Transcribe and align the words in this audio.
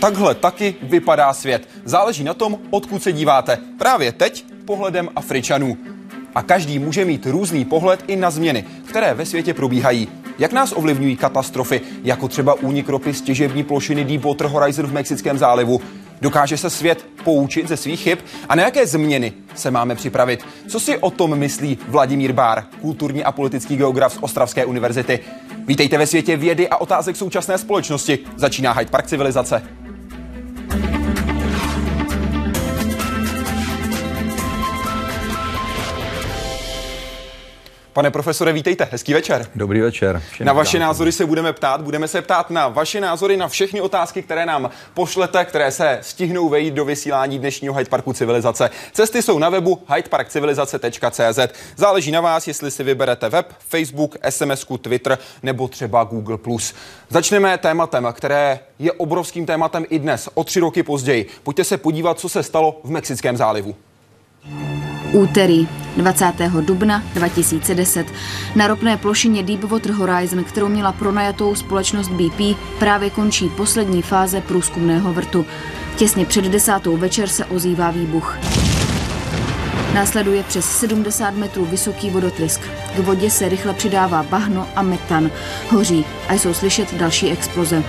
Takhle 0.00 0.34
taky 0.34 0.74
vypadá 0.82 1.32
svět. 1.32 1.68
Záleží 1.84 2.24
na 2.24 2.34
tom, 2.34 2.58
odkud 2.70 3.02
se 3.02 3.12
díváte. 3.12 3.58
Právě 3.78 4.12
teď 4.12 4.44
pohledem 4.64 5.08
Afričanů. 5.16 5.76
A 6.34 6.42
každý 6.42 6.78
může 6.78 7.04
mít 7.04 7.26
různý 7.26 7.64
pohled 7.64 8.04
i 8.06 8.16
na 8.16 8.30
změny, 8.30 8.64
které 8.88 9.14
ve 9.14 9.26
světě 9.26 9.54
probíhají. 9.54 10.08
Jak 10.38 10.52
nás 10.52 10.72
ovlivňují 10.76 11.16
katastrofy, 11.16 11.80
jako 12.04 12.28
třeba 12.28 12.54
únik 12.54 12.88
ropy 12.88 13.14
z 13.14 13.22
těžební 13.22 13.64
plošiny 13.64 14.04
Deepwater 14.04 14.46
Horizon 14.46 14.86
v 14.86 14.92
Mexickém 14.92 15.38
zálivu? 15.38 15.80
Dokáže 16.20 16.56
se 16.56 16.70
svět 16.70 17.06
poučit 17.24 17.68
ze 17.68 17.76
svých 17.76 18.00
chyb? 18.00 18.18
A 18.48 18.54
na 18.54 18.62
jaké 18.62 18.86
změny 18.86 19.32
se 19.54 19.70
máme 19.70 19.94
připravit? 19.94 20.44
Co 20.68 20.80
si 20.80 20.98
o 20.98 21.10
tom 21.10 21.36
myslí 21.36 21.78
Vladimír 21.88 22.32
Bár, 22.32 22.64
kulturní 22.80 23.24
a 23.24 23.32
politický 23.32 23.76
geograf 23.76 24.12
z 24.12 24.18
Ostravské 24.20 24.64
univerzity? 24.64 25.20
Vítejte 25.66 25.98
ve 25.98 26.06
světě 26.06 26.36
vědy 26.36 26.68
a 26.68 26.76
otázek 26.76 27.16
současné 27.16 27.58
společnosti. 27.58 28.18
Začíná 28.36 28.72
Hyde 28.72 28.90
Park 28.90 29.06
civilizace. 29.06 29.85
Pane 37.96 38.10
profesore, 38.10 38.52
vítejte. 38.52 38.88
Hezký 38.92 39.14
večer. 39.14 39.46
Dobrý 39.54 39.80
večer. 39.80 40.22
Na 40.40 40.52
vaše 40.52 40.78
názory 40.78 41.12
se 41.12 41.26
budeme 41.26 41.52
ptát. 41.52 41.80
Budeme 41.80 42.08
se 42.08 42.22
ptát 42.22 42.50
na 42.50 42.68
vaše 42.68 43.00
názory 43.00 43.36
na 43.36 43.48
všechny 43.48 43.80
otázky, 43.80 44.22
které 44.22 44.46
nám 44.46 44.70
pošlete, 44.94 45.44
které 45.44 45.70
se 45.70 45.98
stihnou 46.02 46.48
vejít 46.48 46.74
do 46.74 46.84
vysílání 46.84 47.38
dnešního 47.38 47.74
Hyde 47.74 47.90
Parku 47.90 48.12
civilizace. 48.12 48.70
Cesty 48.92 49.22
jsou 49.22 49.38
na 49.38 49.48
webu 49.48 49.82
hydeparkcivilizace.cz. 49.94 51.38
Záleží 51.76 52.10
na 52.10 52.20
vás, 52.20 52.48
jestli 52.48 52.70
si 52.70 52.84
vyberete 52.84 53.28
web, 53.28 53.52
Facebook, 53.58 54.16
SMS, 54.28 54.66
Twitter 54.80 55.18
nebo 55.42 55.68
třeba 55.68 56.04
Google+. 56.04 56.38
Začneme 57.08 57.58
tématem, 57.58 58.08
které 58.12 58.58
je 58.78 58.92
obrovským 58.92 59.46
tématem 59.46 59.84
i 59.88 59.98
dnes, 59.98 60.28
o 60.34 60.44
tři 60.44 60.60
roky 60.60 60.82
později. 60.82 61.26
Pojďte 61.42 61.64
se 61.64 61.78
podívat, 61.78 62.18
co 62.18 62.28
se 62.28 62.42
stalo 62.42 62.80
v 62.84 62.90
Mexickém 62.90 63.36
zálivu. 63.36 63.74
Úterý 65.12 65.68
20. 65.96 66.32
dubna 66.60 67.02
2010 67.14 68.06
na 68.54 68.66
ropné 68.66 68.96
plošině 68.96 69.42
Deepwater 69.42 69.92
Horizon, 69.92 70.44
kterou 70.44 70.68
měla 70.68 70.92
pronajatou 70.92 71.54
společnost 71.54 72.08
BP, 72.08 72.56
právě 72.78 73.10
končí 73.10 73.48
poslední 73.48 74.02
fáze 74.02 74.40
průzkumného 74.40 75.12
vrtu. 75.12 75.46
Těsně 75.96 76.26
před 76.26 76.44
desátou 76.44 76.96
večer 76.96 77.28
se 77.28 77.44
ozývá 77.44 77.90
výbuch. 77.90 78.38
Následuje 79.94 80.42
přes 80.42 80.78
70 80.78 81.34
metrů 81.34 81.64
vysoký 81.64 82.10
vodotrysk. 82.10 82.60
K 82.96 82.98
vodě 82.98 83.30
se 83.30 83.48
rychle 83.48 83.74
přidává 83.74 84.22
bahno 84.22 84.68
a 84.76 84.82
metan. 84.82 85.30
Hoří 85.70 86.04
a 86.28 86.34
jsou 86.34 86.54
slyšet 86.54 86.94
další 86.94 87.30
exploze. 87.30 87.82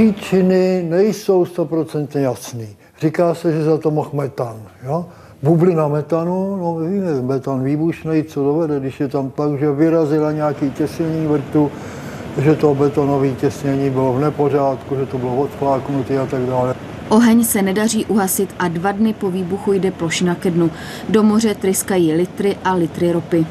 Příčiny 0.00 0.86
nejsou 0.88 1.44
stoprocentně 1.44 2.20
jasný. 2.20 2.68
Říká 3.00 3.34
se, 3.34 3.52
že 3.52 3.64
za 3.64 3.78
to 3.78 3.90
mohl 3.90 4.10
metan. 4.12 4.56
Jo? 4.84 5.06
Bublina 5.42 5.88
metanu, 5.88 6.56
no 6.56 6.76
víme, 6.76 7.22
metan 7.22 7.64
výbušný, 7.64 8.24
co 8.24 8.44
dovede, 8.44 8.80
když 8.80 9.00
je 9.00 9.08
tam 9.08 9.30
tak, 9.30 9.58
že 9.58 9.72
vyrazila 9.72 10.32
nějaký 10.32 10.70
těsnění 10.70 11.26
vrtu, 11.26 11.70
že 12.38 12.54
to 12.54 12.74
betonové 12.74 13.28
těsnění 13.28 13.90
bylo 13.90 14.12
v 14.12 14.20
nepořádku, 14.20 14.96
že 14.96 15.06
to 15.06 15.18
bylo 15.18 15.36
odfláknutý 15.36 16.16
a 16.16 16.26
tak 16.26 16.42
dále. 16.42 16.74
Oheň 17.08 17.44
se 17.44 17.62
nedaří 17.62 18.04
uhasit 18.04 18.54
a 18.58 18.68
dva 18.68 18.92
dny 18.92 19.12
po 19.12 19.30
výbuchu 19.30 19.72
jde 19.72 19.90
plošina 19.90 20.34
ke 20.34 20.50
dnu. 20.50 20.70
Do 21.08 21.22
moře 21.22 21.54
tryskají 21.54 22.12
litry 22.12 22.56
a 22.64 22.74
litry 22.74 23.12
ropy. 23.12 23.46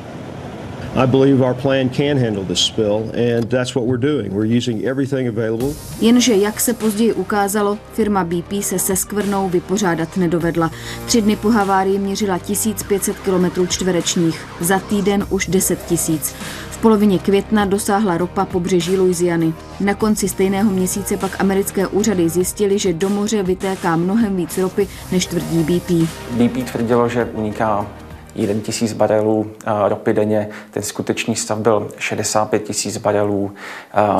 Jenže, 6.01 6.33
jak 6.33 6.59
se 6.59 6.73
později 6.73 7.13
ukázalo, 7.13 7.77
firma 7.93 8.23
BP 8.23 8.53
se 8.61 8.79
se 8.79 8.95
skvrnou 8.95 9.49
vypořádat 9.49 10.17
nedovedla. 10.17 10.71
Tři 11.05 11.21
dny 11.21 11.35
po 11.35 11.49
havárii 11.49 11.99
měřila 11.99 12.37
1500 12.37 13.19
km 13.19 13.67
čtverečních, 13.67 14.45
za 14.61 14.79
týden 14.79 15.25
už 15.29 15.47
10 15.47 15.79
tisíc. 15.85 16.35
V 16.71 16.77
polovině 16.77 17.19
května 17.19 17.65
dosáhla 17.65 18.17
ropa 18.17 18.45
pobřeží 18.45 18.97
Louisiany. 18.97 19.53
Na 19.79 19.93
konci 19.93 20.29
stejného 20.29 20.71
měsíce 20.71 21.17
pak 21.17 21.41
americké 21.41 21.87
úřady 21.87 22.29
zjistili, 22.29 22.79
že 22.79 22.93
do 22.93 23.09
moře 23.09 23.43
vytéká 23.43 23.95
mnohem 23.95 24.35
víc 24.35 24.57
ropy, 24.57 24.87
než 25.11 25.25
tvrdí 25.25 25.63
BP. 25.63 26.09
BP 26.31 26.71
tvrdilo, 26.71 27.09
že 27.09 27.25
uniká 27.25 27.98
1 28.35 28.61
tisíc 28.61 28.93
barelů 28.93 29.51
ropy 29.87 30.13
denně. 30.13 30.49
Ten 30.71 30.83
skutečný 30.83 31.35
stav 31.35 31.57
byl 31.57 31.89
65 31.97 32.63
tisíc 32.63 32.97
barelů. 32.97 33.51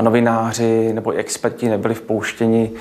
Novináři 0.02 0.94
nebo 0.94 1.12
experti 1.12 1.70
nebyli 1.70 1.94
vpouštěni 1.94 2.72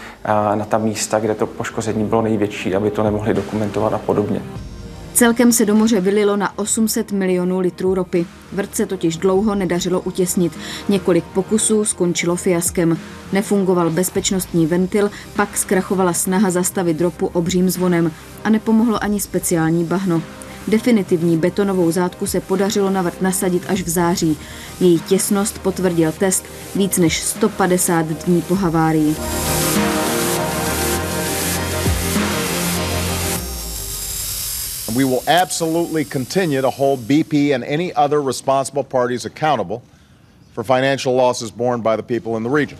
na 0.55 0.65
ta 0.65 0.79
místa, 0.79 1.19
kde 1.19 1.35
to 1.35 1.47
poškození 1.47 2.05
bylo 2.05 2.23
největší, 2.23 2.75
aby 2.75 2.91
to 2.91 3.03
nemohli 3.03 3.35
dokumentovat 3.35 3.93
a 3.95 3.99
podobně. 3.99 4.43
Celkem 5.15 5.53
se 5.53 5.67
do 5.67 5.75
moře 5.75 6.01
vylilo 6.01 6.37
na 6.37 6.59
800 6.59 7.13
milionů 7.13 7.61
litrů 7.61 7.95
ropy. 7.95 8.27
Vrt 8.53 8.77
se 8.77 8.87
totiž 8.87 9.17
dlouho 9.17 9.55
nedařilo 9.55 10.01
utěsnit. 10.01 10.53
Několik 10.89 11.25
pokusů 11.25 11.85
skončilo 11.85 12.37
fiaskem. 12.37 12.99
Nefungoval 13.33 13.91
bezpečnostní 13.91 14.67
ventil, 14.67 15.11
pak 15.37 15.57
zkrachovala 15.57 16.13
snaha 16.13 16.51
zastavit 16.51 17.01
ropu 17.01 17.27
obřím 17.27 17.71
zvonem 17.71 18.13
a 18.45 18.51
nepomohlo 18.51 19.05
ani 19.05 19.21
speciální 19.21 19.85
bahno. 19.85 20.23
Definitivní 20.69 21.37
betonovou 21.37 21.91
zátku 21.91 22.27
se 22.27 22.41
podařilo 22.41 22.91
na 22.91 23.03
vrt 23.03 23.23
nasadit 23.23 23.63
až 23.69 23.83
v 23.83 23.89
září. 23.89 24.39
Její 24.81 25.01
těsnost 25.01 25.59
potvrdil 25.59 26.13
test 26.13 26.45
víc 26.75 26.99
než 26.99 27.23
150 27.23 28.07
dní 28.07 28.43
po 28.43 28.55
havárii. 28.55 29.17
We 34.95 35.05
will 35.05 35.23
absolutely 35.43 36.05
continue 36.05 36.63
to 36.63 36.71
hold 36.71 37.01
BP 37.01 37.55
and 37.55 37.63
any 37.63 37.93
other 37.95 38.21
responsible 38.21 38.83
parties 38.83 39.25
accountable 39.25 39.83
for 40.55 40.65
financial 40.65 41.15
losses 41.15 41.51
borne 41.51 41.83
by 41.83 41.97
the 41.97 42.03
people 42.03 42.37
in 42.37 42.43
the 42.43 42.51
region. 42.51 42.79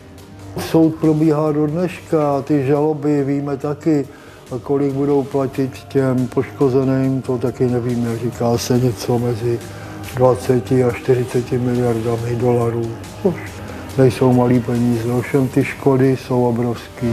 Soud 0.71 0.95
probíhá 0.95 1.53
do 1.53 1.67
dneška, 1.67 2.43
ty 2.43 2.67
žaloby 2.67 3.25
víme 3.25 3.57
taky 3.57 4.07
a 4.51 4.59
kolik 4.63 4.93
budou 4.93 5.23
platit 5.23 5.71
těm 5.89 6.27
poškozeným, 6.27 7.23
to 7.23 7.39
taky 7.39 7.67
nevíme. 7.67 8.19
Říká 8.19 8.59
se 8.59 8.79
něco 8.79 9.19
mezi 9.19 9.59
20 10.15 10.73
a 10.73 10.93
40 10.93 11.53
miliardami 11.53 12.37
dolarů, 12.37 12.91
nejsou 13.99 14.33
malý 14.33 14.61
peníze, 14.61 15.13
ovšem 15.13 15.49
ty 15.49 15.65
škody 15.65 16.17
jsou 16.17 16.49
obrovské. 16.49 17.07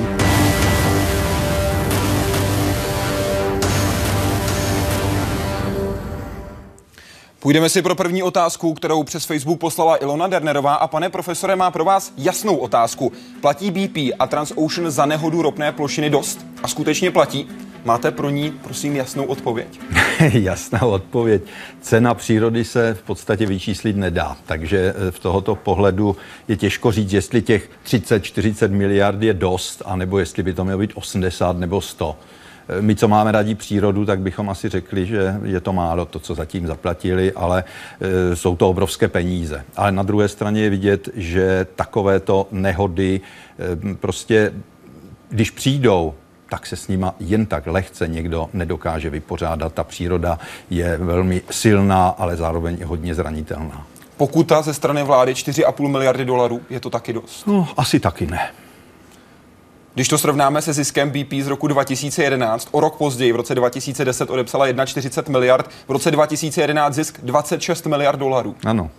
Půjdeme 7.45 7.69
si 7.69 7.81
pro 7.81 7.95
první 7.95 8.23
otázku, 8.23 8.73
kterou 8.73 9.03
přes 9.03 9.25
Facebook 9.25 9.59
poslala 9.59 10.03
Ilona 10.03 10.27
Dernerová. 10.27 10.75
A 10.75 10.87
pane 10.87 11.09
profesore, 11.09 11.55
má 11.55 11.71
pro 11.71 11.85
vás 11.85 12.13
jasnou 12.17 12.55
otázku. 12.55 13.11
Platí 13.41 13.71
BP 13.71 13.97
a 14.19 14.27
Transocean 14.27 14.91
za 14.91 15.05
nehodu 15.05 15.41
ropné 15.41 15.71
plošiny 15.71 16.09
dost? 16.09 16.45
A 16.63 16.67
skutečně 16.67 17.11
platí? 17.11 17.47
Máte 17.83 18.11
pro 18.11 18.29
ní, 18.29 18.51
prosím, 18.63 18.95
jasnou 18.95 19.25
odpověď? 19.25 19.79
Jasná 20.33 20.81
odpověď. 20.81 21.41
Cena 21.81 22.13
přírody 22.13 22.65
se 22.65 22.93
v 22.93 23.01
podstatě 23.01 23.45
vyčíslit 23.45 23.95
nedá, 23.95 24.37
takže 24.45 24.93
eh, 25.07 25.11
v 25.11 25.19
tohoto 25.19 25.55
pohledu 25.55 26.17
je 26.47 26.57
těžko 26.57 26.91
říct, 26.91 27.13
jestli 27.13 27.41
těch 27.41 27.69
30-40 27.85 28.69
miliard 28.69 29.21
je 29.21 29.33
dost, 29.33 29.81
anebo 29.85 30.19
jestli 30.19 30.43
by 30.43 30.53
to 30.53 30.65
mělo 30.65 30.79
být 30.79 30.91
80 30.95 31.57
nebo 31.57 31.81
100. 31.81 32.17
My, 32.81 32.95
co 32.95 33.07
máme 33.07 33.31
radí 33.31 33.55
přírodu, 33.55 34.05
tak 34.05 34.19
bychom 34.19 34.49
asi 34.49 34.69
řekli, 34.69 35.05
že 35.05 35.35
je 35.43 35.61
to 35.61 35.73
málo, 35.73 36.05
to, 36.05 36.19
co 36.19 36.35
zatím 36.35 36.67
zaplatili, 36.67 37.33
ale 37.33 37.63
e, 38.01 38.35
jsou 38.35 38.55
to 38.55 38.69
obrovské 38.69 39.07
peníze. 39.07 39.65
Ale 39.75 39.91
na 39.91 40.03
druhé 40.03 40.27
straně 40.27 40.61
je 40.61 40.69
vidět, 40.69 41.09
že 41.15 41.67
takovéto 41.75 42.47
nehody 42.51 43.21
e, 43.91 43.95
prostě, 43.95 44.53
když 45.29 45.51
přijdou, 45.51 46.13
tak 46.49 46.65
se 46.65 46.75
s 46.75 46.87
nima 46.87 47.15
jen 47.19 47.45
tak 47.45 47.67
lehce 47.67 48.07
někdo 48.07 48.49
nedokáže 48.53 49.09
vypořádat. 49.09 49.73
Ta 49.73 49.83
příroda 49.83 50.39
je 50.69 50.97
velmi 50.97 51.41
silná, 51.51 52.07
ale 52.07 52.35
zároveň 52.35 52.83
hodně 52.83 53.15
zranitelná. 53.15 53.87
Pokuta 54.17 54.61
ze 54.61 54.73
strany 54.73 55.03
vlády 55.03 55.33
4,5 55.33 55.87
miliardy 55.87 56.25
dolarů, 56.25 56.61
je 56.69 56.79
to 56.79 56.89
taky 56.89 57.13
dost? 57.13 57.47
No, 57.47 57.67
asi 57.77 57.99
taky 57.99 58.27
ne. 58.27 58.49
Když 59.95 60.07
to 60.07 60.17
srovnáme 60.17 60.61
se 60.61 60.73
ziskem 60.73 61.09
BP 61.09 61.33
z 61.43 61.47
roku 61.47 61.67
2011, 61.67 62.67
o 62.71 62.79
rok 62.79 62.97
později, 62.97 63.33
v 63.33 63.35
roce 63.35 63.55
2010 63.55 64.29
odepsala 64.29 64.85
41 64.85 65.31
miliard, 65.31 65.69
v 65.87 65.91
roce 65.91 66.11
2011 66.11 66.93
zisk 66.93 67.19
26 67.23 67.85
miliard 67.85 68.19
dolarů. 68.19 68.55
Ano. 68.65 68.89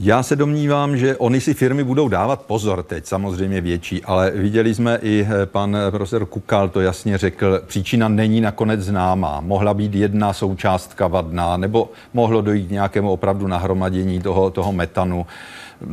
Já 0.00 0.22
se 0.22 0.36
domnívám, 0.36 0.96
že 0.96 1.16
oni 1.16 1.40
si 1.40 1.54
firmy 1.54 1.84
budou 1.84 2.08
dávat 2.08 2.42
pozor 2.42 2.82
teď, 2.82 3.06
samozřejmě 3.06 3.60
větší, 3.60 4.04
ale 4.04 4.30
viděli 4.30 4.74
jsme 4.74 4.98
i 5.02 5.26
eh, 5.28 5.46
pan 5.46 5.76
profesor 5.90 6.26
Kukal 6.26 6.68
to 6.68 6.80
jasně 6.80 7.18
řekl, 7.18 7.62
příčina 7.66 8.08
není 8.08 8.40
nakonec 8.40 8.80
známá. 8.80 9.40
Mohla 9.40 9.74
být 9.74 9.94
jedna 9.94 10.32
součástka 10.32 11.06
vadná, 11.06 11.56
nebo 11.56 11.90
mohlo 12.14 12.40
dojít 12.40 12.66
k 12.66 12.70
nějakému 12.70 13.10
opravdu 13.10 13.46
nahromadění 13.46 14.20
toho, 14.20 14.50
toho 14.50 14.72
metanu. 14.72 15.26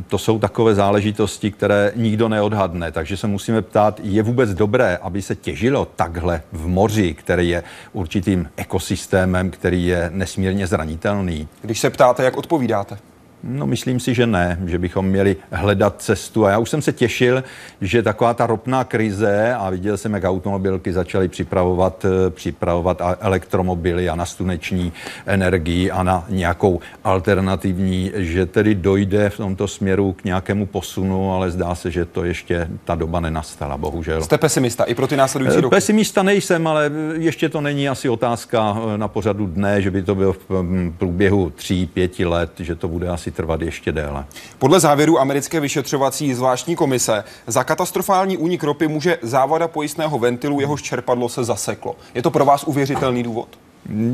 To 0.08 0.18
jsou 0.18 0.40
takové 0.40 0.76
záležitosti, 0.76 1.52
které 1.52 1.92
nikdo 1.96 2.30
neodhadne, 2.30 2.92
takže 2.92 3.18
se 3.18 3.28
musíme 3.28 3.62
ptát, 3.62 4.00
je 4.04 4.24
vůbec 4.24 4.54
dobré, 4.54 4.98
aby 4.98 5.22
se 5.22 5.36
těžilo 5.36 5.88
takhle 5.96 6.42
v 6.52 6.68
moři, 6.68 7.14
který 7.14 7.50
je 7.50 7.64
určitým 7.94 8.50
ekosystémem, 8.58 9.52
který 9.52 9.86
je 9.86 10.10
nesmírně 10.14 10.68
zranitelný. 10.68 11.48
Když 11.62 11.80
se 11.80 11.90
ptáte, 11.90 12.24
jak 12.24 12.38
odpovídáte? 12.38 12.98
No, 13.44 13.68
myslím 13.68 14.00
si, 14.00 14.14
že 14.14 14.28
ne, 14.28 14.60
že 14.66 14.80
bychom 14.80 15.06
měli 15.06 15.36
hledat 15.52 16.02
cestu. 16.02 16.46
A 16.46 16.50
já 16.50 16.58
už 16.58 16.70
jsem 16.70 16.82
se 16.82 16.94
těšil, 16.94 17.44
že 17.82 18.04
taková 18.04 18.34
ta 18.34 18.48
ropná 18.48 18.84
krize, 18.84 19.54
a 19.54 19.70
viděl 19.70 19.98
jsem, 19.98 20.14
jak 20.14 20.24
automobilky 20.24 20.94
začaly 20.94 21.28
připravovat, 21.28 22.06
eh, 22.06 22.30
připravovat 22.30 23.02
elektromobily 23.20 24.10
a 24.10 24.16
na 24.16 24.26
sluneční 24.26 24.94
energii 25.26 25.92
a 25.92 26.04
na 26.04 26.26
nějakou 26.30 26.80
alternativní, 27.04 28.12
že 28.16 28.46
tedy 28.46 28.76
dojde 28.76 29.30
v 29.30 29.38
tomto 29.38 29.68
směru 29.68 30.14
k 30.14 30.24
nějakému 30.24 30.66
posunu, 30.66 31.34
ale 31.34 31.52
zdá 31.52 31.76
se, 31.76 31.92
že 31.92 32.06
to 32.06 32.24
ještě 32.24 32.68
ta 32.84 32.96
doba 32.96 33.20
nenastala, 33.20 33.78
bohužel. 33.78 34.22
Jste 34.22 34.38
pesimista 34.38 34.84
i 34.84 34.96
pro 34.96 35.08
ty 35.08 35.18
následující 35.18 35.62
roky? 35.62 35.76
Pesimista 35.76 36.24
nejsem, 36.24 36.68
ale 36.68 36.92
ještě 37.18 37.50
to 37.50 37.62
není 37.62 37.90
asi 37.90 38.10
otázka 38.10 38.78
eh, 38.94 38.98
na 38.98 39.08
pořadu 39.08 39.48
dne, 39.48 39.82
že 39.82 39.92
by 39.92 40.02
to 40.02 40.16
bylo 40.16 40.34
v 40.34 40.40
hm, 40.50 40.94
průběhu 40.98 41.50
tří, 41.50 41.86
pěti 41.86 42.26
let, 42.26 42.52
že 42.60 42.76
to 42.76 42.88
bude 42.88 43.08
asi 43.10 43.27
trvat 43.32 43.62
ještě 43.62 43.92
déle. 43.92 44.26
Podle 44.60 44.80
závěru 44.80 45.20
americké 45.20 45.60
vyšetřovací 45.60 46.34
zvláštní 46.34 46.76
komise 46.76 47.24
za 47.48 47.64
katastrofální 47.64 48.38
únik 48.38 48.64
ropy 48.64 48.88
může 48.88 49.18
závada 49.22 49.68
pojistného 49.68 50.20
ventilu, 50.20 50.60
jehož 50.60 50.82
čerpadlo 50.82 51.30
se 51.30 51.44
zaseklo. 51.44 51.96
Je 52.14 52.22
to 52.22 52.32
pro 52.32 52.46
vás 52.46 52.64
uvěřitelný 52.64 53.24
důvod? 53.24 53.48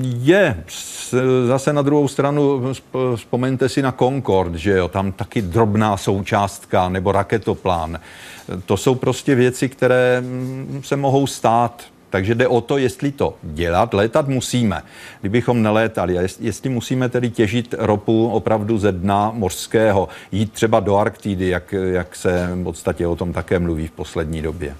Je. 0.01 0.63
Zase 1.47 1.73
na 1.73 1.81
druhou 1.81 2.07
stranu 2.07 2.61
vzpomeňte 3.15 3.69
si 3.69 3.81
na 3.81 3.91
Concorde, 3.91 4.57
že 4.57 4.71
jo, 4.71 4.87
tam 4.87 5.11
taky 5.11 5.41
drobná 5.41 5.97
součástka 5.97 6.89
nebo 6.89 7.11
raketoplán. 7.11 7.99
To 8.65 8.77
jsou 8.77 8.95
prostě 8.95 9.35
věci, 9.35 9.69
které 9.69 10.23
se 10.81 10.95
mohou 10.95 11.27
stát. 11.27 11.83
Takže 12.13 12.35
jde 12.35 12.47
o 12.47 12.61
to, 12.61 12.77
jestli 12.77 13.11
to 13.11 13.35
dělat. 13.43 13.93
Létat 13.93 14.27
musíme. 14.27 14.81
Kdybychom 15.21 15.63
nelétali, 15.63 16.19
a 16.19 16.21
jestli 16.39 16.69
musíme 16.69 17.09
tedy 17.09 17.29
těžit 17.29 17.75
ropu 17.77 18.29
opravdu 18.29 18.77
ze 18.77 18.91
dna 18.91 19.31
mořského, 19.35 20.09
jít 20.31 20.51
třeba 20.51 20.79
do 20.79 20.97
Arktidy, 20.97 21.49
jak, 21.49 21.75
jak 21.91 22.15
se 22.15 22.49
v 22.53 22.63
podstatě 22.63 23.07
o 23.07 23.15
tom 23.15 23.33
také 23.33 23.59
mluví 23.59 23.87
v 23.87 23.91
poslední 23.91 24.41
době. 24.41 24.75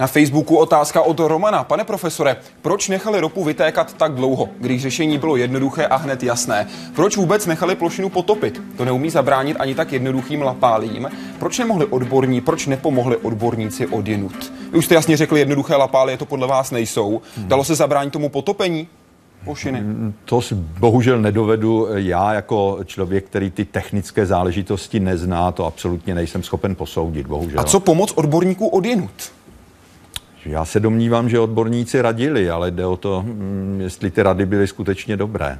Na 0.00 0.06
Facebooku 0.06 0.56
otázka 0.56 1.02
od 1.02 1.20
Romana. 1.20 1.64
Pane 1.64 1.84
profesore, 1.84 2.36
proč 2.62 2.88
nechali 2.88 3.20
ropu 3.20 3.44
vytékat 3.44 3.92
tak 3.92 4.14
dlouho, 4.14 4.48
když 4.60 4.82
řešení 4.82 5.18
bylo 5.18 5.36
jednoduché 5.36 5.86
a 5.86 5.96
hned 5.96 6.22
jasné? 6.22 6.66
Proč 6.94 7.16
vůbec 7.16 7.46
nechali 7.46 7.74
plošinu 7.74 8.08
potopit? 8.08 8.62
To 8.76 8.84
neumí 8.84 9.10
zabránit 9.10 9.56
ani 9.60 9.74
tak 9.74 9.92
jednoduchým 9.92 10.42
lapálím. 10.42 11.08
Proč 11.38 11.58
nemohli 11.58 11.86
odborní, 11.86 12.40
proč 12.40 12.66
nepomohli 12.66 13.16
odborníci 13.16 13.86
odjenut? 13.86 14.52
Vy 14.72 14.78
už 14.78 14.84
jste 14.84 14.94
jasně 14.94 15.16
řekli, 15.16 15.40
jednoduché 15.40 15.76
lapály 15.76 16.16
to 16.16 16.26
podle 16.26 16.46
vás 16.46 16.70
nejsou. 16.70 17.20
Dalo 17.36 17.64
se 17.64 17.74
zabránit 17.74 18.12
tomu 18.12 18.28
potopení? 18.28 18.88
Plošiny. 19.44 19.82
To 20.24 20.40
si 20.42 20.54
bohužel 20.54 21.20
nedovedu 21.20 21.86
já 21.94 22.32
jako 22.32 22.78
člověk, 22.84 23.24
který 23.24 23.50
ty 23.50 23.64
technické 23.64 24.26
záležitosti 24.26 25.00
nezná, 25.00 25.52
to 25.52 25.66
absolutně 25.66 26.14
nejsem 26.14 26.42
schopen 26.42 26.74
posoudit, 26.74 27.26
bohužel. 27.26 27.60
A 27.60 27.64
co 27.64 27.80
pomoc 27.80 28.12
odborníků 28.12 28.68
odjenut? 28.68 29.37
Já 30.46 30.64
se 30.64 30.80
domnívám, 30.80 31.28
že 31.28 31.40
odborníci 31.40 32.02
radili, 32.02 32.50
ale 32.50 32.70
jde 32.70 32.86
o 32.86 32.96
to, 32.96 33.22
mm, 33.22 33.78
jestli 33.80 34.10
ty 34.10 34.22
rady 34.22 34.46
byly 34.46 34.66
skutečně 34.66 35.16
dobré. 35.16 35.58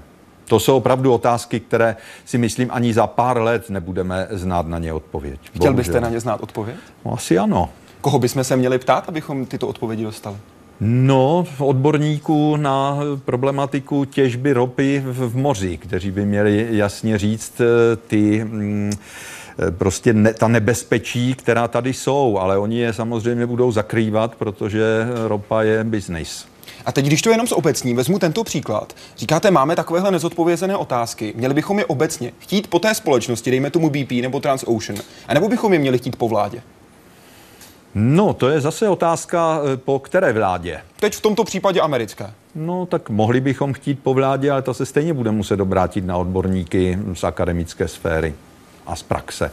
To 0.49 0.61
jsou 0.61 0.77
opravdu 0.77 1.13
otázky, 1.13 1.61
které 1.61 1.97
si 2.25 2.39
myslím 2.39 2.69
ani 2.73 2.95
za 2.95 3.07
pár 3.07 3.41
let 3.41 3.71
nebudeme 3.71 4.27
znát 4.31 4.67
na 4.67 4.79
ně 4.79 4.93
odpověď. 4.93 5.41
Chtěl 5.43 5.53
Bohužel. 5.59 5.75
byste 5.75 6.01
na 6.01 6.09
ně 6.09 6.21
znát 6.21 6.41
odpověď? 6.41 6.77
No, 7.05 7.13
asi 7.13 7.39
ano. 7.39 7.71
Koho 8.01 8.19
bychom 8.19 8.45
se 8.45 8.57
měli 8.57 8.79
ptát, 8.79 9.09
abychom 9.09 9.47
tyto 9.47 9.69
odpovědi 9.69 10.05
dostali? 10.05 10.37
No, 10.81 11.45
odborníků 11.59 12.57
na 12.57 12.99
problematiku 13.25 14.05
těžby 14.05 14.53
ropy 14.53 15.03
v, 15.07 15.37
moři, 15.37 15.77
kteří 15.77 16.11
by 16.11 16.27
měli 16.27 16.69
jasně 16.71 17.19
říct 17.19 17.61
eh, 17.61 17.97
ty... 17.97 18.45
Mm, 18.45 18.93
prostě 19.79 20.13
ne, 20.13 20.35
ta 20.35 20.49
nebezpečí, 20.49 21.35
která 21.35 21.69
tady 21.69 21.93
jsou, 21.93 22.39
ale 22.39 22.59
oni 22.59 22.79
je 22.79 22.93
samozřejmě 22.93 23.47
budou 23.47 23.73
zakrývat, 23.73 24.35
protože 24.35 25.07
ropa 25.27 25.63
je 25.63 25.85
biznis. 25.85 26.47
A 26.87 26.93
teď, 26.93 27.07
když 27.07 27.23
to 27.23 27.31
jenom 27.31 27.47
z 27.47 27.53
obecní, 27.53 27.95
vezmu 27.95 28.19
tento 28.19 28.45
příklad. 28.45 28.93
Říkáte, 29.17 29.51
máme 29.51 29.77
takovéhle 29.77 30.11
nezodpovězené 30.11 30.77
otázky, 30.77 31.33
měli 31.37 31.55
bychom 31.55 31.79
je 31.79 31.87
obecně 31.87 32.33
chtít 32.39 32.67
po 32.67 32.79
té 32.79 32.95
společnosti, 32.95 33.51
dejme 33.51 33.71
tomu 33.71 33.91
BP 33.91 34.11
nebo 34.23 34.41
Transocean, 34.41 34.99
a 35.29 35.35
nebo 35.35 35.49
bychom 35.49 35.73
je 35.73 35.79
měli 35.79 35.99
chtít 35.99 36.17
po 36.17 36.29
vládě? 36.29 36.63
No, 37.95 38.35
to 38.35 38.49
je 38.49 38.61
zase 38.61 38.89
otázka, 38.89 39.61
eh, 39.73 39.77
po 39.77 39.99
které 39.99 40.33
vládě. 40.33 40.81
Teď 41.01 41.15
v 41.15 41.21
tomto 41.21 41.45
případě 41.45 41.81
americké. 41.81 42.31
No, 42.55 42.87
tak 42.87 43.11
mohli 43.11 43.41
bychom 43.41 43.73
chtít 43.73 43.99
po 44.03 44.15
vládě, 44.15 44.51
ale 44.51 44.63
to 44.63 44.75
se 44.75 44.87
stejně 44.87 45.15
bude 45.15 45.31
muset 45.31 45.61
obrátit 45.61 46.07
na 46.07 46.17
odborníky 46.17 46.99
z 47.15 47.25
akademické 47.25 47.89
sféry 47.89 48.35
a 48.89 48.97
z 48.97 49.03
praxe. 49.03 49.51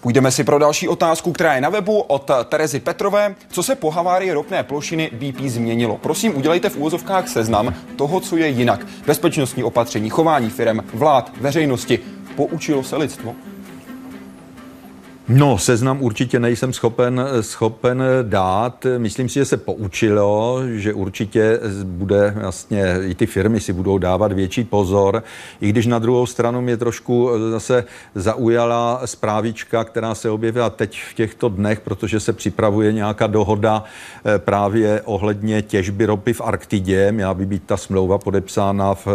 Půjdeme 0.00 0.30
si 0.30 0.44
pro 0.44 0.58
další 0.58 0.88
otázku, 0.88 1.32
která 1.32 1.54
je 1.54 1.60
na 1.60 1.68
webu 1.68 2.00
od 2.00 2.30
Terezy 2.44 2.80
Petrové. 2.80 3.34
Co 3.48 3.62
se 3.62 3.74
po 3.74 3.90
havárii 3.90 4.32
ropné 4.32 4.62
plošiny 4.62 5.10
BP 5.12 5.40
změnilo? 5.40 5.96
Prosím, 5.96 6.36
udělejte 6.36 6.68
v 6.68 6.76
úvozovkách 6.76 7.28
seznam 7.28 7.74
toho, 7.96 8.20
co 8.20 8.36
je 8.36 8.48
jinak. 8.48 8.86
Bezpečnostní 9.06 9.64
opatření, 9.64 10.10
chování 10.10 10.50
firem, 10.50 10.84
vlád, 10.94 11.32
veřejnosti. 11.40 11.98
Poučilo 12.36 12.82
se 12.82 12.96
lidstvo? 12.96 13.34
No, 15.28 15.58
seznam 15.58 16.02
určitě 16.02 16.40
nejsem 16.40 16.72
schopen, 16.72 17.26
schopen 17.40 18.02
dát. 18.22 18.86
Myslím 18.98 19.28
si, 19.28 19.34
že 19.34 19.44
se 19.44 19.56
poučilo, 19.56 20.60
že 20.74 20.92
určitě 20.92 21.60
bude 21.84 22.34
vlastně, 22.36 22.96
i 23.06 23.14
ty 23.14 23.26
firmy 23.26 23.60
si 23.60 23.72
budou 23.72 23.98
dávat 23.98 24.32
větší 24.32 24.64
pozor, 24.64 25.22
i 25.60 25.68
když 25.68 25.86
na 25.86 25.98
druhou 25.98 26.26
stranu 26.26 26.60
mě 26.60 26.76
trošku 26.76 27.30
zase 27.50 27.84
zaujala 28.14 29.00
zprávička, 29.04 29.84
která 29.84 30.14
se 30.14 30.30
objevila 30.30 30.70
teď 30.70 31.00
v 31.10 31.14
těchto 31.14 31.48
dnech, 31.48 31.80
protože 31.80 32.20
se 32.20 32.32
připravuje 32.32 32.92
nějaká 32.92 33.26
dohoda 33.26 33.84
eh, 34.24 34.38
právě 34.38 35.02
ohledně 35.04 35.62
těžby 35.62 36.06
ropy 36.06 36.32
v 36.32 36.40
Arktidě. 36.40 37.12
Měla 37.12 37.34
by 37.34 37.46
být 37.46 37.62
ta 37.66 37.76
smlouva 37.76 38.18
podepsána 38.18 38.94
v, 38.94 39.06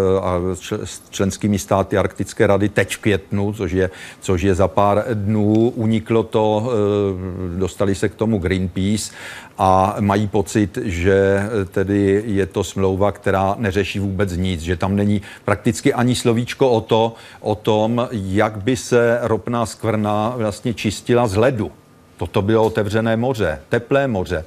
s 0.84 1.10
členskými 1.10 1.60
státy 1.60 1.98
Arktické 1.98 2.48
rady 2.48 2.70
teď 2.70 2.96
v 2.96 2.98
květnu, 2.98 3.54
což 3.54 3.72
je, 3.72 3.90
což 4.22 4.42
je 4.42 4.56
za 4.56 4.68
pár 4.68 5.06
dnů. 5.14 5.70
Unik 5.76 5.99
uniklo 6.00 6.24
to, 6.24 6.72
eh, 6.72 7.60
dostali 7.60 7.96
se 7.96 8.10
k 8.10 8.16
tomu 8.16 8.40
Greenpeace 8.40 9.12
a 9.58 9.96
mají 10.00 10.28
pocit, 10.28 10.78
že 10.84 11.12
eh, 11.12 11.66
tedy 11.66 12.24
je 12.26 12.46
to 12.46 12.64
smlouva, 12.64 13.12
která 13.12 13.56
neřeší 13.60 14.00
vůbec 14.00 14.38
nic, 14.38 14.62
že 14.62 14.80
tam 14.80 14.96
není 14.96 15.22
prakticky 15.46 15.94
ani 15.94 16.16
slovíčko 16.16 16.70
o, 16.70 16.82
to, 16.82 17.14
o 17.40 17.56
tom, 17.56 18.08
jak 18.12 18.64
by 18.64 18.76
se 18.76 19.20
ropná 19.22 19.66
skvrna 19.66 20.34
vlastně 20.38 20.74
čistila 20.74 21.28
z 21.28 21.36
ledu. 21.36 21.72
Toto 22.18 22.42
bylo 22.42 22.64
otevřené 22.64 23.18
moře, 23.18 23.60
teplé 23.70 24.08
moře 24.08 24.46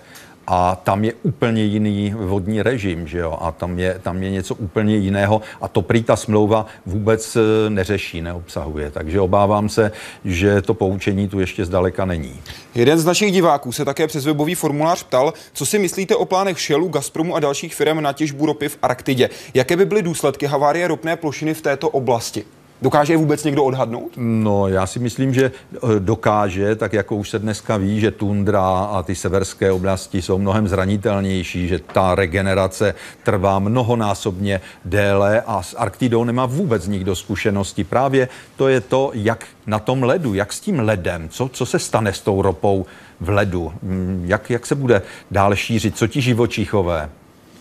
a 0.55 0.77
tam 0.77 1.05
je 1.05 1.13
úplně 1.23 1.65
jiný 1.65 2.15
vodní 2.17 2.63
režim, 2.63 3.07
že 3.07 3.19
jo, 3.19 3.39
a 3.41 3.53
tam 3.53 3.79
je, 3.79 3.99
tam 4.03 4.23
je 4.23 4.31
něco 4.31 4.55
úplně 4.55 4.97
jiného 4.97 5.41
a 5.61 5.69
to 5.69 5.83
prý 5.83 6.03
ta 6.03 6.17
smlouva 6.17 6.67
vůbec 6.87 7.37
eh, 7.37 7.71
neřeší, 7.71 8.23
neobsahuje, 8.23 8.91
takže 8.91 9.21
obávám 9.21 9.69
se, 9.69 9.93
že 10.25 10.63
to 10.63 10.75
poučení 10.75 11.29
tu 11.29 11.41
ještě 11.41 11.65
zdaleka 11.65 12.05
není. 12.05 12.41
Jeden 12.75 12.99
z 12.99 13.05
našich 13.05 13.33
diváků 13.33 13.73
se 13.73 13.85
také 13.85 14.07
přes 14.07 14.25
webový 14.25 14.55
formulář 14.55 15.03
ptal, 15.03 15.33
co 15.53 15.67
si 15.67 15.79
myslíte 15.79 16.17
o 16.17 16.25
plánech 16.25 16.61
Shellu, 16.61 16.89
Gazpromu 16.89 17.37
a 17.37 17.41
dalších 17.41 17.75
firm 17.75 18.01
na 18.01 18.13
těžbu 18.13 18.47
ropy 18.47 18.69
v 18.69 18.79
Arktidě. 18.83 19.31
Jaké 19.55 19.77
by 19.77 19.85
byly 19.85 20.03
důsledky 20.03 20.47
havárie 20.47 20.89
ropné 20.89 21.17
plošiny 21.17 21.55
v 21.55 21.63
této 21.63 21.89
oblasti? 21.89 22.45
Dokáže 22.83 23.13
je 23.13 23.17
vůbec 23.17 23.45
někdo 23.45 23.65
odhadnout? 23.65 24.13
No, 24.17 24.69
já 24.69 24.87
si 24.87 24.99
myslím, 24.99 25.35
že 25.35 25.53
eh, 25.75 25.79
dokáže, 25.99 26.77
tak 26.77 26.93
jako 26.93 27.17
už 27.17 27.31
se 27.31 27.39
dneska 27.39 27.77
ví, 27.77 28.01
že 28.01 28.11
tundra 28.11 28.63
a 28.63 29.03
ty 29.03 29.15
severské 29.15 29.73
oblasti 29.73 30.23
jsou 30.23 30.39
mnohem 30.39 30.69
zranitelnější, 30.69 31.69
že 31.69 31.79
ta 31.79 32.15
regenerace 32.15 32.95
trvá 33.23 33.59
mnohonásobně 33.59 34.61
déle 34.85 35.43
a 35.47 35.63
s 35.63 35.75
Arktidou 35.75 36.25
nemá 36.25 36.47
vůbec 36.47 36.87
nikdo 36.87 37.17
zkušenosti. 37.17 37.85
Právě 37.85 38.29
to 38.57 38.69
je 38.69 38.81
to, 38.81 39.11
jak 39.15 39.47
na 39.67 39.79
tom 39.79 40.03
ledu, 40.03 40.35
jak 40.35 40.53
s 40.53 40.61
tím 40.61 40.81
ledem, 40.81 41.29
co, 41.29 41.49
co 41.49 41.67
se 41.67 41.79
stane 41.79 42.13
s 42.13 42.21
tou 42.21 42.43
ropou 42.43 42.87
v 43.21 43.29
ledu, 43.29 43.73
mm, 43.83 44.25
jak, 44.27 44.51
jak 44.51 44.67
se 44.67 44.75
bude 44.75 45.03
dále 45.31 45.57
šířit, 45.57 45.97
co 45.97 46.07
ti 46.07 46.21
živočichové. 46.21 47.11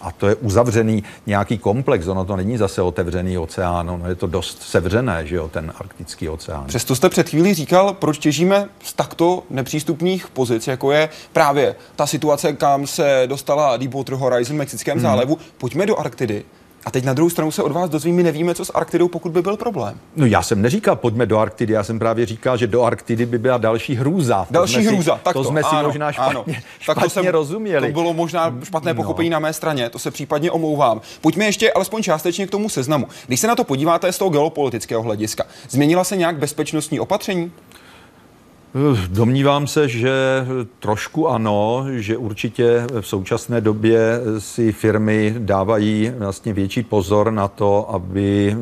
A 0.02 0.12
to 0.12 0.28
je 0.28 0.36
uzavřený 0.36 1.04
nějaký 1.26 1.58
komplex, 1.58 2.08
ono 2.08 2.26
to 2.26 2.36
není 2.36 2.58
zase 2.58 2.82
otevřený 2.82 3.38
oceán, 3.38 3.90
ono 3.90 4.10
je 4.10 4.16
to 4.16 4.28
dost 4.28 4.62
sevřené, 4.62 5.28
že 5.28 5.36
jo, 5.36 5.48
ten 5.48 5.74
arktický 5.80 6.30
oceán. 6.30 6.66
Přesto 6.66 6.96
jste 6.96 7.10
před 7.10 7.30
chvílí 7.30 7.54
říkal, 7.54 7.94
proč 7.94 8.18
těžíme 8.18 8.70
z 8.84 8.94
takto 8.94 9.44
nepřístupných 9.50 10.28
pozic, 10.28 10.68
jako 10.68 10.92
je 10.92 11.10
právě 11.34 11.76
ta 11.96 12.08
situace, 12.08 12.54
kam 12.54 12.88
se 12.88 13.24
dostala 13.26 13.78
Deepwater 13.78 14.16
Horizon 14.16 14.56
v 14.56 14.60
Mexickém 14.60 14.94
hmm. 14.94 15.02
zálevu. 15.02 15.38
Pojďme 15.58 15.86
do 15.86 16.00
Arktidy. 16.00 16.44
A 16.86 16.92
teď 16.92 17.04
na 17.04 17.14
druhou 17.14 17.30
stranu 17.30 17.52
se 17.52 17.64
od 17.64 17.72
vás 17.72 17.90
dozvím, 17.90 18.16
my 18.16 18.24
nevíme, 18.24 18.56
co 18.56 18.66
s 18.66 18.72
Arktidou, 18.74 19.08
pokud 19.08 19.32
by 19.32 19.42
byl 19.42 19.58
problém. 19.58 20.00
No 20.16 20.26
já 20.26 20.42
jsem 20.42 20.62
neříkal, 20.62 20.96
pojďme 20.96 21.26
do 21.26 21.40
Arktidy, 21.40 21.74
já 21.74 21.84
jsem 21.84 22.00
právě 22.00 22.26
říkal, 22.26 22.58
že 22.58 22.68
do 22.68 22.84
Arktidy 22.84 23.26
by 23.26 23.38
byla 23.38 23.58
další 23.58 23.96
hrůza. 23.96 24.48
Další 24.52 24.86
to 24.86 24.92
hrůza, 24.92 25.20
tak 25.24 25.34
to, 25.34 25.44
to 25.44 25.50
jsme 25.50 25.64
si 25.64 25.76
ano, 25.76 25.88
možná 25.88 26.12
špatně, 26.12 26.32
ano. 26.32 26.46
špatně 26.80 26.86
tak 26.86 27.04
to 27.04 27.10
jsem, 27.10 27.28
rozuměli. 27.28 27.88
To 27.88 27.94
bylo 27.94 28.14
možná 28.14 28.56
špatné 28.64 28.94
no. 28.94 28.96
pochopení 28.96 29.30
no. 29.30 29.34
na 29.34 29.40
mé 29.40 29.54
straně, 29.54 29.90
to 29.90 30.00
se 30.00 30.12
případně 30.12 30.52
omlouvám. 30.52 31.02
Pojďme 31.22 31.46
ještě 31.46 31.72
alespoň 31.72 32.04
částečně 32.04 32.48
k 32.48 32.52
tomu 32.52 32.70
seznamu. 32.70 33.08
Když 33.28 33.40
se 33.40 33.48
na 33.48 33.56
to 33.56 33.64
podíváte 33.64 34.12
z 34.12 34.18
toho 34.18 34.30
geopolitického 34.30 35.02
hlediska, 35.02 35.44
změnila 35.70 36.04
se 36.04 36.18
nějak 36.18 36.38
bezpečnostní 36.38 37.00
opatření? 37.00 37.52
Domnívám 39.08 39.68
se, 39.68 39.88
že 39.88 40.12
trošku 40.80 41.28
ano, 41.28 41.86
že 41.90 42.18
určitě 42.18 42.88
v 43.02 43.08
současné 43.08 43.62
době 43.62 44.20
si 44.40 44.72
firmy 44.72 45.36
dávají 45.38 46.12
vlastně 46.18 46.54
větší 46.54 46.84
pozor 46.84 47.32
na 47.32 47.48
to, 47.48 47.90
aby 47.94 48.56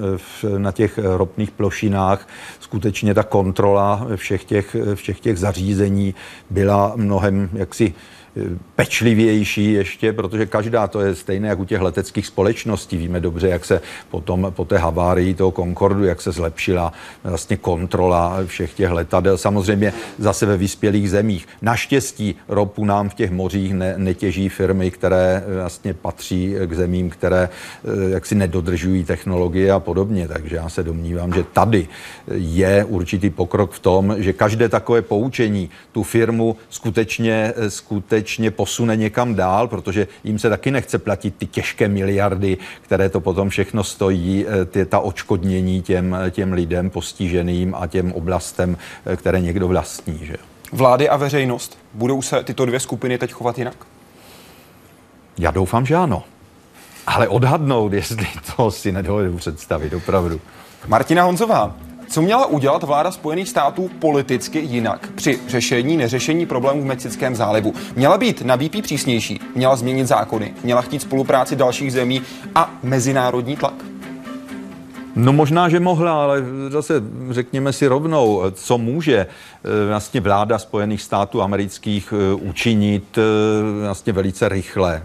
na 0.57 0.71
těch 0.71 0.99
ropných 1.03 1.51
plošinách 1.51 2.27
skutečně 2.59 3.13
ta 3.13 3.23
kontrola 3.23 4.07
všech 4.15 4.43
těch, 4.43 4.75
všech 4.95 5.19
těch 5.19 5.39
zařízení 5.39 6.15
byla 6.49 6.93
mnohem 6.95 7.49
jaksi 7.53 7.93
pečlivější 8.75 9.73
ještě, 9.73 10.13
protože 10.13 10.45
každá 10.45 10.87
to 10.87 11.01
je 11.01 11.15
stejné 11.15 11.47
jak 11.47 11.59
u 11.59 11.65
těch 11.65 11.81
leteckých 11.81 12.27
společností. 12.27 12.97
Víme 12.97 13.19
dobře, 13.19 13.47
jak 13.47 13.65
se 13.65 13.81
potom 14.09 14.53
po 14.55 14.65
té 14.65 14.77
havárii 14.77 15.33
toho 15.33 15.51
Concordu, 15.51 16.05
jak 16.05 16.21
se 16.21 16.31
zlepšila 16.31 16.93
vlastně 17.23 17.57
kontrola 17.57 18.37
všech 18.45 18.73
těch 18.73 18.91
letadel. 18.91 19.37
Samozřejmě 19.37 19.93
zase 20.17 20.45
ve 20.45 20.57
vyspělých 20.57 21.09
zemích. 21.09 21.47
Naštěstí 21.61 22.35
ropu 22.47 22.85
nám 22.85 23.09
v 23.09 23.13
těch 23.13 23.31
mořích 23.31 23.73
ne, 23.73 23.93
netěží 23.97 24.49
firmy, 24.49 24.91
které 24.91 25.43
vlastně 25.47 25.93
patří 25.93 26.55
k 26.65 26.73
zemím, 26.73 27.09
které 27.09 27.49
eh, 27.49 28.09
jaksi 28.09 28.35
nedodržují 28.35 29.03
technologie 29.03 29.71
a 29.71 29.79
podobně. 29.79 30.27
Takže 30.27 30.55
já 30.55 30.69
se 30.69 30.83
domnívám, 30.83 31.33
že 31.33 31.43
tady 31.43 31.87
je 32.33 32.85
určitý 32.85 33.29
pokrok 33.29 33.71
v 33.71 33.79
tom, 33.79 34.15
že 34.17 34.33
každé 34.33 34.69
takové 34.69 35.01
poučení 35.01 35.69
tu 35.91 36.03
firmu 36.03 36.55
skutečně, 36.69 37.53
skutečně 37.67 38.18
skutečně 38.19 38.51
posune 38.51 38.95
někam 38.95 39.35
dál, 39.35 39.67
protože 39.67 40.07
jim 40.23 40.39
se 40.39 40.49
taky 40.49 40.71
nechce 40.71 40.97
platit 40.97 41.35
ty 41.37 41.45
těžké 41.45 41.87
miliardy, 41.87 42.57
které 42.81 43.09
to 43.09 43.19
potom 43.19 43.49
všechno 43.49 43.83
stojí, 43.83 44.45
eh, 44.47 44.65
ty, 44.65 44.85
ta 44.85 44.99
očkodnění 44.99 45.81
těm, 45.81 46.17
těm 46.31 46.53
lidem 46.53 46.89
postiženým 46.89 47.75
a 47.75 47.87
těm 47.87 48.11
oblastem, 48.11 48.77
eh, 49.05 49.15
které 49.15 49.41
někdo 49.41 49.67
vlastní. 49.67 50.19
Že? 50.21 50.35
Vlády 50.71 51.09
a 51.09 51.17
veřejnost, 51.17 51.77
budou 51.93 52.21
se 52.21 52.43
tyto 52.43 52.65
dvě 52.65 52.79
skupiny 52.79 53.17
teď 53.17 53.31
chovat 53.31 53.57
jinak? 53.57 53.75
Já 55.37 55.51
doufám, 55.51 55.85
že 55.85 55.95
ano. 55.95 56.23
Ale 57.07 57.27
odhadnout, 57.27 57.93
jestli 57.93 58.27
to 58.55 58.71
si 58.71 58.91
nedovedu 58.91 59.37
představit, 59.37 59.93
opravdu. 59.93 60.41
Martina 60.87 61.23
Honzová, 61.23 61.75
co 62.09 62.21
měla 62.21 62.45
udělat 62.45 62.83
vláda 62.83 63.11
Spojených 63.11 63.49
států 63.49 63.89
politicky 63.99 64.59
jinak 64.59 65.09
při 65.15 65.39
řešení 65.47 65.97
neřešení 65.97 66.45
problémů 66.45 66.81
v 66.81 66.85
Mexickém 66.85 67.35
zálivu? 67.35 67.73
Měla 67.95 68.17
být 68.17 68.41
na 68.41 68.57
BP 68.57 68.81
přísnější, 68.81 69.39
měla 69.55 69.75
změnit 69.75 70.07
zákony, 70.07 70.53
měla 70.63 70.81
chtít 70.81 71.01
spolupráci 71.01 71.55
dalších 71.55 71.93
zemí 71.93 72.21
a 72.55 72.73
mezinárodní 72.83 73.55
tlak? 73.55 73.98
No 75.15 75.33
možná, 75.33 75.69
že 75.69 75.79
mohla, 75.79 76.23
ale 76.23 76.43
zase 76.69 76.93
řekněme 77.29 77.73
si 77.73 77.87
rovnou, 77.87 78.43
co 78.51 78.77
může 78.77 79.17
eh, 79.17 79.27
vlastně 79.87 80.21
vláda 80.21 80.59
Spojených 80.59 81.01
států 81.01 81.41
amerických 81.41 82.13
eh, 82.13 82.33
učinit 82.33 83.17
eh, 83.17 83.21
vlastně 83.81 84.13
velice 84.13 84.49
rychle. 84.49 85.03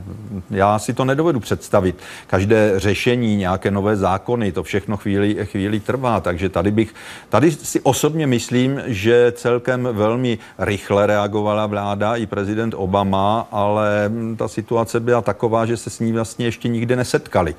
Já 0.51 0.79
si 0.79 0.95
to 0.95 1.05
nedovedu 1.05 1.41
představit. 1.41 1.97
Každé 2.27 2.81
řešení, 2.81 3.37
nějaké 3.37 3.71
nové 3.71 3.97
zákony, 3.97 4.53
to 4.53 4.63
všechno 4.63 4.97
chvíli, 4.97 5.47
chvíli 5.47 5.81
trvá, 5.81 6.21
takže 6.21 6.49
tady 6.49 6.71
bych, 6.71 6.95
tady 7.29 7.51
si 7.51 7.81
osobně 7.81 8.27
myslím, 8.27 8.83
že 8.87 9.33
celkem 9.37 9.89
velmi 9.93 10.39
rychle 10.59 11.07
reagovala 11.07 11.67
vláda 11.67 12.17
i 12.17 12.27
prezident 12.27 12.75
Obama, 12.77 13.49
ale 13.53 14.11
ta 14.37 14.49
situace 14.49 15.01
byla 15.01 15.23
taková, 15.23 15.67
že 15.67 15.77
se 15.77 15.91
s 15.91 16.01
ní 16.01 16.13
vlastně 16.13 16.47
ještě 16.47 16.69
nikdy 16.69 16.97
nesetkali. 16.97 17.55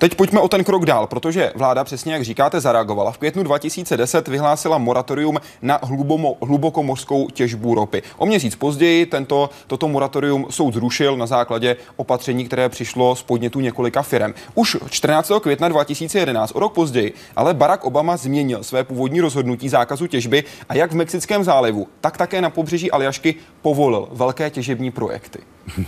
Teď 0.00 0.14
pojďme 0.14 0.40
o 0.40 0.48
ten 0.48 0.64
krok 0.64 0.86
dál, 0.86 1.06
protože 1.06 1.52
vláda, 1.54 1.84
přesně 1.84 2.12
jak 2.12 2.22
říkáte, 2.22 2.60
zareagovala. 2.60 3.12
V 3.12 3.18
květnu 3.18 3.42
2010 3.42 4.28
vyhlásila 4.28 4.78
moratorium 4.78 5.38
na 5.62 5.78
hlubomo, 5.82 6.36
hlubokomořskou 6.42 7.28
těžbu 7.28 7.74
ropy. 7.74 8.02
O 8.16 8.26
měsíc 8.26 8.56
později 8.56 9.06
tento, 9.06 9.50
toto 9.66 9.88
moratorium 9.88 10.46
soud 10.50 10.74
zrušil 10.74 11.16
na 11.16 11.26
základě 11.26 11.76
opatření, 11.96 12.44
které 12.44 12.68
přišlo 12.68 13.16
z 13.16 13.22
podnětu 13.22 13.60
několika 13.60 14.02
firm. 14.02 14.32
Už 14.54 14.76
14. 14.90 15.32
května 15.40 15.68
2011, 15.68 16.52
o 16.54 16.60
rok 16.60 16.72
později, 16.72 17.12
ale 17.36 17.54
Barack 17.54 17.84
Obama 17.84 18.16
změnil 18.16 18.62
své 18.62 18.84
původní 18.84 19.20
rozhodnutí 19.20 19.68
zákazu 19.68 20.06
těžby 20.06 20.44
a 20.68 20.74
jak 20.74 20.92
v 20.92 20.96
Mexickém 20.96 21.44
zálivu, 21.44 21.88
tak 22.00 22.16
také 22.16 22.40
na 22.40 22.50
pobřeží 22.50 22.90
Aljašky 22.90 23.34
povolil 23.62 24.08
velké 24.12 24.50
těžební 24.50 24.90
projekty. 24.90 25.38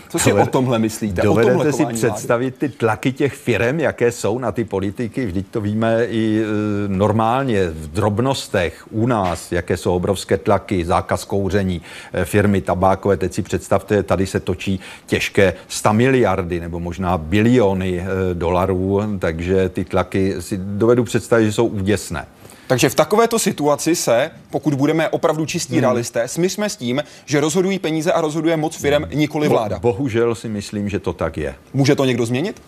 Co 0.09 0.19
si 0.19 0.31
Doved, 0.31 0.49
o 0.49 0.51
tomhle 0.51 0.79
myslíte? 0.79 1.23
Dovedete 1.23 1.53
o 1.53 1.55
tomhle 1.55 1.73
si 1.73 1.87
představit 1.87 2.55
vlády? 2.61 2.73
ty 2.73 2.79
tlaky 2.79 3.13
těch 3.13 3.35
firm, 3.35 3.81
jaké 3.81 4.13
jsou 4.13 4.39
na 4.39 4.53
ty 4.53 4.65
politiky? 4.65 5.27
Vždyť 5.27 5.47
to 5.51 5.61
víme 5.61 6.05
i 6.05 6.43
e, 6.43 6.45
normálně 6.89 7.69
v 7.69 7.89
drobnostech 7.89 8.85
u 8.91 9.07
nás, 9.07 9.53
jaké 9.53 9.77
jsou 9.77 9.95
obrovské 9.95 10.39
tlaky, 10.39 10.85
zákaz 10.85 11.25
kouření, 11.25 11.83
e, 12.13 12.25
firmy 12.25 12.61
tabákové. 12.61 13.17
Teď 13.17 13.33
si 13.33 13.43
představte, 13.43 14.03
tady 14.03 14.27
se 14.27 14.41
točí 14.41 14.81
těžké 15.07 15.55
100 15.69 15.93
miliardy 15.93 16.61
nebo 16.61 16.81
možná 16.81 17.19
biliony 17.19 18.01
e, 18.01 18.35
dolarů, 18.35 19.01
takže 19.19 19.69
ty 19.69 19.85
tlaky 19.85 20.35
si 20.41 20.61
dovedu 20.63 21.05
představit, 21.05 21.45
že 21.45 21.53
jsou 21.53 21.67
úděsné. 21.67 22.27
Takže 22.73 22.89
v 22.89 22.95
takovéto 22.95 23.39
situaci 23.39 23.97
se, 23.97 24.31
pokud 24.51 24.75
budeme 24.75 25.09
opravdu 25.09 25.47
čistí 25.47 25.73
hmm. 25.73 25.81
realisté, 25.81 26.29
smysme 26.29 26.69
s 26.69 26.77
tím, 26.77 27.03
že 27.25 27.41
rozhodují 27.41 27.79
peníze 27.79 28.13
a 28.13 28.21
rozhoduje 28.21 28.57
moc 28.57 28.77
firem, 28.77 29.09
nikoli 29.15 29.49
vláda. 29.49 29.79
Bohužel 29.79 30.35
si 30.35 30.49
myslím, 30.49 30.89
že 30.89 30.99
to 30.99 31.13
tak 31.13 31.37
je. 31.37 31.55
Může 31.75 31.97
to 31.97 32.05
někdo 32.05 32.27
změnit? 32.27 32.63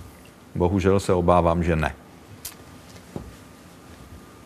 Bohužel 0.54 1.00
se 1.00 1.12
obávám, 1.12 1.64
že 1.64 1.76
ne. 1.76 1.94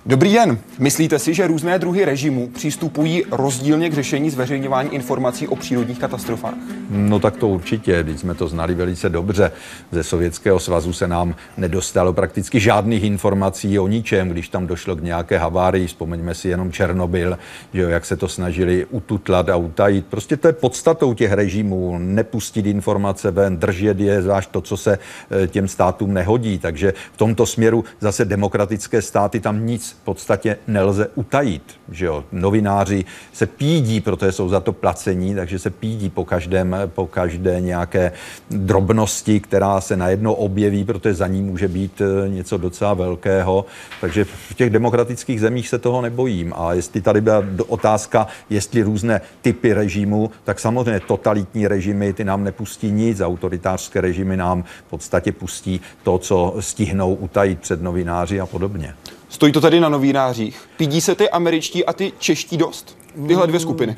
Dobrý 0.09 0.33
den. 0.33 0.59
Myslíte 0.79 1.19
si, 1.19 1.35
že 1.35 1.47
různé 1.47 1.79
druhy 1.79 2.05
režimů 2.05 2.49
přistupují 2.49 3.25
rozdílně 3.31 3.91
k 3.91 3.95
řešení 3.95 4.31
zveřejňování 4.31 4.95
informací 4.95 5.49
o 5.49 5.57
přírodních 5.57 5.99
katastrofách? 5.99 6.55
No 6.91 7.21
tak 7.21 7.37
to 7.37 7.49
určitě, 7.49 8.03
když 8.03 8.21
jsme 8.21 8.35
to 8.35 8.49
znali 8.49 8.75
velice 8.75 9.09
dobře. 9.09 9.53
Ze 9.93 10.05
Sovětského 10.05 10.61
svazu 10.61 10.93
se 10.93 11.09
nám 11.09 11.35
nedostalo 11.57 12.13
prakticky 12.13 12.61
žádných 12.61 13.05
informací 13.05 13.79
o 13.79 13.89
ničem, 13.89 14.29
když 14.29 14.49
tam 14.49 14.67
došlo 14.67 14.97
k 14.97 15.03
nějaké 15.03 15.39
havárii, 15.39 15.87
vzpomeňme 15.87 16.35
si 16.35 16.49
jenom 16.49 16.73
Černobyl, 16.73 17.39
že 17.73 17.83
jo, 17.83 17.89
jak 17.89 18.05
se 18.05 18.17
to 18.17 18.29
snažili 18.29 18.87
ututlat 18.91 19.49
a 19.49 19.57
utajit. 19.57 20.07
Prostě 20.07 20.37
to 20.37 20.47
je 20.47 20.53
podstatou 20.53 21.15
těch 21.15 21.33
režimů, 21.33 21.99
nepustit 21.99 22.67
informace 22.67 23.31
ven, 23.31 23.57
držet 23.57 24.01
je, 24.01 24.23
zvlášť 24.23 24.51
to, 24.51 24.61
co 24.61 24.77
se 24.77 24.99
eh, 25.31 25.47
těm 25.47 25.69
státům 25.69 26.15
nehodí. 26.15 26.59
Takže 26.59 26.93
v 27.13 27.17
tomto 27.17 27.47
směru 27.47 27.85
zase 28.01 28.25
demokratické 28.25 29.03
státy 29.03 29.41
tam 29.41 29.67
nic 29.67 29.98
podstatě 29.99 30.57
nelze 30.67 31.09
utajit. 31.15 31.63
Že 31.91 32.07
jo? 32.07 32.25
Novináři 32.33 33.05
se 33.33 33.47
pídí, 33.47 34.01
protože 34.01 34.33
jsou 34.33 34.49
za 34.49 34.61
to 34.61 34.73
placení, 34.73 35.35
takže 35.35 35.59
se 35.59 35.71
pídí 35.71 36.11
po, 36.11 36.25
každém, 36.25 36.77
po 36.87 37.07
každé 37.07 37.61
nějaké 37.61 38.13
drobnosti, 38.51 39.41
která 39.41 39.81
se 39.81 39.97
najednou 39.97 40.33
objeví, 40.33 40.85
protože 40.85 41.15
za 41.15 41.27
ní 41.27 41.43
může 41.43 41.69
být 41.69 42.01
eh, 42.01 42.29
něco 42.29 42.59
docela 42.59 42.95
velkého. 42.95 43.65
Takže 44.01 44.25
v 44.25 44.55
těch 44.55 44.71
demokratických 44.71 45.41
zemích 45.41 45.69
se 45.69 45.79
toho 45.79 46.03
nebojím. 46.03 46.53
A 46.57 46.73
jestli 46.73 47.01
tady 47.01 47.21
byla 47.21 47.45
otázka, 47.67 48.27
jestli 48.51 48.83
různé 48.83 49.21
typy 49.43 49.73
režimu, 49.73 50.31
tak 50.45 50.61
samozřejmě 50.61 51.01
totalitní 51.01 51.69
režimy 51.69 52.13
ty 52.13 52.25
nám 52.25 52.45
nepustí 52.45 52.91
nic, 52.91 53.21
autoritářské 53.21 54.01
režimy 54.01 54.37
nám 54.37 54.63
v 54.63 54.91
podstatě 54.91 55.33
pustí 55.33 55.81
to, 56.03 56.19
co 56.19 56.57
stihnou 56.61 57.15
utajit 57.15 57.61
před 57.61 57.83
novináři 57.83 58.41
a 58.41 58.47
podobně. 58.47 58.95
Stojí 59.29 59.53
to 59.53 59.61
tady 59.61 59.81
na 59.81 59.89
novinářích. 59.89 60.61
Pídí 60.77 61.01
se 61.01 61.15
ty 61.15 61.31
američtí 61.31 61.85
a 61.85 61.93
ty 61.93 62.13
čeští 62.19 62.57
dost? 62.57 62.99
tyhle 63.27 63.47
dvě 63.47 63.61
skupiny? 63.61 63.97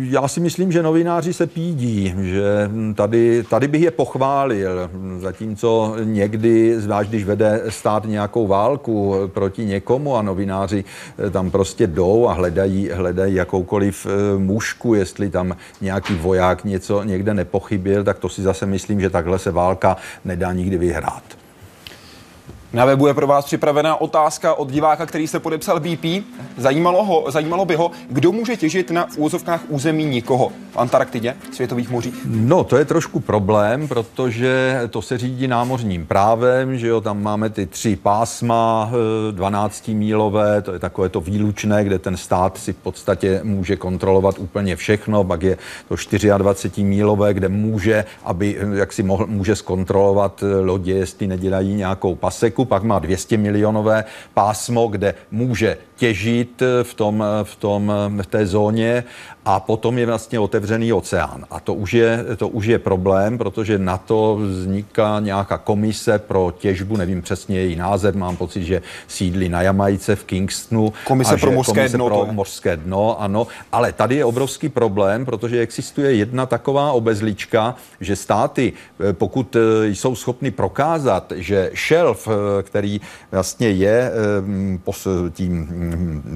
Já 0.00 0.28
si 0.28 0.40
myslím, 0.40 0.72
že 0.72 0.82
novináři 0.82 1.32
se 1.32 1.46
pídí, 1.46 2.14
že 2.20 2.70
tady, 2.94 3.42
tady 3.42 3.68
bych 3.68 3.82
je 3.82 3.90
pochválil, 3.90 4.90
zatímco 5.18 5.94
někdy, 6.04 6.80
zvlášť 6.80 7.10
když 7.10 7.24
vede 7.24 7.62
stát 7.68 8.04
nějakou 8.04 8.46
válku 8.46 9.14
proti 9.26 9.64
někomu 9.64 10.16
a 10.16 10.22
novináři 10.22 10.84
tam 11.30 11.50
prostě 11.50 11.86
jdou 11.86 12.28
a 12.28 12.32
hledají, 12.32 12.90
hledají 12.90 13.34
jakoukoliv 13.34 14.06
eh, 14.06 14.38
mušku, 14.38 14.94
jestli 14.94 15.30
tam 15.30 15.56
nějaký 15.80 16.14
voják 16.14 16.64
něco 16.64 17.02
někde 17.02 17.34
nepochyběl, 17.34 18.04
tak 18.04 18.18
to 18.18 18.28
si 18.28 18.42
zase 18.42 18.66
myslím, 18.66 19.00
že 19.00 19.10
takhle 19.10 19.38
se 19.38 19.50
válka 19.50 19.96
nedá 20.24 20.52
nikdy 20.52 20.78
vyhrát. 20.78 21.41
Na 22.72 22.84
webu 22.84 23.06
je 23.06 23.14
pro 23.14 23.26
vás 23.26 23.44
připravená 23.44 24.00
otázka 24.00 24.54
od 24.54 24.70
diváka, 24.70 25.06
který 25.06 25.28
se 25.28 25.40
podepsal 25.40 25.80
BP. 25.80 26.24
Zajímalo, 26.56 27.04
ho, 27.04 27.24
zajímalo 27.28 27.64
by 27.64 27.74
ho, 27.74 27.90
kdo 28.08 28.32
může 28.32 28.56
těžit 28.56 28.90
na 28.90 29.06
úzovkách 29.16 29.60
území 29.68 30.04
nikoho 30.04 30.52
v 30.72 30.76
Antarktidě, 30.76 31.36
světových 31.52 31.90
mořích? 31.90 32.14
No, 32.26 32.64
to 32.64 32.76
je 32.76 32.84
trošku 32.84 33.20
problém, 33.20 33.88
protože 33.88 34.80
to 34.90 35.02
se 35.02 35.18
řídí 35.18 35.48
námořním 35.48 36.06
právem, 36.06 36.78
že 36.78 36.88
jo, 36.88 37.00
tam 37.00 37.22
máme 37.22 37.50
ty 37.50 37.66
tři 37.66 37.96
pásma, 37.96 38.90
12 39.30 39.88
eh, 39.88 39.94
mílové, 39.94 40.62
to 40.62 40.72
je 40.72 40.78
takové 40.78 41.08
to 41.08 41.20
výlučné, 41.20 41.84
kde 41.84 41.98
ten 41.98 42.16
stát 42.16 42.58
si 42.58 42.72
v 42.72 42.76
podstatě 42.76 43.40
může 43.42 43.76
kontrolovat 43.76 44.38
úplně 44.38 44.76
všechno, 44.76 45.24
pak 45.24 45.42
je 45.42 45.58
to 45.88 45.96
24 46.38 46.84
mílové, 46.84 47.34
kde 47.34 47.48
může, 47.48 48.04
aby, 48.24 48.56
eh, 48.60 48.78
jak 48.78 48.92
si 48.92 49.02
mohl, 49.02 49.26
může 49.26 49.56
zkontrolovat 49.56 50.42
eh, 50.42 50.60
lodě, 50.60 50.92
jestli 50.92 51.26
nedělají 51.26 51.74
nějakou 51.74 52.14
paseku, 52.14 52.61
pak 52.64 52.82
má 52.82 52.98
200 52.98 53.36
milionové 53.36 54.04
pásmo, 54.34 54.88
kde 54.88 55.14
může 55.30 55.76
těžit 56.02 56.62
v, 56.82 56.94
tom, 56.94 57.24
v, 57.42 57.56
tom, 57.56 57.92
v 58.22 58.26
té 58.26 58.46
zóně 58.46 59.04
a 59.44 59.60
potom 59.60 59.98
je 59.98 60.06
vlastně 60.06 60.38
otevřený 60.40 60.92
oceán. 60.92 61.44
A 61.50 61.60
to 61.60 61.74
už, 61.74 61.94
je, 61.94 62.24
to 62.36 62.48
už 62.48 62.66
je 62.66 62.78
problém, 62.78 63.38
protože 63.38 63.78
na 63.78 63.98
to 63.98 64.38
vzniká 64.42 65.20
nějaká 65.20 65.58
komise 65.58 66.18
pro 66.18 66.54
těžbu, 66.58 66.96
nevím 66.96 67.22
přesně 67.22 67.58
její 67.58 67.76
název, 67.76 68.14
mám 68.14 68.36
pocit, 68.36 68.64
že 68.64 68.82
sídlí 69.08 69.48
na 69.48 69.62
Jamajce 69.62 70.16
v 70.16 70.24
Kingstonu. 70.24 70.92
Komise 71.04 71.36
pro 71.36 71.52
mořské 71.52 71.80
komise 71.80 71.96
dno. 71.96 72.06
Pro 72.06 72.32
mořské 72.32 72.76
dno, 72.76 73.20
ano. 73.20 73.46
Ale 73.72 73.92
tady 73.92 74.16
je 74.16 74.24
obrovský 74.24 74.68
problém, 74.68 75.24
protože 75.24 75.60
existuje 75.60 76.14
jedna 76.14 76.46
taková 76.46 76.92
obezlička, 76.92 77.74
že 78.00 78.16
státy, 78.16 78.72
eh, 78.72 79.12
pokud 79.12 79.56
eh, 79.56 79.88
jsou 79.88 80.14
schopny 80.14 80.50
prokázat, 80.50 81.32
že 81.36 81.70
šelf, 81.74 82.28
eh, 82.28 82.62
který 82.62 83.00
vlastně 83.30 83.70
je 83.70 84.12
tím 85.32 85.68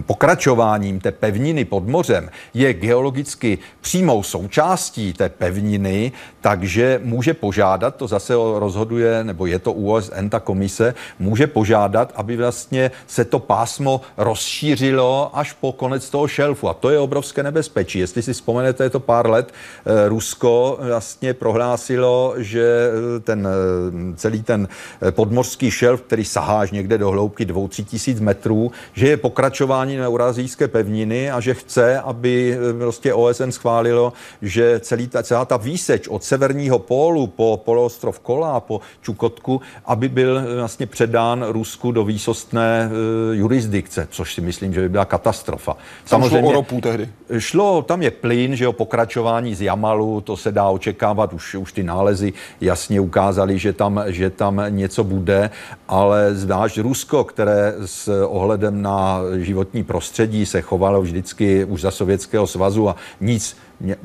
pokračováním 0.07 1.01
té 1.01 1.13
pevniny 1.13 1.65
pod 1.65 1.89
mořem, 1.89 2.31
je 2.55 2.75
geologicky 2.75 3.59
přímou 3.81 4.23
součástí 4.23 5.13
té 5.13 5.29
pevniny, 5.29 6.13
takže 6.41 7.01
může 7.05 7.35
požádat, 7.35 7.97
to 7.97 8.07
zase 8.09 8.35
rozhoduje, 8.35 9.25
nebo 9.25 9.47
je 9.47 9.59
to 9.59 9.73
USN, 9.73 10.29
ta 10.29 10.41
komise, 10.41 10.95
může 11.19 11.47
požádat, 11.47 12.13
aby 12.17 12.37
vlastně 12.37 12.91
se 13.07 13.25
to 13.25 13.39
pásmo 13.39 14.01
rozšířilo 14.17 15.31
až 15.39 15.53
po 15.53 15.73
konec 15.73 16.11
toho 16.11 16.29
šelfu. 16.29 16.69
A 16.69 16.75
to 16.75 16.91
je 16.91 16.99
obrovské 16.99 17.43
nebezpečí. 17.43 17.99
Jestli 17.99 18.23
si 18.23 18.33
vzpomenete, 18.33 18.85
je 18.85 18.91
to 18.91 19.01
pár 19.01 19.31
let, 19.31 19.53
eh, 19.53 20.09
Rusko 20.09 20.79
vlastně 20.81 21.35
prohlásilo, 21.35 22.35
že 22.37 22.91
eh, 23.17 23.21
ten 23.21 23.49
eh, 23.49 24.17
celý 24.17 24.43
ten 24.43 24.69
podmořský 25.11 25.71
šelf, 25.71 26.01
který 26.03 26.25
sahá 26.25 26.61
až 26.61 26.71
někde 26.71 26.99
do 26.99 27.11
hloubky 27.11 27.45
2-3 27.47 27.85
tisíc 27.85 28.21
metrů, 28.21 28.73
že 28.95 29.09
je 29.09 29.17
pokračování 29.47 29.97
na 29.97 30.07
Eurazijské 30.07 30.69
pevniny 30.69 31.31
a 31.31 31.41
že 31.41 31.55
chce, 31.55 32.01
aby 32.01 32.59
prostě 32.79 33.15
OSN 33.15 33.51
schválilo, 33.51 34.13
že 34.43 34.81
celý 34.81 35.09
ta, 35.09 35.23
celá 35.23 35.45
ta 35.45 35.57
výseč 35.57 36.09
od 36.09 36.25
severního 36.25 36.79
pólu 36.79 37.27
po 37.27 37.63
poloostrov 37.65 38.19
Kola, 38.21 38.61
po 38.61 38.81
Čukotku, 39.03 39.61
aby 39.85 40.09
byl 40.09 40.43
vlastně 40.57 40.87
předán 40.87 41.45
Rusku 41.49 41.93
do 41.93 42.05
výsostné 42.05 42.91
uh, 42.91 43.35
jurisdikce, 43.35 44.09
což 44.11 44.35
si 44.35 44.41
myslím, 44.41 44.75
že 44.75 44.81
by 44.81 44.89
byla 44.89 45.05
katastrofa. 45.05 45.73
Tam 45.73 45.81
Samozřejmě, 46.07 46.39
šlo 46.39 46.49
o 46.49 46.53
ropu 46.53 46.81
tehdy. 46.81 47.09
Šlo, 47.39 47.83
tam 47.83 48.03
je 48.03 48.11
plyn, 48.11 48.57
že 48.57 48.65
jo, 48.65 48.73
pokračování 48.73 49.55
z 49.55 49.63
Jamalu, 49.63 50.21
to 50.21 50.37
se 50.37 50.53
dá 50.53 50.69
očekávat, 50.69 51.33
už, 51.33 51.55
už 51.55 51.73
ty 51.73 51.83
nálezy 51.83 52.33
jasně 52.61 53.01
ukázali, 53.01 53.59
že 53.59 53.73
tam, 53.73 54.03
že 54.07 54.31
tam 54.31 54.63
něco 54.69 55.05
bude, 55.05 55.51
ale 55.89 56.35
zvlášť 56.35 56.79
Rusko, 56.79 57.25
které 57.25 57.75
s 57.85 58.27
ohledem 58.27 58.83
na 58.83 59.21
životní 59.35 59.85
prostředí 59.85 60.47
se 60.47 60.61
chovalo 60.61 61.03
vždycky 61.03 61.65
už 61.65 61.81
za 61.81 61.91
Sovětského 61.91 62.47
svazu 62.47 62.89
a 62.89 62.97
nic 63.21 63.57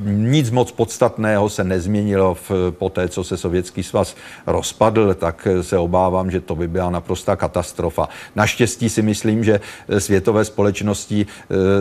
nic 0.05 0.51
moc 0.51 0.71
podstatného 0.71 1.49
se 1.49 1.63
nezměnilo 1.63 2.33
v, 2.33 2.51
po 2.71 2.89
té, 2.89 3.07
co 3.07 3.23
se 3.23 3.38
Sovětský 3.38 3.84
svaz 3.84 4.15
rozpadl, 4.47 5.13
tak 5.13 5.47
se 5.62 5.77
obávám, 5.77 6.31
že 6.31 6.41
to 6.41 6.55
by 6.55 6.67
byla 6.67 6.89
naprostá 6.89 7.36
katastrofa. 7.36 8.10
Naštěstí 8.36 8.89
si 8.89 9.01
myslím, 9.01 9.43
že 9.43 9.60
světové 9.97 10.45
společnosti, 10.45 11.25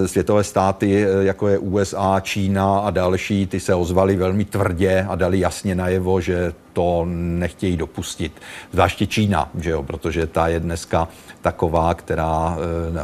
eh, 0.04 0.08
světové 0.08 0.44
státy, 0.44 1.04
eh, 1.04 1.24
jako 1.24 1.48
je 1.48 1.58
USA, 1.58 2.20
Čína 2.20 2.78
a 2.78 2.90
další, 2.90 3.46
ty 3.46 3.60
se 3.60 3.74
ozvali 3.74 4.16
velmi 4.16 4.44
tvrdě 4.44 5.06
a 5.08 5.14
dali 5.14 5.40
jasně 5.40 5.74
najevo, 5.74 6.20
že 6.20 6.52
to 6.72 7.06
nechtějí 7.10 7.76
dopustit. 7.76 8.32
Zvláště 8.72 9.06
Čína, 9.06 9.50
že 9.58 9.70
jo, 9.70 9.82
protože 9.82 10.26
ta 10.26 10.48
je 10.48 10.60
dneska 10.60 11.08
taková, 11.42 11.94
která, 11.94 12.56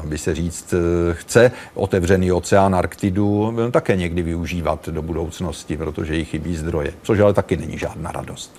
eh, 0.02 0.07
by 0.07 0.18
se 0.18 0.35
říct, 0.35 0.74
chce 1.12 1.52
otevřený 1.74 2.33
oceán 2.33 2.74
Arktidu 2.74 3.55
také 3.70 3.96
někdy 3.96 4.22
využívat 4.22 4.88
do 4.88 5.02
budoucnosti, 5.02 5.76
protože 5.76 6.16
jí 6.16 6.24
chybí 6.24 6.57
zdroje, 6.57 6.92
což 7.02 7.20
ale 7.20 7.33
taky 7.33 7.57
není 7.57 7.79
žádná 7.79 8.12
radost. 8.12 8.52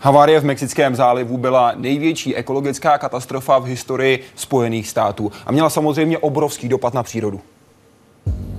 Havárie 0.00 0.40
v 0.40 0.44
Mexickém 0.44 0.96
zálivu 0.96 1.38
byla 1.38 1.72
největší 1.76 2.36
ekologická 2.36 2.98
katastrofa 2.98 3.58
v 3.58 3.64
historii 3.64 4.22
Spojených 4.34 4.88
států 4.88 5.32
a 5.46 5.52
měla 5.52 5.70
samozřejmě 5.70 6.18
obrovský 6.18 6.68
dopad 6.68 6.94
na 6.94 7.02
přírodu. 7.02 7.40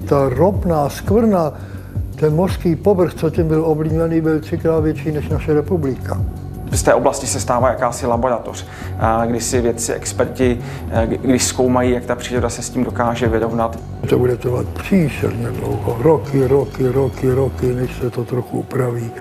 Ta 0.10 0.30
ropná 0.30 0.90
skvrna, 0.90 1.54
ten 2.16 2.36
mořský 2.36 2.76
povrch, 2.76 3.14
co 3.14 3.30
tím 3.30 3.48
byl 3.48 3.66
oblíbený, 3.66 4.22
byl 4.22 4.40
třikrát 4.40 4.80
větší 4.80 5.12
než 5.12 5.30
naše 5.30 5.54
republika 5.54 6.22
z 6.72 6.84
té 6.84 6.94
oblasti 6.94 7.28
se 7.28 7.40
stává 7.40 7.70
jakási 7.70 8.06
laboratoř, 8.08 8.66
kdy 9.26 9.42
si 9.42 9.62
vědci, 9.62 9.94
experti, 9.94 10.60
když 11.22 11.44
zkoumají, 11.44 11.92
jak 11.92 12.06
ta 12.06 12.16
příroda 12.16 12.50
se 12.50 12.62
s 12.62 12.70
tím 12.70 12.84
dokáže 12.84 13.28
vyrovnat. 13.28 13.80
To 14.10 14.20
bude 14.20 14.38
trvat 14.38 14.68
příšerně 14.68 15.48
dlouho, 15.48 15.98
roky, 16.02 16.48
roky, 16.48 16.88
roky, 16.88 17.32
roky, 17.32 17.74
než 17.74 17.98
se 18.02 18.10
to 18.10 18.24
trochu 18.24 18.60
upraví. 18.60 19.12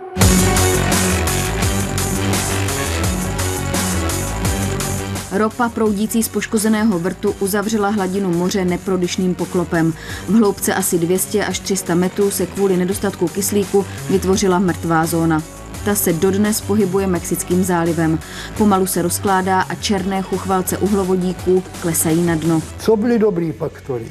Ropa 5.35 5.69
proudící 5.69 6.23
z 6.23 6.29
poškozeného 6.29 6.99
vrtu 6.99 7.35
uzavřela 7.41 7.89
hladinu 7.89 8.31
moře 8.31 8.65
neprodyšným 8.65 9.35
poklopem. 9.35 9.93
V 10.29 10.35
hloubce 10.35 10.75
asi 10.75 10.99
200 10.99 11.45
až 11.45 11.59
300 11.59 11.95
metrů 11.95 12.31
se 12.31 12.47
kvůli 12.47 12.77
nedostatku 12.77 13.29
kyslíku 13.29 13.87
vytvořila 14.11 14.59
mrtvá 14.59 15.07
zóna. 15.07 15.43
Ta 15.85 15.95
se 15.95 16.13
dodnes 16.13 16.61
pohybuje 16.61 17.07
Mexickým 17.07 17.65
zálivem. 17.65 18.19
Pomalu 18.59 18.87
se 18.87 19.03
rozkládá 19.03 19.61
a 19.61 19.75
černé 19.75 20.23
chuchvalce 20.23 20.79
uhlovodíků 20.79 21.63
klesají 21.83 22.23
na 22.23 22.35
dno. 22.35 22.63
Co 22.79 22.97
byly 22.97 23.19
dobrý 23.19 23.53
faktory? 23.53 24.07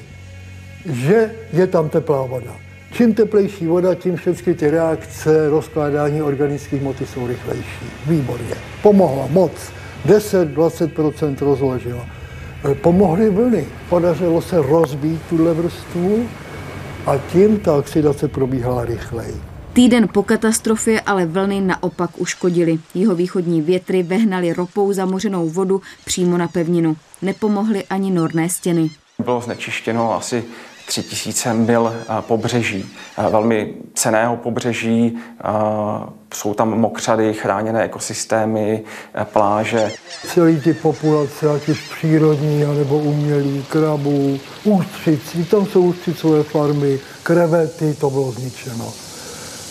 Že 0.85 1.31
je 1.53 1.67
tam 1.67 1.89
teplá 1.89 2.25
voda. 2.25 2.55
Čím 2.91 3.13
teplejší 3.13 3.67
voda, 3.67 3.95
tím 3.95 4.15
všechny 4.15 4.53
ty 4.53 4.69
reakce, 4.69 5.49
rozkládání 5.49 6.21
organických 6.21 6.81
hmoty 6.81 7.05
jsou 7.05 7.27
rychlejší. 7.27 7.85
Výborně. 8.07 8.55
Pomohla 8.81 9.27
moc. 9.29 9.51
10-20% 10.05 11.35
rozložila. 11.39 12.05
Pomohly 12.81 13.29
vlny. 13.29 13.65
Podařilo 13.89 14.41
se 14.41 14.61
rozbít 14.61 15.21
tuhle 15.29 15.53
vrstvu 15.53 16.29
a 17.05 17.17
tím 17.17 17.59
ta 17.59 17.73
oxidace 17.73 18.27
probíhala 18.27 18.85
rychleji. 18.85 19.35
Týden 19.73 20.07
po 20.13 20.23
katastrofě 20.23 21.01
ale 21.01 21.25
vlny 21.25 21.61
naopak 21.61 22.09
uškodily. 22.17 22.79
Jeho 22.93 23.15
východní 23.15 23.61
větry 23.61 24.03
vehnali 24.03 24.53
ropou 24.53 24.93
zamořenou 24.93 25.49
vodu 25.49 25.81
přímo 26.05 26.37
na 26.37 26.47
pevninu. 26.47 26.95
Nepomohly 27.21 27.83
ani 27.83 28.11
norné 28.11 28.49
stěny. 28.49 28.89
Bylo 29.23 29.41
znečištěno 29.41 30.13
asi 30.13 30.43
3000 30.87 31.53
mil 31.53 31.93
eh, 31.95 32.21
pobřeží, 32.21 32.85
eh, 33.17 33.29
velmi 33.29 33.73
ceného 33.93 34.37
pobřeží, 34.37 35.17
eh, 35.17 35.47
jsou 36.33 36.53
tam 36.53 36.79
mokřady, 36.79 37.33
chráněné 37.33 37.83
ekosystémy, 37.83 38.83
pláže. 39.23 39.91
Celý 40.33 40.61
ty 40.61 40.73
populace, 40.73 41.49
ať 41.49 41.69
už 41.69 41.89
přírodní, 41.95 42.59
nebo 42.77 42.97
umělý, 42.97 43.65
krabů, 43.69 44.39
ústřic, 44.63 45.21
tam 45.51 45.65
jsou 45.65 45.81
ústřicové 45.81 46.43
farmy, 46.43 46.99
krevety, 47.23 47.93
to 47.93 48.09
bylo 48.09 48.31
zničeno. 48.31 49.02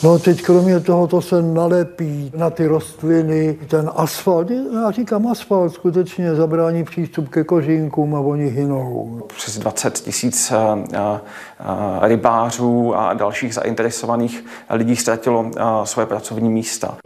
No 0.05 0.19
teď 0.19 0.43
kromě 0.43 0.81
toho 0.81 1.07
to 1.07 1.21
se 1.21 1.43
nalepí 1.43 2.33
na 2.37 2.51
ty 2.51 2.67
rostliny, 2.67 3.59
ten 3.69 3.91
asfalt, 3.97 4.51
já 4.51 4.91
říkám 4.91 5.27
asfalt, 5.27 5.73
skutečně 5.73 6.35
zabrání 6.35 6.85
přístup 6.85 7.29
ke 7.29 7.45
kořínkům 7.45 8.15
a 8.15 8.21
oni 8.21 8.45
hynou. 8.45 9.21
Přes 9.37 9.59
20 9.59 9.95
tisíc 9.95 10.53
eh, 10.53 10.57
eh, 10.93 12.09
rybářů 12.09 12.95
a 12.95 13.15
dalších 13.15 13.55
zainteresovaných 13.55 14.45
lidí 14.71 14.97
ztratilo 14.97 15.51
eh, 15.57 15.63
svoje 15.85 16.07
pracovní 16.07 16.51
místa. 16.51 16.97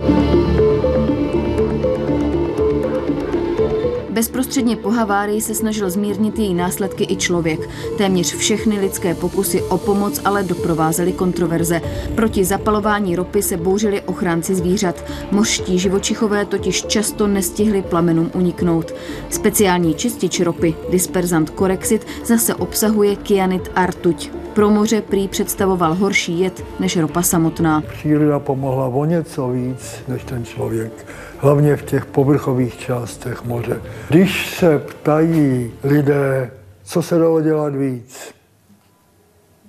Bezprostředně 4.37 4.77
po 4.77 4.91
havárii 4.91 5.41
se 5.41 5.55
snažil 5.55 5.91
zmírnit 5.91 6.39
její 6.39 6.55
následky 6.55 7.07
i 7.09 7.17
člověk. 7.17 7.69
Téměř 7.99 8.35
všechny 8.35 8.81
lidské 8.81 9.15
pokusy 9.15 9.63
o 9.63 9.79
pomoc 9.79 10.21
ale 10.25 10.43
doprovázely 10.43 11.13
kontroverze. 11.13 11.81
Proti 12.15 12.45
zapalování 12.45 13.17
ropy 13.17 13.43
se 13.43 13.57
bouřili 13.57 14.01
ochránci 14.01 14.55
zvířat. 14.55 15.05
Mořští 15.31 15.79
živočichové 15.79 16.45
totiž 16.45 16.85
často 16.85 17.27
nestihli 17.27 17.83
plamenům 17.83 18.31
uniknout. 18.35 18.95
Speciální 19.31 19.95
čistič 19.95 20.41
ropy, 20.41 20.75
disperzant 20.91 21.51
Corexit, 21.51 22.07
zase 22.25 22.55
obsahuje 22.55 23.17
kyanit 23.17 23.71
a 23.75 23.87
rtuť. 23.87 24.31
Pro 24.57 24.71
moře 24.71 25.03
prý 25.03 25.29
představoval 25.29 25.95
horší 25.95 26.41
jed 26.41 26.65
než 26.81 26.97
ropa 26.97 27.23
samotná. 27.23 27.81
Příroda 27.81 28.39
pomohla 28.39 28.87
o 28.87 29.05
něco 29.05 29.49
víc 29.49 29.95
než 30.09 30.25
ten 30.25 30.45
člověk 30.45 31.07
hlavně 31.39 31.77
v 31.77 31.83
těch 31.83 32.07
povrchových 32.07 32.79
částech 32.79 33.45
moře. 33.45 33.83
Když 34.09 34.57
se 34.57 34.79
ptají 34.79 35.73
lidé, 35.85 36.51
co 36.85 37.03
se 37.03 37.19
dalo 37.19 37.41
dělat 37.41 37.75
víc, 37.75 38.35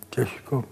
těžko. 0.10 0.64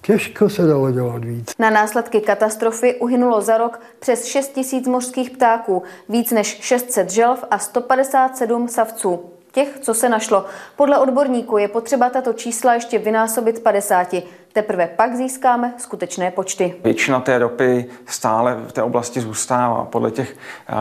Těžko 0.00 0.48
se 0.48 0.66
dalo 0.66 0.90
dělat 0.90 1.24
víc. 1.24 1.52
Na 1.58 1.70
následky 1.70 2.20
katastrofy 2.20 2.94
uhynulo 2.94 3.40
za 3.40 3.58
rok 3.58 3.80
přes 3.98 4.24
6 4.24 4.48
tisíc 4.48 4.88
mořských 4.88 5.30
ptáků, 5.30 5.82
víc 6.08 6.30
než 6.30 6.46
600 6.60 7.10
želv 7.10 7.44
a 7.50 7.58
157 7.58 8.68
savců. 8.68 9.33
Těch, 9.54 9.78
co 9.80 9.94
se 9.94 10.08
našlo. 10.08 10.44
Podle 10.76 10.98
odborníků 10.98 11.58
je 11.58 11.68
potřeba 11.68 12.10
tato 12.10 12.32
čísla 12.32 12.74
ještě 12.74 12.98
vynásobit 12.98 13.62
50. 13.62 14.14
Teprve 14.54 14.86
pak 14.86 15.16
získáme 15.16 15.74
skutečné 15.78 16.30
počty. 16.30 16.74
Většina 16.84 17.20
té 17.20 17.38
ropy 17.38 17.86
stále 18.06 18.56
v 18.68 18.72
té 18.72 18.82
oblasti 18.82 19.20
zůstává. 19.20 19.84
Podle 19.84 20.10
těch 20.10 20.36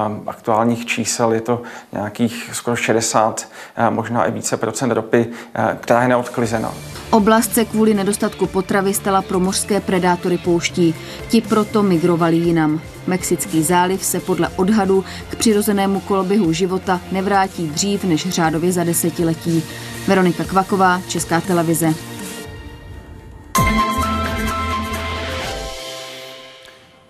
um, 0.08 0.24
aktuálních 0.30 0.86
čísel 0.86 1.34
je 1.34 1.42
to 1.42 1.62
nějakých 1.92 2.50
skoro 2.54 2.76
60, 2.76 3.48
uh, 3.78 3.94
možná 3.96 4.26
i 4.26 4.32
více 4.32 4.58
procent 4.58 4.92
ropy, 4.92 5.26
uh, 5.28 5.78
která 5.80 6.02
je 6.02 6.08
neodklizena. 6.08 6.74
Oblast 7.12 7.54
se 7.54 7.66
kvůli 7.66 7.94
nedostatku 7.94 8.48
potravy 8.48 8.94
stala 8.94 9.22
pro 9.22 9.40
mořské 9.40 9.82
predátory 9.82 10.38
pouští. 10.38 10.96
Ti 11.30 11.42
proto 11.42 11.84
migrovali 11.84 12.36
jinam. 12.36 12.82
Mexický 13.08 13.64
záliv 13.64 14.06
se 14.06 14.20
podle 14.20 14.50
odhadů 14.56 15.06
k 15.30 15.36
přirozenému 15.36 16.00
koloběhu 16.00 16.54
života 16.54 17.02
nevrátí 17.12 17.68
dřív 17.68 18.04
než 18.04 18.30
řádově 18.30 18.72
za 18.72 18.84
desetiletí. 18.84 19.64
Veronika 20.08 20.44
Kvaková, 20.44 21.02
Česká 21.08 21.42
televize. 21.42 22.13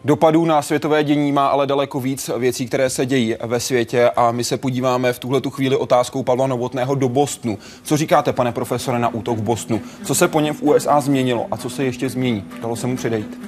Dopadů 0.06 0.46
na 0.46 0.62
světové 0.62 1.04
dění 1.04 1.32
má 1.32 1.48
ale 1.48 1.68
daleko 1.68 2.00
víc 2.00 2.30
věcí, 2.38 2.68
které 2.68 2.89
se 2.89 3.06
dějí 3.06 3.36
ve 3.44 3.60
světě 3.60 4.10
a 4.10 4.32
my 4.32 4.44
se 4.44 4.58
podíváme 4.58 5.13
v 5.13 5.20
tuhle 5.20 5.42
tu 5.42 5.50
chvíli 5.50 5.78
otázkou 5.78 6.24
Pavla 6.24 6.48
Novotného 6.48 6.96
do 6.96 7.10
Bostonu. 7.10 7.58
Co 7.84 7.98
říkáte, 7.98 8.34
pane 8.34 8.52
profesore, 8.52 9.00
na 9.00 9.13
útok 9.13 9.38
v 9.38 9.42
Bostonu? 9.42 9.82
Co 10.04 10.16
se 10.16 10.28
po 10.28 10.39
něm 10.39 10.56
v 10.56 10.62
USA 10.63 11.02
změnilo 11.02 11.48
a 11.52 11.58
co 11.58 11.70
se 11.70 11.84
ještě 11.84 12.10
změní? 12.10 12.44
Dalo 12.62 12.76
se 12.76 12.88
mu 12.88 12.98
předejít? 12.98 13.39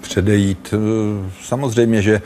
Předejít. 0.00 0.74
Eh, 0.74 1.30
samozřejmě, 1.42 2.02
že 2.02 2.22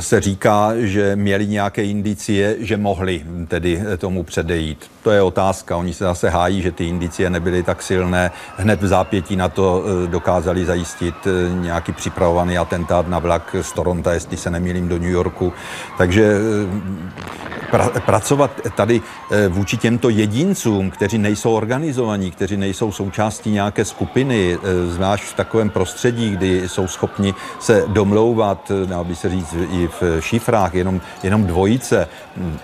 se 0.00 0.20
říká, 0.20 0.72
že 0.76 1.16
měli 1.16 1.46
nějaké 1.46 1.84
indicie, 1.84 2.56
že 2.58 2.76
mohli 2.76 3.24
tedy 3.48 3.82
tomu 3.98 4.22
předejít. 4.22 4.90
To 5.06 5.10
je 5.10 5.22
otázka. 5.22 5.76
Oni 5.76 5.94
se 5.94 6.04
zase 6.04 6.28
hájí, 6.28 6.62
že 6.62 6.72
ty 6.72 6.88
indicie 6.88 7.30
nebyly 7.30 7.62
tak 7.62 7.82
silné. 7.82 8.30
Hned 8.56 8.82
v 8.82 8.86
zápětí 8.86 9.36
na 9.36 9.48
to 9.48 9.84
eh, 9.84 10.06
dokázali 10.06 10.64
zajistit 10.64 11.14
eh, 11.26 11.54
nějaký 11.54 11.92
připravovaný 11.92 12.58
atentát 12.58 13.08
na 13.08 13.18
vlak 13.18 13.56
z 13.60 13.72
Toronto, 13.72 14.10
jestli 14.10 14.36
se 14.36 14.50
nemýlím, 14.50 14.88
do 14.88 14.98
New 14.98 15.10
Yorku. 15.10 15.52
Takže 15.98 16.34
eh, 16.34 17.70
pra, 17.70 17.88
pracovat 17.88 18.50
tady 18.76 19.00
vůči 19.48 19.76
těmto 19.76 20.08
jedincům, 20.08 20.90
kteří 20.90 21.18
nejsou 21.18 21.54
organizovaní, 21.54 22.30
kteří 22.30 22.56
nejsou 22.56 22.92
součástí 22.92 23.50
nějaké 23.50 23.84
skupiny, 23.84 24.58
zvlášť 24.88 25.24
v 25.24 25.34
takovém 25.34 25.70
prostředí, 25.70 26.30
kdy 26.30 26.68
jsou 26.68 26.86
schopni 26.86 27.34
se 27.60 27.84
domlouvat, 27.86 28.72
dá 28.84 29.04
by 29.04 29.16
se 29.16 29.28
říct, 29.28 29.54
i 29.76 29.88
v 30.00 30.20
šifrách 30.20 30.74
jenom, 30.74 31.00
jenom 31.22 31.46
dvojice 31.46 32.08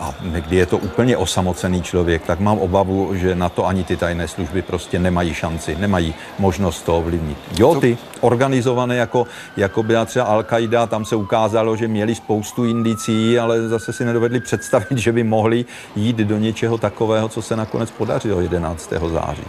a 0.01 0.14
někdy 0.22 0.57
je 0.57 0.66
to 0.66 0.79
úplně 0.79 1.16
osamocený 1.16 1.83
člověk, 1.83 2.22
tak 2.22 2.40
mám 2.40 2.59
obavu, 2.59 3.14
že 3.14 3.35
na 3.35 3.48
to 3.48 3.66
ani 3.66 3.85
ty 3.85 3.96
tajné 3.96 4.29
služby 4.29 4.62
prostě 4.62 4.98
nemají 4.98 5.35
šanci, 5.35 5.77
nemají 5.77 6.14
možnost 6.38 6.83
to 6.83 6.98
ovlivnit. 6.98 7.38
Jo, 7.59 7.75
ty 7.75 7.98
organizované 8.20 8.96
jako, 8.96 9.27
jako 9.57 9.83
byla 9.83 10.05
třeba 10.05 10.27
Al-Qaida, 10.27 10.87
tam 10.87 11.05
se 11.05 11.16
ukázalo, 11.16 11.77
že 11.77 11.88
měli 11.88 12.14
spoustu 12.14 12.64
indicí, 12.64 13.38
ale 13.38 13.68
zase 13.68 13.92
si 13.92 14.05
nedovedli 14.05 14.40
představit, 14.40 14.98
že 14.98 15.12
by 15.12 15.25
mohli 15.25 15.64
jít 15.96 16.16
do 16.16 16.38
něčeho 16.38 16.79
takového, 16.79 17.29
co 17.29 17.42
se 17.42 17.57
nakonec 17.57 17.90
podařilo 17.90 18.40
11. 18.40 18.92
září. 19.12 19.44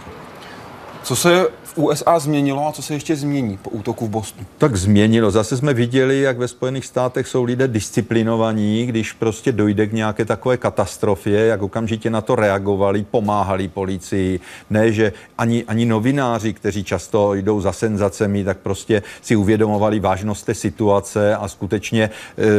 Co 1.02 1.16
se 1.16 1.48
USA 1.76 2.18
změnilo 2.18 2.68
a 2.68 2.72
co 2.72 2.82
se 2.82 2.94
ještě 2.94 3.16
změní 3.16 3.58
po 3.62 3.70
útoku 3.70 4.06
v 4.06 4.10
Bostonu? 4.10 4.46
Tak 4.58 4.76
změnilo. 4.76 5.30
Zase 5.30 5.56
jsme 5.56 5.74
viděli, 5.74 6.20
jak 6.20 6.38
ve 6.38 6.48
Spojených 6.48 6.86
státech 6.86 7.28
jsou 7.28 7.44
lidé 7.44 7.68
disciplinovaní, 7.68 8.86
když 8.86 9.12
prostě 9.12 9.52
dojde 9.52 9.86
k 9.86 9.92
nějaké 9.92 10.24
takové 10.24 10.56
katastrofě, 10.56 11.46
jak 11.46 11.62
okamžitě 11.62 12.10
na 12.10 12.20
to 12.20 12.34
reagovali, 12.34 13.06
pomáhali 13.10 13.68
policii. 13.68 14.40
Ne, 14.70 14.92
že 14.92 15.12
ani, 15.38 15.64
ani 15.64 15.86
novináři, 15.86 16.52
kteří 16.52 16.84
často 16.84 17.34
jdou 17.34 17.60
za 17.60 17.72
senzacemi, 17.72 18.44
tak 18.44 18.58
prostě 18.58 19.02
si 19.22 19.36
uvědomovali 19.36 20.00
vážnost 20.00 20.42
té 20.42 20.54
situace 20.54 21.36
a 21.36 21.48
skutečně 21.48 22.04
e, 22.04 22.10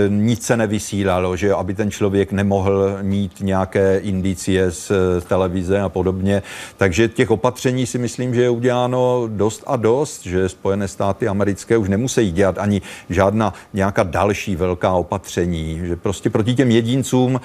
nic 0.10 0.46
se 0.46 0.58
nevysílalo, 0.58 1.36
že 1.36 1.54
aby 1.54 1.74
ten 1.74 1.92
člověk 1.92 2.32
nemohl 2.32 2.98
mít 3.02 3.32
nějaké 3.42 3.98
indicie 3.98 4.72
z, 4.72 4.92
z 5.20 5.24
televize 5.28 5.82
a 5.82 5.90
podobně. 5.90 6.44
Takže 6.78 7.08
těch 7.08 7.32
opatření 7.32 7.86
si 7.86 7.98
myslím, 7.98 8.36
že 8.36 8.42
je 8.42 8.50
uděláno 8.50 9.05
dost 9.28 9.64
a 9.68 9.76
dost, 9.76 10.24
že 10.26 10.50
Spojené 10.50 10.88
státy 10.88 11.28
americké 11.28 11.78
už 11.78 11.90
nemusí 11.90 12.32
dělat 12.32 12.58
ani 12.58 12.82
žádná 13.10 13.54
nějaká 13.74 14.04
další 14.04 14.56
velká 14.56 14.94
opatření, 14.94 15.82
že 15.84 15.96
prostě 15.96 16.30
proti 16.30 16.56
těm 16.56 16.72
jedincům 16.72 17.40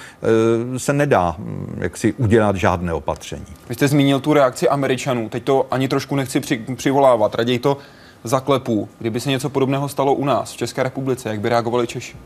e, 0.75 0.79
se 0.79 0.93
nedá 0.93 1.37
hm, 1.39 1.77
jak 1.79 1.97
si 1.97 2.13
udělat 2.13 2.57
žádné 2.57 2.93
opatření. 2.93 3.47
Vy 3.69 3.75
jste 3.75 3.89
zmínil 3.89 4.21
tu 4.21 4.33
reakci 4.33 4.69
Američanů, 4.69 5.29
teď 5.29 5.45
to 5.45 5.67
ani 5.71 5.89
trošku 5.89 6.17
nechci 6.17 6.41
při, 6.41 6.65
přivolávat, 6.77 7.35
raději 7.35 7.59
to 7.59 7.77
zaklepu. 8.25 8.89
Kdyby 8.99 9.21
se 9.21 9.31
něco 9.31 9.51
podobného 9.51 9.89
stalo 9.89 10.15
u 10.15 10.25
nás, 10.25 10.53
v 10.53 10.57
České 10.57 10.83
republice, 10.83 11.29
jak 11.29 11.41
by 11.41 11.49
reagovali 11.49 11.87
Češi? 11.87 12.17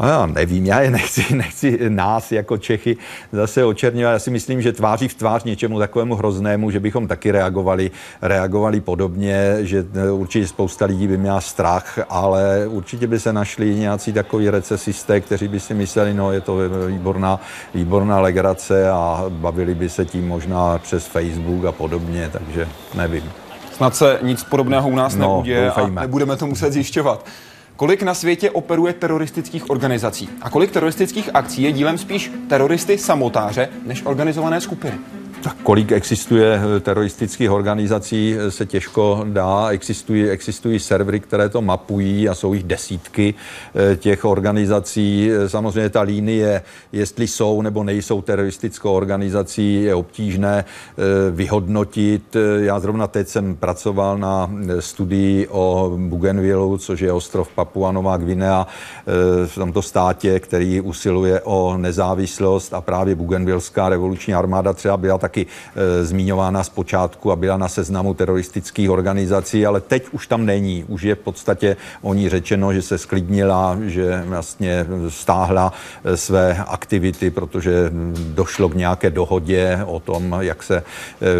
No 0.00 0.08
já 0.08 0.26
nevím, 0.26 0.66
já 0.66 0.80
je 0.80 0.90
nechci, 0.90 1.24
nechci 1.34 1.90
nás 1.90 2.32
jako 2.32 2.58
Čechy 2.58 2.96
zase 3.32 3.64
očerňovat. 3.64 4.12
Já 4.12 4.18
si 4.18 4.30
myslím, 4.30 4.62
že 4.62 4.72
tváří 4.72 5.08
v 5.08 5.14
tvář 5.14 5.44
něčemu 5.44 5.78
takovému 5.78 6.14
hroznému, 6.14 6.70
že 6.70 6.80
bychom 6.80 7.08
taky 7.08 7.30
reagovali, 7.30 7.90
reagovali 8.22 8.80
podobně, 8.80 9.56
že 9.60 9.86
e, 9.94 10.10
určitě 10.10 10.46
spousta 10.46 10.84
lidí 10.84 11.08
by 11.08 11.16
měla 11.16 11.40
strach, 11.40 11.98
ale 12.08 12.66
určitě 12.66 13.06
by 13.06 13.20
se 13.20 13.32
našli 13.32 13.74
nějací 13.74 14.12
takový 14.12 14.50
recesisté, 14.50 15.20
kteří 15.20 15.48
by 15.48 15.60
si 15.60 15.74
mysleli, 15.74 16.14
no 16.14 16.32
je 16.32 16.40
to 16.40 16.58
výborná, 16.86 17.40
výborná 17.74 18.20
legrace 18.20 18.90
a 18.90 19.24
bavili 19.28 19.74
by 19.74 19.88
se 19.88 20.04
tím 20.04 20.28
možná 20.28 20.78
přes 20.78 21.06
Facebook 21.06 21.64
a 21.64 21.72
podobně, 21.72 22.30
takže 22.32 22.68
nevím. 22.94 23.24
Snad 23.72 23.96
se 23.96 24.18
nic 24.22 24.44
podobného 24.44 24.88
u 24.88 24.96
nás 24.96 25.16
no, 25.16 25.20
neuděje 25.20 25.70
a 25.70 25.86
nebudeme 25.86 26.36
to 26.36 26.46
muset 26.46 26.72
zjišťovat. 26.72 27.26
Kolik 27.80 28.02
na 28.02 28.14
světě 28.14 28.50
operuje 28.50 28.92
teroristických 28.92 29.70
organizací 29.70 30.28
a 30.42 30.50
kolik 30.50 30.70
teroristických 30.70 31.30
akcí 31.34 31.62
je 31.62 31.72
dílem 31.72 31.98
spíš 31.98 32.32
teroristy 32.48 32.98
samotáře 32.98 33.68
než 33.86 34.02
organizované 34.04 34.60
skupiny? 34.60 34.98
Tak 35.42 35.56
kolik 35.62 35.92
existuje 35.92 36.60
eh, 36.60 36.80
teroristických 36.80 37.50
organizací, 37.50 38.36
eh, 38.38 38.50
se 38.50 38.66
těžko 38.66 39.24
dá. 39.24 39.68
Existují, 39.68 40.28
existují 40.28 40.78
servery, 40.78 41.20
které 41.20 41.48
to 41.48 41.62
mapují 41.62 42.28
a 42.28 42.34
jsou 42.34 42.54
jich 42.54 42.62
desítky 42.62 43.34
eh, 43.74 43.96
těch 43.96 44.24
organizací. 44.24 45.30
Samozřejmě 45.46 45.90
ta 45.90 46.00
línie, 46.00 46.62
jestli 46.92 47.28
jsou 47.28 47.62
nebo 47.62 47.84
nejsou 47.84 48.22
teroristickou 48.22 48.92
organizací, 48.92 49.82
je 49.82 49.94
obtížné 49.94 50.64
vyhodnotit. 51.30 52.36
Já 52.58 52.80
zrovna 52.80 53.06
teď 53.06 53.28
jsem 53.28 53.56
pracoval 53.56 54.18
na 54.18 54.50
studii 54.80 55.48
o 55.48 55.92
Bougainvilleu, 55.96 56.78
což 56.78 57.00
je 57.00 57.12
ostrov 57.12 57.48
Papua 57.54 57.92
Nová 57.92 58.16
Gvinea 58.16 58.66
v 59.46 59.54
tomto 59.54 59.82
státě, 59.82 60.40
který 60.40 60.80
usiluje 60.80 61.40
o 61.40 61.76
nezávislost 61.76 62.74
a 62.74 62.80
právě 62.80 63.14
Bougainvillská 63.14 63.88
revoluční 63.88 64.34
armáda 64.34 64.72
třeba 64.72 64.96
byla 64.96 65.18
tak 65.18 65.29
taky 65.30 65.46
e, 65.46 66.04
zmiňována 66.04 66.64
zpočátku 66.64 67.32
a 67.32 67.36
byla 67.36 67.56
na 67.56 67.68
seznamu 67.68 68.14
teroristických 68.14 68.90
organizací, 68.90 69.66
ale 69.66 69.80
teď 69.80 70.08
už 70.10 70.26
tam 70.26 70.46
není. 70.46 70.84
Už 70.88 71.02
je 71.02 71.14
v 71.14 71.18
podstatě 71.18 71.76
o 72.02 72.14
ní 72.14 72.28
řečeno, 72.28 72.72
že 72.72 72.82
se 72.82 72.98
sklidnila, 72.98 73.78
že 73.86 74.22
vlastně 74.26 74.86
stáhla 75.08 75.72
e, 76.04 76.16
své 76.16 76.64
aktivity, 76.66 77.30
protože 77.30 77.90
došlo 78.34 78.68
k 78.68 78.74
nějaké 78.74 79.10
dohodě 79.10 79.78
o 79.86 80.00
tom, 80.00 80.36
jak 80.40 80.62
se 80.62 80.76
e, 80.76 80.82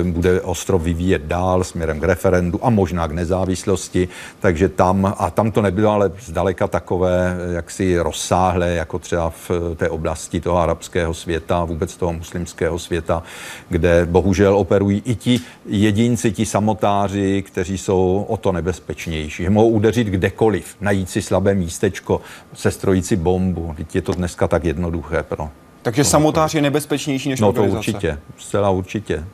bude 0.04 0.40
ostrov 0.40 0.82
vyvíjet 0.82 1.22
dál 1.26 1.64
směrem 1.64 2.00
k 2.00 2.04
referendu 2.04 2.60
a 2.62 2.70
možná 2.70 3.08
k 3.08 3.12
nezávislosti. 3.12 4.08
Takže 4.40 4.68
tam, 4.68 5.14
a 5.18 5.30
tam 5.30 5.50
to 5.50 5.62
nebylo 5.62 5.90
ale 5.90 6.12
zdaleka 6.20 6.66
takové 6.66 7.36
jaksi 7.52 7.98
rozsáhlé, 7.98 8.70
jako 8.74 8.98
třeba 8.98 9.30
v 9.30 9.50
té 9.76 9.88
oblasti 9.90 10.40
toho 10.40 10.58
arabského 10.58 11.14
světa, 11.14 11.64
vůbec 11.64 11.96
toho 11.96 12.12
muslimského 12.12 12.78
světa, 12.78 13.22
kde 13.68 13.79
bohužel 14.04 14.56
operují 14.56 15.02
i 15.04 15.14
ti 15.14 15.40
jedinci, 15.66 16.32
ti 16.32 16.46
samotáři, 16.46 17.42
kteří 17.42 17.78
jsou 17.78 18.26
o 18.28 18.36
to 18.36 18.52
nebezpečnější. 18.52 19.48
Mohou 19.48 19.68
udeřit 19.68 20.06
kdekoliv, 20.06 20.76
najít 20.80 21.10
si 21.10 21.22
slabé 21.22 21.54
místečko, 21.54 22.20
sestrojit 22.54 23.06
si 23.06 23.16
bombu. 23.16 23.74
Teď 23.76 23.94
je 23.94 24.02
to 24.02 24.12
dneska 24.12 24.48
tak 24.48 24.64
jednoduché 24.64 25.22
pro 25.22 25.50
takže 25.82 26.04
samotář 26.04 26.54
je 26.54 26.62
nebezpečnější 26.62 27.28
než 27.28 27.40
no 27.40 27.52
to 27.52 27.64
určitě, 27.64 28.18
zcela 28.38 28.70
určitě. 28.70 29.24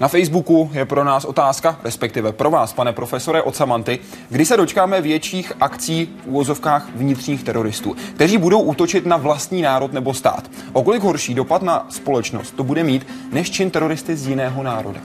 Na 0.00 0.08
Facebooku 0.08 0.70
je 0.72 0.84
pro 0.84 1.04
nás 1.04 1.24
otázka, 1.24 1.78
respektive 1.84 2.32
pro 2.32 2.50
vás, 2.50 2.72
pane 2.72 2.92
profesore, 2.92 3.42
od 3.42 3.56
Samanty, 3.56 3.98
kdy 4.28 4.46
se 4.46 4.56
dočkáme 4.56 5.00
větších 5.00 5.52
akcí 5.60 6.16
v 6.24 6.26
úvozovkách 6.26 6.88
vnitřních 6.94 7.42
teroristů, 7.44 7.96
kteří 8.14 8.38
budou 8.38 8.60
útočit 8.60 9.06
na 9.06 9.16
vlastní 9.16 9.62
národ 9.62 9.92
nebo 9.92 10.14
stát. 10.14 10.50
O 10.72 10.82
kolik 10.82 11.02
horší 11.02 11.34
dopad 11.34 11.62
na 11.62 11.86
společnost 11.90 12.50
to 12.56 12.64
bude 12.64 12.84
mít, 12.84 13.06
než 13.32 13.50
čin 13.50 13.70
teroristy 13.70 14.16
z 14.16 14.26
jiného 14.26 14.62
národa? 14.62 15.00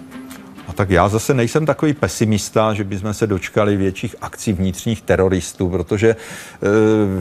A 0.72 0.74
tak 0.74 0.90
já 0.90 1.10
zase 1.10 1.34
nejsem 1.34 1.66
takový 1.66 1.94
pesimista, 1.94 2.74
že 2.74 2.84
bychom 2.84 3.14
se 3.14 3.28
dočkali 3.28 3.78
větších 3.78 4.16
akcí 4.22 4.54
vnitřních 4.54 5.02
teroristů, 5.02 5.70
protože 5.70 6.10
e, 6.10 6.16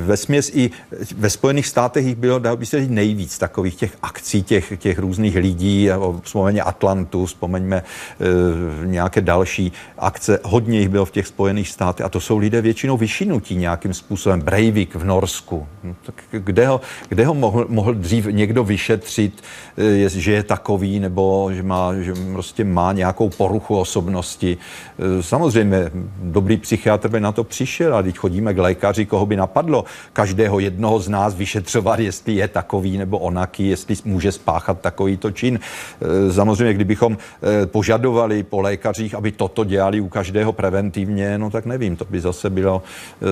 ve 0.06 0.16
směs 0.16 0.50
i 0.54 0.70
ve 1.16 1.30
Spojených 1.30 1.66
státech 1.66 2.06
jich 2.06 2.16
bylo, 2.16 2.38
dá 2.38 2.56
by 2.56 2.66
se 2.66 2.80
říct, 2.80 2.90
nejvíc 2.90 3.38
takových 3.38 3.74
těch 3.74 3.96
akcí, 4.02 4.42
těch, 4.42 4.72
těch 4.78 4.98
různých 4.98 5.36
lidí, 5.36 5.88
vzpomeňme 6.22 6.60
Atlantu, 6.60 7.26
vzpomeňme 7.26 7.76
e, 7.76 8.86
nějaké 8.86 9.20
další 9.20 9.72
akce, 9.98 10.38
hodně 10.44 10.78
jich 10.78 10.88
bylo 10.88 11.04
v 11.04 11.10
těch 11.10 11.26
Spojených 11.26 11.68
státech 11.68 12.06
a 12.06 12.08
to 12.08 12.20
jsou 12.20 12.38
lidé 12.38 12.62
většinou 12.62 12.96
vyšinutí 12.96 13.56
nějakým 13.56 13.94
způsobem. 13.94 14.40
Breivik 14.40 14.94
v 14.94 15.04
Norsku, 15.04 15.66
no, 15.84 15.94
tak 16.02 16.14
kde 16.30 16.66
ho, 16.66 16.80
kde 17.08 17.26
ho 17.26 17.34
mohl, 17.34 17.66
mohl 17.68 17.94
dřív 17.94 18.26
někdo 18.26 18.64
vyšetřit, 18.64 19.42
e, 19.78 20.08
že 20.08 20.32
je 20.32 20.42
takový, 20.42 21.00
nebo 21.00 21.50
že 21.52 21.62
má, 21.62 21.94
že 21.94 22.14
prostě 22.32 22.64
má 22.64 22.92
nějakou 22.92 23.28
poruchu 23.40 23.78
osobnosti. 23.78 24.56
E, 24.56 25.22
samozřejmě 25.22 25.90
dobrý 26.22 26.56
psychiatr 26.56 27.08
by 27.08 27.20
na 27.20 27.32
to 27.32 27.44
přišel 27.44 27.96
a 27.96 28.02
teď 28.02 28.18
chodíme 28.18 28.54
k 28.54 28.58
lékaři, 28.58 29.06
koho 29.06 29.26
by 29.26 29.36
napadlo 29.36 29.84
každého 30.12 30.60
jednoho 30.60 31.00
z 31.00 31.08
nás 31.08 31.34
vyšetřovat, 31.34 31.98
jestli 31.98 32.34
je 32.34 32.48
takový 32.48 32.98
nebo 32.98 33.18
onaký, 33.18 33.68
jestli 33.68 33.96
může 34.04 34.32
spáchat 34.32 34.80
takovýto 34.80 35.30
čin. 35.30 35.56
E, 35.56 36.32
samozřejmě, 36.32 36.74
kdybychom 36.74 37.16
e, 37.16 37.66
požadovali 37.66 38.42
po 38.42 38.60
lékařích, 38.60 39.14
aby 39.14 39.32
toto 39.32 39.64
dělali 39.64 40.00
u 40.00 40.08
každého 40.08 40.52
preventivně, 40.52 41.38
no 41.38 41.50
tak 41.50 41.64
nevím, 41.64 41.96
to 41.96 42.04
by 42.04 42.20
zase 42.20 42.50
bylo 42.50 42.82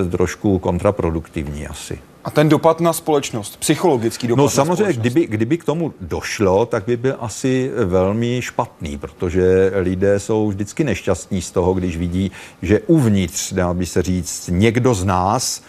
trošku 0.09 0.59
kontraproduktivní 0.59 1.67
asi. 1.67 2.08
A 2.23 2.31
ten 2.31 2.49
dopad 2.49 2.81
na 2.81 2.93
společnost, 2.93 3.57
psychologický 3.57 4.27
dopad 4.27 4.41
No 4.41 4.49
samozřejmě, 4.49 4.93
kdyby, 4.93 5.27
kdyby 5.27 5.57
k 5.57 5.63
tomu 5.63 5.93
došlo, 6.01 6.65
tak 6.65 6.85
by 6.85 6.97
byl 6.97 7.15
asi 7.19 7.71
velmi 7.85 8.41
špatný, 8.41 8.97
protože 8.97 9.71
lidé 9.75 10.19
jsou 10.19 10.47
vždycky 10.47 10.83
nešťastní 10.83 11.41
z 11.41 11.51
toho, 11.51 11.73
když 11.73 11.97
vidí, 11.97 12.31
že 12.61 12.79
uvnitř, 12.79 13.53
dá 13.53 13.73
by 13.73 13.85
se 13.85 14.01
říct, 14.01 14.49
někdo 14.53 14.93
z 14.93 15.05
nás 15.05 15.61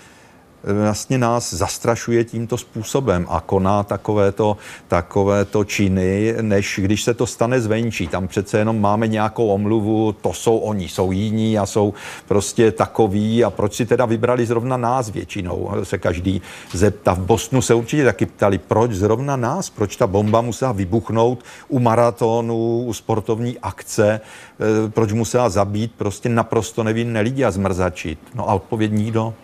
vlastně 0.65 1.19
nás 1.19 1.55
zastrašuje 1.55 2.25
tímto 2.25 2.59
způsobem 2.59 3.27
a 3.29 3.41
koná 3.41 3.83
takovéto, 3.83 4.57
takovéto 4.89 5.65
činy, 5.65 6.35
než 6.41 6.81
když 6.83 7.03
se 7.03 7.15
to 7.15 7.27
stane 7.27 7.61
zvenčí. 7.61 8.07
Tam 8.07 8.29
přece 8.29 8.59
jenom 8.59 8.81
máme 8.81 9.09
nějakou 9.09 9.47
omluvu, 9.47 10.13
to 10.13 10.33
jsou 10.33 10.59
oni, 10.59 10.89
jsou 10.89 11.13
jiní 11.13 11.59
a 11.59 11.67
jsou 11.67 11.95
prostě 12.29 12.73
takový 12.73 13.45
a 13.45 13.51
proč 13.51 13.75
si 13.75 13.87
teda 13.87 14.05
vybrali 14.05 14.47
zrovna 14.47 14.77
nás 14.77 15.11
většinou, 15.11 15.71
se 15.83 15.99
každý 15.99 16.43
zeptá. 16.73 17.15
V 17.15 17.19
Bosnu 17.19 17.63
se 17.63 17.75
určitě 17.75 18.05
taky 18.05 18.27
ptali, 18.27 18.59
proč 18.59 18.93
zrovna 18.93 19.37
nás, 19.37 19.71
proč 19.71 19.97
ta 19.97 20.07
bomba 20.07 20.41
musela 20.41 20.73
vybuchnout 20.73 21.45
u 21.69 21.79
maratonu, 21.79 22.83
u 22.87 22.93
sportovní 22.93 23.59
akce, 23.59 24.21
eh, 24.21 24.91
proč 24.91 25.13
musela 25.13 25.49
zabít 25.49 25.93
prostě 25.97 26.29
naprosto 26.29 26.85
nevinné 26.85 27.21
lidi 27.21 27.45
a 27.45 27.51
zmrzačit. 27.51 28.19
No 28.35 28.51
a 28.51 28.55
odpověď 28.55 28.93
nikdo 28.93 29.35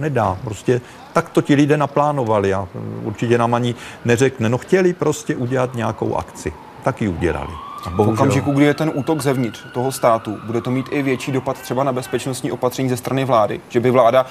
nedá. 0.00 0.38
Prostě 0.44 0.80
tak 1.12 1.28
to 1.28 1.42
ti 1.42 1.54
lidé 1.54 1.76
naplánovali 1.76 2.54
a 2.54 2.68
určitě 3.02 3.38
nám 3.38 3.54
ani 3.54 3.74
neřekne. 4.04 4.48
No 4.48 4.58
chtěli 4.58 4.92
prostě 4.92 5.36
udělat 5.36 5.74
nějakou 5.74 6.16
akci. 6.16 6.52
Tak 6.84 7.02
ji 7.02 7.08
udělali. 7.08 7.50
A 7.86 7.90
bohužel... 7.90 8.16
V 8.16 8.18
okamžiku, 8.18 8.52
kdy 8.52 8.64
je 8.64 8.74
ten 8.74 8.90
útok 8.94 9.20
zevnitř 9.20 9.64
toho 9.72 9.92
státu, 9.92 10.38
bude 10.46 10.60
to 10.60 10.70
mít 10.70 10.86
i 10.90 11.02
větší 11.02 11.32
dopad 11.32 11.60
třeba 11.60 11.84
na 11.84 11.92
bezpečnostní 11.92 12.52
opatření 12.52 12.88
ze 12.88 12.96
strany 12.96 13.24
vlády, 13.24 13.60
že 13.68 13.80
by 13.80 13.90
vláda 13.90 14.26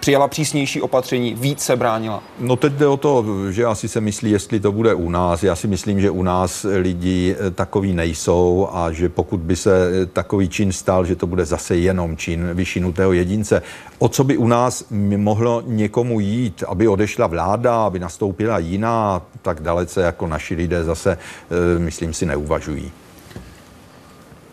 přijala 0.00 0.28
přísnější 0.28 0.80
opatření, 0.80 1.34
víc 1.34 1.60
se 1.60 1.76
bránila? 1.76 2.22
No 2.38 2.56
teď 2.56 2.72
jde 2.72 2.86
o 2.86 2.96
to, 2.96 3.24
že 3.50 3.64
asi 3.64 3.88
se 3.88 4.00
myslí, 4.00 4.30
jestli 4.30 4.60
to 4.60 4.72
bude 4.72 4.94
u 4.94 5.10
nás. 5.10 5.42
Já 5.42 5.56
si 5.56 5.66
myslím, 5.66 6.00
že 6.00 6.10
u 6.10 6.22
nás 6.22 6.66
lidi 6.76 7.36
eh, 7.38 7.50
takový 7.50 7.92
nejsou 7.92 8.68
a 8.72 8.92
že 8.92 9.08
pokud 9.08 9.40
by 9.40 9.56
se 9.56 9.90
eh, 10.02 10.06
takový 10.06 10.48
čin 10.48 10.72
stal, 10.72 11.04
že 11.04 11.16
to 11.16 11.26
bude 11.26 11.44
zase 11.44 11.76
jenom 11.76 12.16
čin 12.16 12.50
vyšinutého 12.54 13.12
jedince. 13.12 13.62
O 13.98 14.08
co 14.08 14.24
by 14.24 14.36
u 14.36 14.48
nás 14.48 14.84
mohlo 15.16 15.62
někomu 15.66 16.20
jít, 16.20 16.64
aby 16.68 16.88
odešla 16.88 17.26
vláda, 17.26 17.82
aby 17.82 17.98
nastoupila 17.98 18.58
jiná, 18.58 19.22
tak 19.42 19.60
dalece 19.60 20.02
jako 20.02 20.26
naši 20.26 20.54
lidé 20.54 20.84
zase, 20.84 21.18
eh, 21.18 21.78
myslím 21.78 22.12
si, 22.14 22.26
neuvažují. 22.26 22.92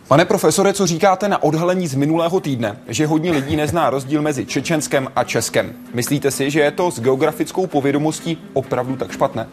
Pane 0.07 0.25
profesore, 0.25 0.73
co 0.73 0.87
říkáte 0.87 1.27
na 1.29 1.43
odhalení 1.43 1.87
z 1.87 1.95
minulého 1.95 2.39
týdne, 2.39 2.77
že 2.87 3.07
hodně 3.07 3.31
lidí 3.31 3.55
nezná 3.55 3.89
rozdíl 3.89 4.21
mezi 4.21 4.45
Čečenskem 4.45 5.07
a 5.15 5.23
Českem? 5.23 5.73
Myslíte 5.93 6.31
si, 6.31 6.51
že 6.51 6.59
je 6.59 6.71
to 6.71 6.91
s 6.91 6.99
geografickou 6.99 7.67
povědomostí 7.67 8.37
opravdu 8.53 8.95
tak 8.95 9.11
špatné? 9.11 9.47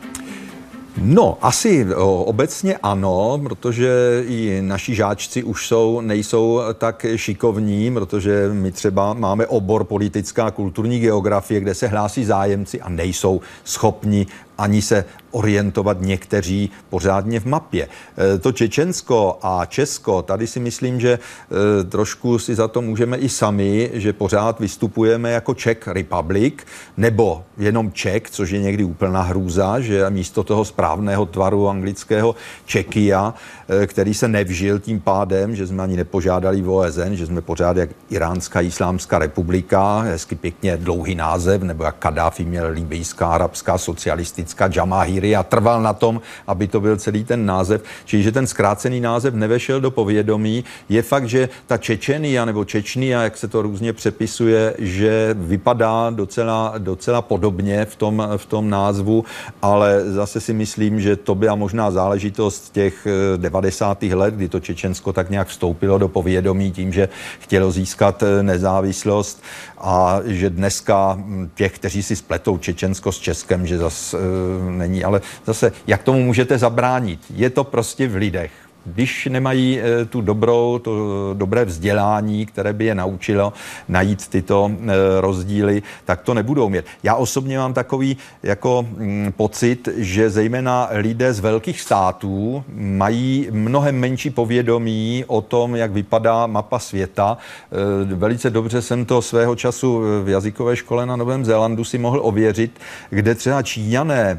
No, 0.97 1.38
asi 1.43 1.87
obecně 2.25 2.77
ano, 2.83 3.41
protože 3.43 3.88
i 4.27 4.59
naši 4.62 4.95
žáčci 4.95 5.43
už 5.43 5.69
jsou, 5.69 6.01
nejsou 6.01 6.61
tak 6.79 7.07
šikovní, 7.17 7.95
protože 7.95 8.51
my 8.53 8.73
třeba 8.73 9.15
máme 9.15 9.47
obor 9.47 9.85
politická 9.85 10.51
kulturní 10.51 11.01
geografie, 11.01 11.61
kde 11.61 11.75
se 11.75 11.87
hlásí 11.88 12.25
zájemci 12.25 12.81
a 12.81 12.88
nejsou 12.88 13.41
schopni 13.65 14.27
ani 14.59 14.83
se 14.83 15.05
orientovat 15.33 16.01
někteří 16.01 16.71
pořádně 16.91 17.41
v 17.41 17.45
mapě. 17.45 17.88
E, 18.35 18.38
to 18.38 18.53
Čečensko 18.53 19.38
a 19.43 19.67
Česko, 19.67 20.23
tady 20.23 20.47
si 20.47 20.61
myslím, 20.61 21.01
že 21.01 21.12
e, 21.12 21.85
trošku 21.85 22.38
si 22.38 22.55
za 22.55 22.69
to 22.69 22.83
můžeme 22.83 23.17
i 23.17 23.29
sami, 23.29 23.91
že 23.93 24.12
pořád 24.12 24.61
vystupujeme 24.61 25.31
jako 25.31 25.55
Czech 25.55 25.88
Republic, 25.88 26.55
nebo 26.97 27.45
jenom 27.59 27.93
Ček, 27.93 28.31
což 28.31 28.51
je 28.51 28.59
někdy 28.59 28.85
úplná 28.85 29.23
hrůza, 29.23 29.81
že 29.81 30.11
místo 30.11 30.43
toho 30.43 30.65
správného 30.65 31.27
tvaru 31.27 31.69
anglického 31.69 32.35
Čekia, 32.67 33.35
e, 33.69 33.87
který 33.87 34.15
se 34.15 34.29
nevžil 34.29 34.79
tím 34.79 35.01
pádem, 35.01 35.57
že 35.57 35.67
jsme 35.67 35.83
ani 35.83 35.97
nepožádali 35.97 36.62
v 36.62 36.71
OSN, 36.71 37.12
že 37.12 37.27
jsme 37.27 37.41
pořád 37.41 37.77
jak 37.77 37.91
Iránská 38.11 38.61
islámská 38.61 39.19
republika, 39.19 40.01
hezky 40.01 40.35
pěkně 40.35 40.77
dlouhý 40.77 41.15
název, 41.15 41.62
nebo 41.62 41.85
jak 41.85 41.97
Kadáfi 41.97 42.45
měl 42.45 42.69
libijská 42.71 43.27
arabská 43.27 43.79
socialistická 43.79 44.42
Turecka 44.43 44.69
Jamahiri 44.75 45.37
a 45.37 45.43
trval 45.43 45.83
na 45.83 45.93
tom, 45.93 46.21
aby 46.47 46.67
to 46.67 46.81
byl 46.81 46.97
celý 46.97 47.25
ten 47.25 47.47
název. 47.47 47.83
Čili, 48.05 48.23
že 48.23 48.33
ten 48.33 48.47
zkrácený 48.47 49.01
název 49.01 49.35
nevešel 49.35 49.81
do 49.81 49.91
povědomí. 49.91 50.65
Je 50.89 51.03
fakt, 51.03 51.29
že 51.29 51.49
ta 51.67 51.79
Čečenia 51.79 52.45
nebo 52.45 52.65
Čečnia, 52.65 53.23
jak 53.23 53.37
se 53.37 53.49
to 53.49 53.63
různě 53.63 53.93
přepisuje, 53.93 54.75
že 54.79 55.35
vypadá 55.39 56.11
docela, 56.11 56.75
docela 56.79 57.23
podobně 57.23 57.85
v 57.85 57.97
tom, 57.97 58.29
v 58.37 58.47
tom 58.47 58.71
názvu, 58.71 59.25
ale 59.63 60.11
zase 60.11 60.41
si 60.41 60.53
myslím, 60.53 61.01
že 61.01 61.17
to 61.17 61.35
byla 61.35 61.55
možná 61.55 61.91
záležitost 61.91 62.73
těch 62.73 63.07
90. 63.37 64.03
Eh, 64.03 64.15
let, 64.15 64.35
kdy 64.35 64.49
to 64.49 64.61
Čečensko 64.61 65.13
tak 65.13 65.31
nějak 65.31 65.49
vstoupilo 65.49 65.99
do 65.99 66.09
povědomí 66.09 66.73
tím, 66.73 66.93
že 66.93 67.09
chtělo 67.39 67.71
získat 67.71 68.23
eh, 68.23 68.43
nezávislost 68.43 69.43
a 69.83 70.21
že 70.25 70.51
dneska 70.51 71.12
hm, 71.12 71.51
těch, 71.55 71.73
kteří 71.73 72.03
si 72.03 72.16
spletou 72.16 72.59
Čečensko 72.59 73.12
s 73.12 73.18
Českem, 73.18 73.66
že 73.66 73.79
zase 73.79 74.18
e, 74.18 74.71
není. 74.71 75.05
Ale 75.05 75.21
zase, 75.47 75.73
jak 75.87 76.03
tomu 76.03 76.23
můžete 76.23 76.59
zabránit? 76.59 77.21
Je 77.31 77.51
to 77.51 77.64
prostě 77.64 78.09
v 78.09 78.14
lidech. 78.14 78.53
Když 78.85 79.29
nemají 79.31 79.81
eh, 79.81 80.05
tu 80.05 80.21
dobrou, 80.21 80.79
to 80.79 81.35
dobré 81.35 81.64
vzdělání, 81.64 82.47
které 82.47 82.73
by 82.73 82.85
je 82.85 82.95
naučilo 82.95 83.53
najít 83.88 84.29
tyto 84.29 84.71
eh, 84.71 84.92
rozdíly, 85.21 85.83
tak 86.05 86.23
to 86.23 86.35
nebudou 86.35 86.68
mít. 86.68 86.85
Já 87.03 87.14
osobně 87.14 87.59
mám 87.59 87.75
takový 87.75 88.16
jako 88.42 88.87
mm, 88.97 89.33
pocit, 89.37 89.88
že 89.97 90.31
zejména 90.31 90.88
lidé 90.90 91.33
z 91.33 91.40
velkých 91.40 91.81
států 91.81 92.64
mají 92.75 93.49
mnohem 93.51 93.99
menší 93.99 94.31
povědomí 94.31 95.25
o 95.27 95.40
tom, 95.40 95.77
jak 95.77 95.92
vypadá 95.92 96.47
mapa 96.47 96.79
světa. 96.79 97.38
Eh, 97.73 98.14
velice 98.14 98.51
dobře 98.51 98.83
jsem 98.83 99.05
to 99.05 99.23
svého 99.23 99.57
času 99.57 100.03
v 100.25 100.29
jazykové 100.29 100.77
škole 100.77 101.07
na 101.07 101.16
Novém 101.16 101.45
Zélandu 101.45 101.85
si 101.85 101.99
mohl 101.99 102.21
ověřit, 102.23 102.81
kde 103.11 103.35
třeba 103.35 103.62
Číňané 103.62 104.38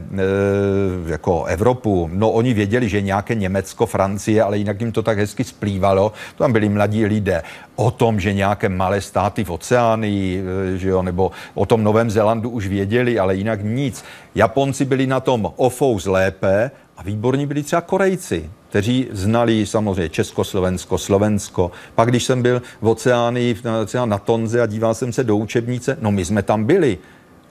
jako 1.06 1.44
Evropu, 1.44 2.10
no 2.14 2.32
oni 2.32 2.54
věděli, 2.54 2.90
že 2.90 3.02
nějaké 3.02 3.36
Německo, 3.36 3.86
Francie, 3.86 4.33
ale 4.42 4.58
jinak 4.58 4.82
jim 4.82 4.92
to 4.92 5.04
tak 5.04 5.18
hezky 5.18 5.44
splývalo. 5.44 6.14
Tam 6.38 6.54
byli 6.54 6.70
mladí 6.70 7.06
lidé. 7.06 7.44
O 7.76 7.92
tom, 7.92 8.20
že 8.20 8.34
nějaké 8.34 8.70
malé 8.70 9.02
státy 9.02 9.44
v 9.44 9.52
oceánii, 9.52 10.44
eh, 10.74 10.78
že 10.78 10.90
jo, 10.90 11.02
nebo 11.02 11.32
o 11.54 11.66
tom 11.66 11.84
Novém 11.84 12.10
Zélandu 12.10 12.50
už 12.50 12.68
věděli, 12.68 13.20
ale 13.20 13.36
jinak 13.36 13.60
nic. 13.64 14.04
Japonci 14.36 14.86
byli 14.86 15.08
na 15.08 15.20
tom 15.20 15.54
ofous 15.56 16.06
lépe 16.06 16.72
a 16.98 17.04
výborní 17.04 17.46
byli 17.46 17.64
třeba 17.64 17.82
Korejci, 17.82 18.50
kteří 18.70 19.08
znali 19.12 19.66
samozřejmě 19.66 20.10
Československo, 20.10 20.98
Slovensko. 20.98 21.72
Pak, 21.96 22.10
když 22.10 22.24
jsem 22.24 22.42
byl 22.42 22.62
v 22.82 22.88
oceánii, 22.88 23.56
třeba 23.86 24.06
na 24.06 24.18
Tonze 24.18 24.62
a 24.62 24.66
díval 24.66 24.94
jsem 24.94 25.14
se 25.14 25.24
do 25.24 25.38
učebnice, 25.38 25.98
no 26.02 26.12
my 26.12 26.26
jsme 26.26 26.44
tam 26.44 26.64
byli. 26.64 26.98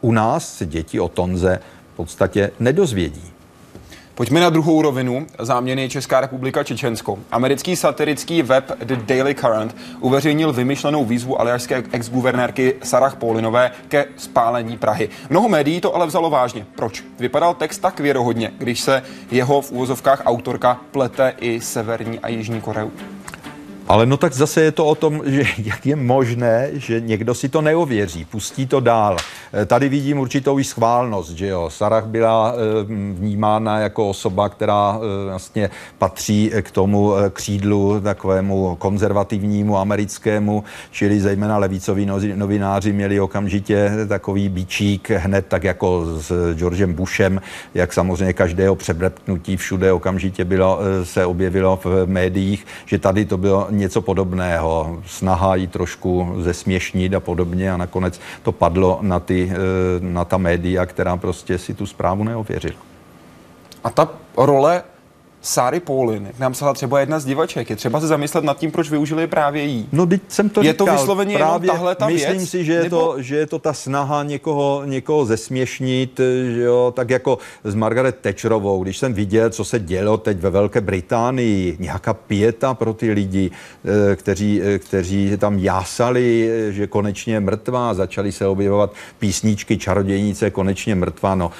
U 0.01 0.13
nás 0.13 0.57
se 0.57 0.67
děti 0.67 1.01
o 1.01 1.09
Tonze 1.09 1.59
v 1.93 1.97
podstatě 1.97 2.51
nedozvědí. 2.61 3.32
Pojďme 4.15 4.41
na 4.41 4.51
druhou 4.51 4.83
rovinu. 4.83 5.27
Záměny 5.39 5.89
Česká 5.89 6.21
republika 6.21 6.65
Čečensko. 6.65 7.19
Americký 7.31 7.77
satirický 7.77 8.43
web 8.43 8.73
The 8.85 8.97
Daily 8.97 9.35
Current 9.35 9.77
uveřejnil 10.01 10.53
vymyšlenou 10.53 11.05
výzvu 11.05 11.41
aljašské 11.41 11.85
exguvernérky 11.93 12.75
Sarah 12.83 13.17
Paulinové 13.17 13.71
ke 13.89 14.05
spálení 14.17 14.79
Prahy. 14.79 15.09
Mnoho 15.31 15.49
médií 15.49 15.81
to 15.81 15.95
ale 15.95 16.07
vzalo 16.07 16.31
vážně. 16.31 16.67
Proč? 16.77 17.05
Vypadal 17.19 17.55
text 17.55 17.79
tak 17.79 18.01
věrohodně, 18.01 18.53
když 18.59 18.81
se 18.81 19.03
jeho 19.31 19.61
v 19.61 19.73
úvozovkách 19.73 20.23
autorka 20.25 20.81
plete 20.91 21.35
i 21.41 21.61
Severní 21.61 22.19
a 22.19 22.29
Jižní 22.29 22.61
Koreu. 22.61 22.91
Ale 23.89 24.07
no 24.07 24.17
tak 24.17 24.33
zase 24.33 24.61
je 24.61 24.73
to 24.73 24.87
o 24.87 24.95
tom, 24.95 25.23
že 25.25 25.43
jak 25.59 25.87
je 25.87 25.97
možné, 25.97 26.71
že 26.73 27.01
někdo 27.01 27.35
si 27.35 27.49
to 27.49 27.61
neověří, 27.63 28.25
pustí 28.25 28.67
to 28.67 28.81
dál. 28.81 29.17
Eh, 29.53 29.67
tady 29.67 29.89
vidím 29.89 30.19
určitou 30.19 30.59
i 30.59 30.65
schválnost, 30.65 31.31
že 31.31 31.47
jo. 31.47 31.71
Sarah 31.71 32.07
byla 32.07 32.55
eh, 32.55 32.85
vnímána 33.15 33.79
jako 33.79 34.09
osoba, 34.09 34.49
která 34.49 34.99
eh, 34.99 35.31
vlastně 35.31 35.71
patří 35.99 36.51
k 36.63 36.71
tomu 36.71 37.13
křídlu 37.33 38.01
takovému 38.01 38.77
konzervativnímu 38.77 39.79
americkému, 39.79 40.65
čili 40.91 41.21
zejména 41.21 41.59
levicoví 41.59 42.09
novináři 42.35 42.93
měli 42.93 43.21
okamžitě 43.21 43.91
takový 44.09 44.49
bičík 44.49 45.11
hned 45.11 45.47
tak 45.47 45.65
jako 45.65 46.07
s 46.21 46.55
Georgem 46.55 46.95
Bushem, 46.95 47.41
jak 47.75 47.93
samozřejmě 47.93 48.33
každého 48.33 48.77
přebrepnutí 48.77 49.57
všude 49.57 49.93
okamžitě 49.93 50.45
bylo, 50.45 50.79
se 51.05 51.27
objevilo 51.27 51.81
v 51.85 52.07
médiích, 52.07 52.67
že 52.87 52.99
tady 52.99 53.25
to 53.25 53.37
bylo 53.37 53.67
něco 53.73 54.03
podobného, 54.03 55.03
snaha 55.07 55.55
ji 55.55 55.67
trošku 55.67 56.35
zesměšnit 56.39 57.15
a 57.15 57.21
podobně 57.21 57.73
a 57.73 57.77
nakonec 57.77 58.21
to 58.43 58.53
padlo 58.53 58.99
na, 59.03 59.21
ty, 59.21 59.53
eh, 59.53 59.57
na 60.01 60.25
ta 60.25 60.37
média, 60.37 60.87
která 60.87 61.17
prostě 61.17 61.59
si 61.59 61.75
tu 61.75 61.87
zprávu 61.87 62.25
neověřila. 62.25 62.81
A 63.85 63.91
ta 63.91 64.09
role 64.37 64.83
Sáry 65.45 65.81
Paulin, 65.81 66.27
jak 66.27 66.39
nám 66.39 66.53
psala 66.53 66.75
třeba 66.75 67.01
jedna 67.01 67.21
z 67.21 67.25
divaček, 67.25 67.71
je 67.71 67.77
třeba 67.77 68.01
se 68.01 68.07
zamyslet 68.07 68.45
nad 68.45 68.59
tím, 68.59 68.71
proč 68.71 68.91
využili 68.91 69.27
právě 69.27 69.63
jí. 69.63 69.89
No, 69.93 70.07
teď 70.07 70.23
jsem 70.29 70.49
to 70.49 70.63
Je 70.63 70.73
říkal, 70.73 70.87
to 70.87 70.93
vysloveně 70.93 71.37
právě 71.37 71.67
jenom 71.67 71.77
tahle 71.77 71.95
ta 71.95 72.07
Myslím 72.07 72.37
věc, 72.37 72.51
si, 72.51 72.65
že 72.65 72.73
je, 72.73 72.83
nebo... 72.83 72.99
to, 72.99 73.23
že 73.23 73.37
je 73.37 73.47
to 73.47 73.59
ta 73.59 73.73
snaha 73.73 74.23
někoho, 74.23 74.83
někoho 74.85 75.25
zesměšnit, 75.25 76.21
že 76.55 76.63
jo, 76.63 76.93
tak 76.97 77.11
jako 77.11 77.39
s 77.65 77.75
Margaret 77.75 78.19
Thatcherovou, 78.21 78.83
když 78.83 78.99
jsem 78.99 79.15
viděl, 79.15 79.51
co 79.51 79.65
se 79.65 79.81
dělo 79.81 80.17
teď 80.17 80.39
ve 80.39 80.51
Velké 80.51 80.81
Británii, 80.81 81.77
nějaká 81.81 82.15
pěta 82.15 82.75
pro 82.75 82.95
ty 82.95 83.13
lidi, 83.13 83.51
eh, 83.85 84.17
kteří, 84.17 84.63
eh, 84.63 84.79
kteří 84.79 85.37
tam 85.39 85.59
jásali, 85.59 86.51
eh, 86.51 86.73
že 86.73 86.87
konečně 86.87 87.41
mrtvá, 87.41 87.95
začali 87.95 88.33
se 88.33 88.47
objevovat 88.47 88.93
písničky 89.19 89.79
Čarodějnice, 89.79 90.51
konečně 90.51 90.95
mrtvá, 90.95 91.35
no, 91.35 91.51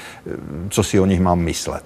co 0.69 0.83
si 0.83 1.01
o 1.01 1.07
nich 1.07 1.21
mám 1.21 1.39
myslet? 1.39 1.85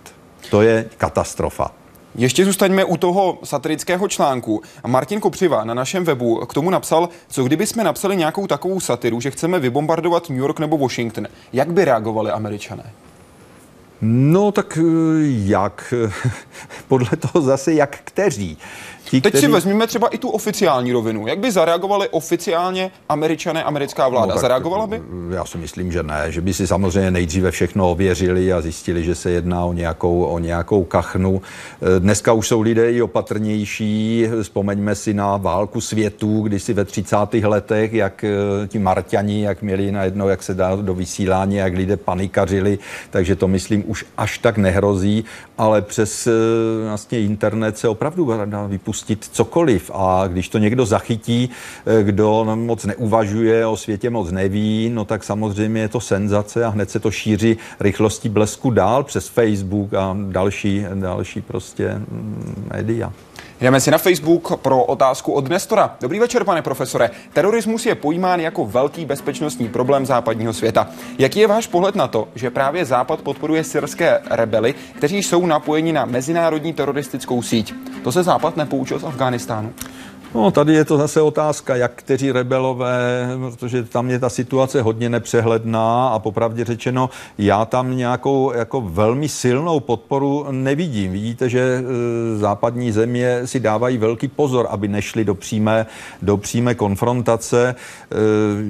To 0.51 0.63
je 0.63 0.85
katastrofa. 0.99 1.71
Ještě 2.19 2.45
zůstaňme 2.45 2.85
u 2.85 2.97
toho 2.97 3.39
satirického 3.45 4.09
článku. 4.09 4.63
Martin 4.87 5.21
Kopřiva 5.21 5.65
na 5.65 5.75
našem 5.75 6.05
webu 6.05 6.47
k 6.47 6.55
tomu 6.55 6.71
napsal, 6.71 7.09
co 7.29 7.45
kdyby 7.45 7.67
jsme 7.67 7.85
napsali 7.85 8.17
nějakou 8.17 8.47
takovou 8.47 8.81
satiru, 8.81 9.21
že 9.21 9.31
chceme 9.31 9.59
vybombardovat 9.59 10.29
New 10.29 10.39
York 10.39 10.59
nebo 10.59 10.79
Washington. 10.79 11.27
Jak 11.53 11.73
by 11.73 11.85
reagovali 11.85 12.31
američané? 12.31 12.93
No 14.01 14.53
tak 14.53 14.79
eh, 14.79 14.83
jak? 15.23 15.95
Podle 16.89 17.09
toho 17.17 17.45
zase 17.45 17.73
jak 17.73 17.99
kteří. 18.05 18.59
Ti, 19.11 19.21
Teď 19.21 19.33
kteří... 19.33 19.47
si 19.47 19.53
vezmeme 19.53 19.87
třeba 19.87 20.09
i 20.09 20.19
tu 20.19 20.29
oficiální 20.29 20.93
rovinu. 20.93 21.27
Jak 21.27 21.39
by 21.39 21.53
zareagovali 21.53 22.09
oficiálně 22.09 22.91
američané, 23.09 23.65
americká 23.65 24.09
vláda? 24.09 24.35
No, 24.35 24.41
Zareagovala 24.41 24.87
by? 24.87 25.03
Já 25.31 25.45
si 25.45 25.59
myslím, 25.59 25.93
že 25.93 26.03
ne. 26.03 26.25
Že 26.29 26.41
by 26.41 26.55
si 26.55 26.67
samozřejmě 26.67 27.11
nejdříve 27.11 27.51
všechno 27.51 27.91
ověřili 27.91 28.53
a 28.53 28.61
zjistili, 28.61 29.05
že 29.05 29.15
se 29.15 29.31
jedná 29.31 29.65
o 29.65 29.73
nějakou, 29.73 30.25
o 30.25 30.39
nějakou 30.39 30.85
kachnu. 30.85 31.43
Eh, 31.43 32.01
dneska 32.01 32.33
už 32.33 32.49
jsou 32.49 32.61
lidé 32.61 32.93
i 32.93 33.03
opatrnější. 33.03 34.27
Vzpomeňme 34.43 34.95
si 34.95 35.15
na 35.15 35.37
válku 35.37 35.81
světů, 35.81 36.41
kdy 36.41 36.61
si 36.61 36.75
ve 36.75 36.85
30. 36.85 37.17
letech, 37.45 37.93
jak 37.93 38.25
eh, 38.25 38.31
ti 38.69 38.79
Marťani, 38.79 39.43
jak 39.43 39.63
měli 39.63 39.93
najednou, 39.93 40.29
jak 40.29 40.43
se 40.43 40.55
dá 40.55 40.77
do 40.77 40.95
vysílání, 40.95 41.57
jak 41.57 41.75
lidé 41.75 41.97
panikařili. 41.97 42.79
Takže 43.11 43.37
to 43.37 43.49
myslím 43.49 43.85
už 43.87 44.05
až 44.17 44.39
tak 44.39 44.59
nehrozí, 44.59 45.25
ale 45.59 45.83
přes 45.83 46.27
eh, 46.27 46.31
vlastně 46.89 47.21
internet 47.21 47.79
se 47.79 47.89
opravdu 47.89 48.33
dá 48.45 48.67
vypustit 48.67 49.07
pustit 49.07 49.35
cokoliv 49.35 49.91
a 49.95 50.27
když 50.27 50.49
to 50.49 50.59
někdo 50.59 50.87
zachytí, 50.87 51.51
eh, 51.87 52.03
kdo 52.03 52.45
moc 52.55 52.85
neuvažuje, 52.85 53.67
o 53.67 53.77
světě 53.77 54.11
moc 54.11 54.31
neví, 54.31 54.91
no 54.95 55.05
tak 55.05 55.25
samozřejmě 55.25 55.81
je 55.81 55.89
to 55.89 56.01
senzace 56.01 56.65
a 56.65 56.69
hned 56.69 56.91
se 56.91 57.01
to 57.01 57.11
šíří 57.11 57.57
rychlostí 57.81 58.29
blesku 58.29 58.71
dál 58.71 59.05
přes 59.05 59.29
Facebook 59.29 59.95
a 59.95 60.17
další, 60.31 60.87
další 60.95 61.41
prostě 61.41 61.95
mm, 61.95 62.69
média. 62.73 63.13
Jdeme 63.61 63.81
si 63.81 63.91
na 63.91 63.99
Facebook 63.99 64.57
pro 64.57 64.85
otázku 64.85 65.33
od 65.33 65.49
Nestora. 65.49 65.97
Dobrý 66.01 66.19
večer, 66.19 66.45
pane 66.45 66.63
profesore. 66.63 67.11
Terorismus 67.33 67.87
je 67.87 67.95
pojímán 67.95 68.41
jako 68.41 68.67
velký 68.67 69.05
bezpečnostní 69.05 69.69
problém 69.69 70.07
západního 70.07 70.53
světa. 70.53 70.89
Jaký 71.19 71.41
je 71.41 71.47
váš 71.47 71.67
pohled 71.67 71.95
na 71.95 72.09
to, 72.09 72.29
že 72.35 72.51
právě 72.51 72.85
Západ 72.85 73.21
podporuje 73.21 73.65
syrské 73.65 74.21
rebely, 74.31 74.75
kteří 74.97 75.23
jsou 75.23 75.47
napojeni 75.47 75.93
na 75.93 76.05
mezinárodní 76.05 76.73
teroristickou 76.73 77.43
síť? 77.43 77.75
To 78.05 78.13
se 78.13 78.23
Západ 78.23 78.57
nepoučil 78.57 78.99
z 78.99 79.05
Afghánistánu? 79.05 79.73
No, 80.37 80.51
tady 80.51 80.75
je 80.75 80.85
to 80.85 80.99
zase 80.99 81.21
otázka, 81.23 81.77
jak 81.77 81.93
kteří 81.95 82.33
rebelové, 82.33 83.29
protože 83.41 83.83
tam 83.83 84.11
je 84.11 84.19
ta 84.19 84.29
situace 84.29 84.83
hodně 84.83 85.09
nepřehledná 85.09 86.09
a 86.09 86.19
popravdě 86.19 86.65
řečeno, 86.65 87.11
já 87.39 87.65
tam 87.65 87.97
nějakou 87.97 88.53
jako 88.53 88.81
velmi 88.81 89.29
silnou 89.29 89.81
podporu 89.81 90.47
nevidím. 90.51 91.13
Vidíte, 91.13 91.49
že 91.49 91.61
e, 91.61 91.83
západní 92.39 92.93
země 92.93 93.41
si 93.45 93.61
dávají 93.61 93.99
velký 93.99 94.29
pozor, 94.29 94.67
aby 94.71 94.89
nešli 94.89 95.25
do 95.25 95.35
přímé, 95.35 95.87
do 96.23 96.37
přímé 96.37 96.75
konfrontace. 96.75 97.69
E, 97.69 97.75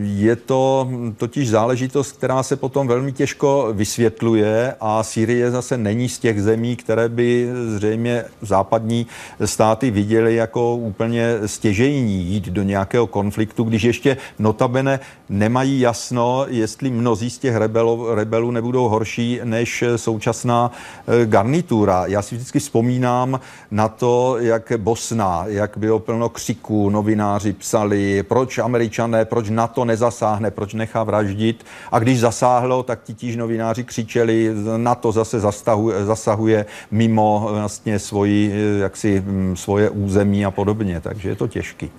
je 0.02 0.36
to 0.36 0.88
totiž 1.16 1.50
záležitost, 1.50 2.12
která 2.12 2.42
se 2.42 2.56
potom 2.56 2.88
velmi 2.88 3.12
těžko 3.12 3.68
vysvětluje 3.72 4.74
a 4.80 5.02
Sýrie 5.02 5.50
zase 5.50 5.76
není 5.78 6.08
z 6.08 6.18
těch 6.18 6.42
zemí, 6.42 6.76
které 6.76 7.08
by 7.08 7.48
zřejmě 7.66 8.24
západní 8.42 9.06
státy 9.44 9.90
viděly 9.90 10.34
jako 10.34 10.76
úplně 10.76 11.34
stěžejní 11.56 12.24
jít 12.24 12.48
do 12.48 12.62
nějakého 12.62 13.06
konfliktu, 13.06 13.64
když 13.64 13.82
ještě 13.82 14.16
notabene 14.38 15.00
nemají 15.28 15.80
jasno, 15.80 16.46
jestli 16.48 16.90
mnozí 16.90 17.30
z 17.30 17.38
těch 17.38 17.56
rebelů, 17.56 18.14
rebelů 18.14 18.50
nebudou 18.50 18.88
horší 18.88 19.40
než 19.44 19.84
současná 19.96 20.70
eh, 20.72 21.26
garnitura. 21.26 22.06
Já 22.06 22.22
si 22.22 22.34
vždycky 22.34 22.58
vzpomínám 22.58 23.40
na 23.70 23.88
to, 23.88 24.36
jak 24.38 24.72
Bosna, 24.76 25.44
jak 25.46 25.78
bylo 25.78 25.98
plno 25.98 26.28
křiků, 26.28 26.90
novináři 26.90 27.52
psali, 27.52 28.22
proč 28.22 28.58
američané, 28.58 29.24
proč 29.24 29.50
NATO 29.50 29.84
nezasáhne, 29.84 30.50
proč 30.50 30.74
nechá 30.74 31.04
vraždit. 31.04 31.64
A 31.92 31.98
když 31.98 32.20
zasáhlo, 32.20 32.82
tak 32.82 33.02
ti 33.02 33.14
tíž 33.14 33.36
novináři 33.36 33.84
křičeli, 33.84 34.54
NATO 34.76 35.12
zase 35.12 35.40
zastahuje, 35.40 36.04
zasahuje 36.04 36.66
mimo 36.90 37.48
vlastně 37.50 37.98
svoji, 37.98 38.52
eh, 38.52 38.78
jaksi, 38.78 39.22
mm, 39.26 39.56
svoje 39.56 39.90
území 39.90 40.44
a 40.44 40.50
podobně. 40.50 41.00
Takže 41.00 41.35
je 41.36 41.38
to 41.38 41.48
těžký. 41.48 41.90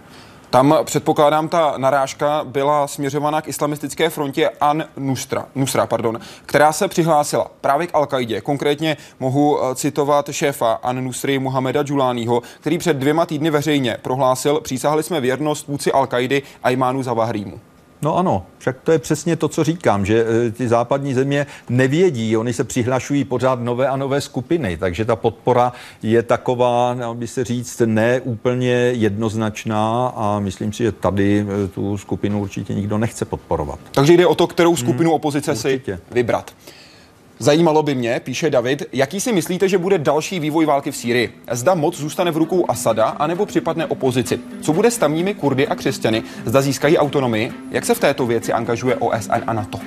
Tam 0.49 0.77
předpokládám, 0.83 1.49
ta 1.49 1.73
narážka 1.77 2.43
byla 2.43 2.87
směřovaná 2.87 3.41
k 3.41 3.47
islamistické 3.47 4.09
frontě 4.09 4.49
An 4.61 4.83
Nusra, 4.97 5.45
Nusra 5.55 5.85
pardon, 5.85 6.19
která 6.45 6.73
se 6.73 6.87
přihlásila 6.87 7.51
právě 7.61 7.87
k 7.87 7.95
al 7.95 8.05
qaidě 8.05 8.41
Konkrétně 8.41 8.97
mohu 9.19 9.59
eh, 9.59 9.75
citovat 9.75 10.29
šéfa 10.31 10.73
An 10.73 11.03
Nusry 11.03 11.39
Muhameda 11.39 11.83
Džulányho, 11.83 12.41
který 12.59 12.77
před 12.77 12.97
dvěma 12.97 13.25
týdny 13.25 13.49
veřejně 13.49 13.97
prohlásil, 14.01 14.61
přísahli 14.61 15.03
jsme 15.03 15.21
věrnost 15.21 15.67
vůdci 15.67 15.91
al 15.91 16.07
qaidy 16.07 16.41
Ajmánu 16.63 17.03
Zavahrímu. 17.03 17.59
No 18.01 18.17
ano, 18.17 18.45
však 18.57 18.75
to 18.83 18.91
je 18.91 18.99
přesně 18.99 19.35
to, 19.35 19.47
co 19.47 19.63
říkám, 19.63 20.05
že 20.05 20.25
e, 20.47 20.51
ty 20.51 20.67
západní 20.67 21.13
země 21.13 21.45
nevědí, 21.69 22.37
oni 22.37 22.53
se 22.53 22.63
přihlašují 22.63 23.23
pořád 23.23 23.59
nové 23.59 23.87
a 23.87 23.97
nové 23.97 24.21
skupiny, 24.21 24.77
takže 24.77 25.05
ta 25.05 25.15
podpora 25.15 25.73
je 26.03 26.23
taková, 26.23 26.95
by 27.13 27.27
se 27.27 27.43
říct, 27.43 27.81
ne 27.85 28.21
úplně 28.21 28.71
jednoznačná 28.73 30.07
a 30.15 30.39
myslím 30.39 30.73
si, 30.73 30.83
že 30.83 30.91
tady 30.91 31.45
e, 31.65 31.67
tu 31.67 31.97
skupinu 31.97 32.41
určitě 32.41 32.73
nikdo 32.73 32.97
nechce 32.97 33.25
podporovat. 33.25 33.79
Takže 33.91 34.13
jde 34.13 34.27
o 34.27 34.35
to, 34.35 34.47
kterou 34.47 34.75
skupinu 34.75 35.09
hmm, 35.09 35.15
opozice 35.15 35.51
určitě. 35.51 35.95
si 35.95 36.01
vybrat. 36.11 36.51
Zajímalo 37.39 37.83
by 37.83 37.95
mě, 37.95 38.21
píše 38.23 38.49
David, 38.49 38.83
jaký 38.93 39.19
si 39.19 39.33
myslíte, 39.33 39.69
že 39.69 39.77
bude 39.77 39.97
další 39.97 40.39
vývoj 40.39 40.65
války 40.65 40.91
v 40.91 40.97
Sýrii? 40.97 41.33
Zda 41.51 41.73
moc 41.73 41.97
zůstane 41.97 42.31
v 42.31 42.37
rukou 42.37 42.65
Asada, 42.69 43.05
anebo 43.05 43.45
připadne 43.45 43.85
opozici? 43.85 44.39
Co 44.61 44.73
bude 44.73 44.91
s 44.91 44.97
tamními 44.97 45.33
Kurdy 45.33 45.67
a 45.67 45.75
křesťany? 45.75 46.23
Zda 46.45 46.61
získají 46.61 46.97
autonomii? 46.97 47.51
Jak 47.71 47.85
se 47.85 47.95
v 47.95 47.99
této 47.99 48.25
věci 48.25 48.53
angažuje 48.53 48.95
OSN 48.95 49.43
a 49.47 49.53
NATO? 49.53 49.79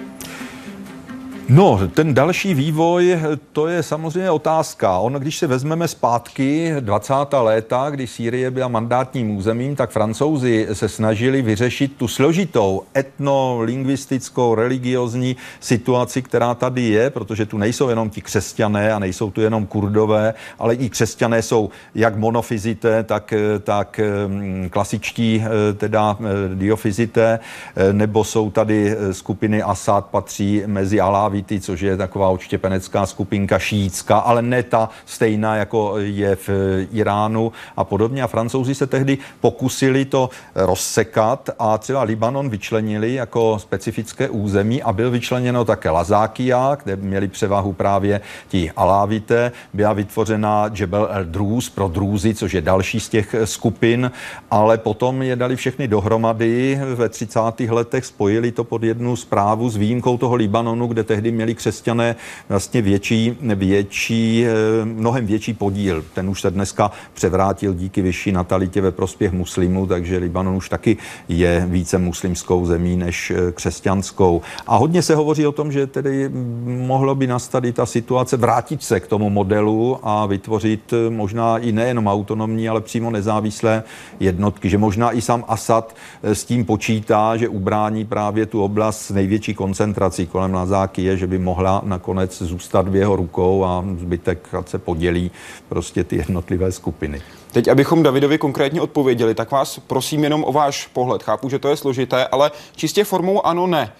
No, 1.52 1.80
ten 1.94 2.14
další 2.14 2.54
vývoj, 2.54 3.18
to 3.52 3.66
je 3.66 3.82
samozřejmě 3.82 4.30
otázka. 4.30 4.98
On, 4.98 5.12
když 5.12 5.38
se 5.38 5.46
vezmeme 5.46 5.88
zpátky 5.88 6.74
20. 6.80 7.14
léta, 7.32 7.90
kdy 7.90 8.06
Sýrie 8.06 8.50
byla 8.50 8.68
mandátním 8.68 9.36
územím, 9.36 9.76
tak 9.76 9.90
francouzi 9.90 10.68
se 10.72 10.88
snažili 10.88 11.42
vyřešit 11.42 11.96
tu 11.96 12.08
složitou 12.08 12.82
etnolingvistickou, 12.96 14.54
religiozní 14.54 15.36
situaci, 15.60 16.22
která 16.22 16.54
tady 16.54 16.82
je, 16.82 17.10
protože 17.10 17.46
tu 17.46 17.58
nejsou 17.58 17.88
jenom 17.88 18.10
ti 18.10 18.20
křesťané 18.20 18.92
a 18.92 18.98
nejsou 18.98 19.30
tu 19.30 19.40
jenom 19.40 19.66
kurdové, 19.66 20.34
ale 20.58 20.74
i 20.74 20.88
křesťané 20.88 21.42
jsou 21.42 21.70
jak 21.94 22.16
monofizité, 22.16 23.02
tak, 23.02 23.34
tak 23.62 24.00
mm, 24.26 24.68
klasičtí 24.70 25.44
eh, 25.44 25.72
teda 25.74 26.16
eh, 26.20 26.54
diofizité, 26.54 27.38
eh, 27.76 27.92
nebo 27.92 28.24
jsou 28.24 28.50
tady 28.50 28.96
skupiny 29.12 29.62
Asad, 29.62 30.06
patří 30.06 30.62
mezi 30.66 31.00
Alávi 31.00 31.39
Alawity, 31.40 31.60
což 31.60 31.80
je 31.80 31.96
taková 31.96 32.28
odštěpenecká 32.28 33.06
skupinka 33.06 33.58
šítská, 33.58 34.18
ale 34.18 34.42
ne 34.42 34.62
ta 34.62 34.88
stejná, 35.06 35.56
jako 35.56 35.98
je 35.98 36.36
v 36.36 36.48
Iránu 36.92 37.52
a 37.76 37.84
podobně. 37.84 38.22
A 38.22 38.26
francouzi 38.26 38.74
se 38.74 38.86
tehdy 38.86 39.18
pokusili 39.40 40.04
to 40.04 40.30
rozsekat 40.54 41.50
a 41.58 41.78
třeba 41.78 42.02
Libanon 42.02 42.50
vyčlenili 42.50 43.14
jako 43.14 43.58
specifické 43.58 44.28
území 44.28 44.82
a 44.82 44.92
byl 44.92 45.10
vyčleněno 45.10 45.64
také 45.64 45.90
Lazákia, 45.90 46.76
kde 46.84 46.96
měli 46.96 47.28
převahu 47.28 47.72
právě 47.72 48.20
ti 48.48 48.70
Alávité. 48.76 49.52
Byla 49.74 49.92
vytvořena 49.92 50.70
Jebel 50.74 51.08
el 51.10 51.24
Druz 51.24 51.70
pro 51.70 51.88
Drůzy, 51.88 52.34
což 52.34 52.52
je 52.52 52.60
další 52.60 53.00
z 53.00 53.08
těch 53.08 53.34
skupin, 53.44 54.10
ale 54.50 54.78
potom 54.78 55.22
je 55.22 55.36
dali 55.36 55.56
všechny 55.56 55.88
dohromady 55.88 56.80
ve 56.94 57.08
30. 57.08 57.40
letech, 57.68 58.04
spojili 58.04 58.52
to 58.52 58.64
pod 58.64 58.82
jednu 58.82 59.16
zprávu 59.16 59.70
s 59.70 59.76
výjimkou 59.76 60.18
toho 60.18 60.34
Libanonu, 60.34 60.86
kde 60.86 61.04
tehdy 61.04 61.29
tehdy 61.30 61.36
měli 61.36 61.54
křesťané 61.54 62.16
vlastně 62.48 62.82
větší, 62.82 63.36
větší, 63.40 64.44
eh, 64.46 64.84
mnohem 64.84 65.26
větší 65.26 65.54
podíl. 65.54 66.04
Ten 66.14 66.28
už 66.28 66.40
se 66.40 66.50
dneska 66.50 66.90
převrátil 67.14 67.74
díky 67.74 68.02
vyšší 68.02 68.32
natalitě 68.32 68.80
ve 68.80 68.90
prospěch 68.90 69.32
muslimů, 69.32 69.86
takže 69.86 70.18
Libanon 70.18 70.56
už 70.56 70.68
taky 70.68 70.96
je 71.28 71.66
více 71.68 71.98
muslimskou 71.98 72.66
zemí 72.66 72.96
než 72.96 73.30
eh, 73.30 73.52
křesťanskou. 73.52 74.42
A 74.66 74.76
hodně 74.76 75.02
se 75.02 75.14
hovoří 75.14 75.46
o 75.46 75.52
tom, 75.52 75.72
že 75.72 75.86
tedy 75.86 76.30
mohlo 76.64 77.14
by 77.14 77.26
nastat 77.26 77.64
i 77.64 77.72
ta 77.72 77.86
situace 77.86 78.36
vrátit 78.36 78.82
se 78.82 79.00
k 79.00 79.06
tomu 79.06 79.30
modelu 79.30 79.98
a 80.02 80.26
vytvořit 80.26 80.92
eh, 80.92 81.10
možná 81.10 81.58
i 81.58 81.72
nejenom 81.72 82.06
autonomní, 82.06 82.68
ale 82.68 82.80
přímo 82.80 83.10
nezávislé 83.10 83.82
jednotky, 84.20 84.68
že 84.68 84.78
možná 84.78 85.12
i 85.12 85.20
sám 85.20 85.44
Asad 85.48 85.94
s 86.22 86.44
tím 86.44 86.64
počítá, 86.64 87.36
že 87.36 87.48
ubrání 87.48 88.04
právě 88.04 88.46
tu 88.46 88.62
oblast 88.62 89.06
s 89.06 89.10
největší 89.10 89.54
koncentrací 89.54 90.26
kolem 90.26 90.54
Lazáky 90.54 91.02
je, 91.10 91.16
že 91.16 91.26
by 91.26 91.38
mohla 91.38 91.82
nakonec 91.84 92.42
zůstat 92.42 92.88
v 92.88 92.96
jeho 92.96 93.16
rukou 93.16 93.64
a 93.64 93.84
zbytek 94.00 94.48
se 94.66 94.78
podělí 94.78 95.30
prostě 95.68 96.04
ty 96.04 96.16
jednotlivé 96.16 96.72
skupiny. 96.72 97.22
Teď, 97.52 97.68
abychom 97.68 98.02
Davidovi 98.02 98.38
konkrétně 98.38 98.80
odpověděli, 98.80 99.34
tak 99.34 99.50
vás 99.50 99.78
prosím 99.78 100.24
jenom 100.24 100.44
o 100.44 100.52
váš 100.52 100.86
pohled. 100.86 101.22
Chápu, 101.22 101.48
že 101.48 101.58
to 101.58 101.68
je 101.68 101.76
složité, 101.76 102.26
ale 102.26 102.50
čistě 102.76 103.04
formou 103.04 103.46
ano, 103.46 103.66
ne. 103.66 103.92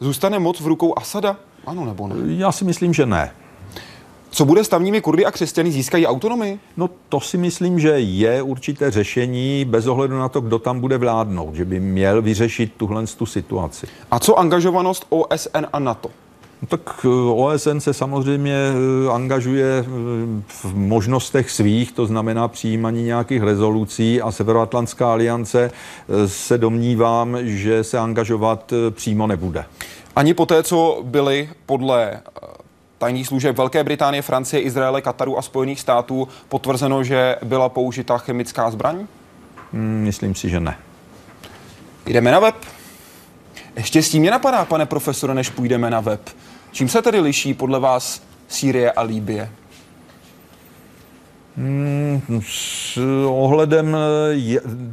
Zůstane 0.00 0.38
moc 0.38 0.60
v 0.60 0.66
rukou 0.66 0.98
Asada? 0.98 1.36
Ano 1.66 1.84
nebo 1.84 2.08
ne? 2.08 2.14
Já 2.26 2.52
si 2.52 2.64
myslím, 2.64 2.94
že 2.94 3.06
ne. 3.06 3.30
Co 4.30 4.44
bude 4.44 4.64
s 4.64 4.68
tamními 4.68 5.00
Kurdy 5.00 5.26
a 5.26 5.30
křesťany? 5.30 5.70
Získají 5.70 6.06
autonomii? 6.06 6.58
No 6.76 6.90
to 7.08 7.20
si 7.20 7.38
myslím, 7.38 7.80
že 7.80 7.88
je 7.88 8.42
určité 8.42 8.90
řešení 8.90 9.64
bez 9.64 9.86
ohledu 9.86 10.18
na 10.18 10.28
to, 10.28 10.40
kdo 10.40 10.58
tam 10.58 10.80
bude 10.80 10.98
vládnout, 10.98 11.54
že 11.54 11.64
by 11.64 11.80
měl 11.80 12.22
vyřešit 12.22 12.72
tuhle 12.76 13.06
tu 13.06 13.26
situaci. 13.26 13.86
A 14.10 14.18
co 14.18 14.38
angažovanost 14.38 15.06
OSN 15.08 15.66
a 15.72 15.78
NATO? 15.78 16.10
No 16.62 16.68
tak 16.68 16.80
eh, 17.04 17.08
OSN 17.32 17.78
se 17.78 17.94
samozřejmě 17.94 18.54
eh, 18.54 19.10
angažuje 19.12 19.78
eh, 19.78 19.84
v 20.46 20.74
možnostech 20.74 21.50
svých, 21.50 21.92
to 21.92 22.06
znamená 22.06 22.48
přijímaní 22.48 23.02
nějakých 23.02 23.42
rezolucí 23.42 24.22
a 24.22 24.32
Severoatlantská 24.32 25.12
aliance 25.12 25.70
se 26.26 26.58
domnívám, 26.58 27.38
že 27.40 27.84
se 27.84 27.98
angažovat 27.98 28.72
přímo 28.90 29.26
nebude. 29.26 29.64
Ani 30.16 30.34
po 30.34 30.46
té, 30.46 30.62
co 30.62 31.00
byly 31.04 31.50
podle 31.66 32.20
tajných 32.98 33.26
služeb 33.26 33.56
Velké 33.56 33.84
Británie, 33.84 34.22
Francie, 34.22 34.60
Izraele, 34.60 35.02
Kataru 35.02 35.38
a 35.38 35.42
Spojených 35.42 35.80
států 35.80 36.28
potvrzeno, 36.48 37.04
že 37.04 37.36
byla 37.44 37.68
použita 37.68 38.18
chemická 38.18 38.70
zbraň? 38.70 39.06
Hmm, 39.72 40.02
myslím 40.04 40.34
si, 40.34 40.50
že 40.50 40.60
ne. 40.60 40.78
Jdeme 42.06 42.32
na 42.32 42.40
web. 42.40 42.54
Ještě 43.76 44.02
s 44.02 44.10
tím 44.10 44.20
mě 44.20 44.30
napadá, 44.30 44.64
pane 44.64 44.86
profesore, 44.86 45.34
než 45.34 45.50
půjdeme 45.50 45.90
na 45.90 46.00
web. 46.00 46.20
Čím 46.78 46.88
se 46.88 47.02
tedy 47.02 47.20
liší 47.20 47.54
podle 47.54 47.80
vás 47.80 48.22
Sýrie 48.48 48.92
a 48.92 49.02
Líbie? 49.02 49.50
Hmm, 51.56 52.42
s 52.46 52.98
ohledem, 53.26 53.96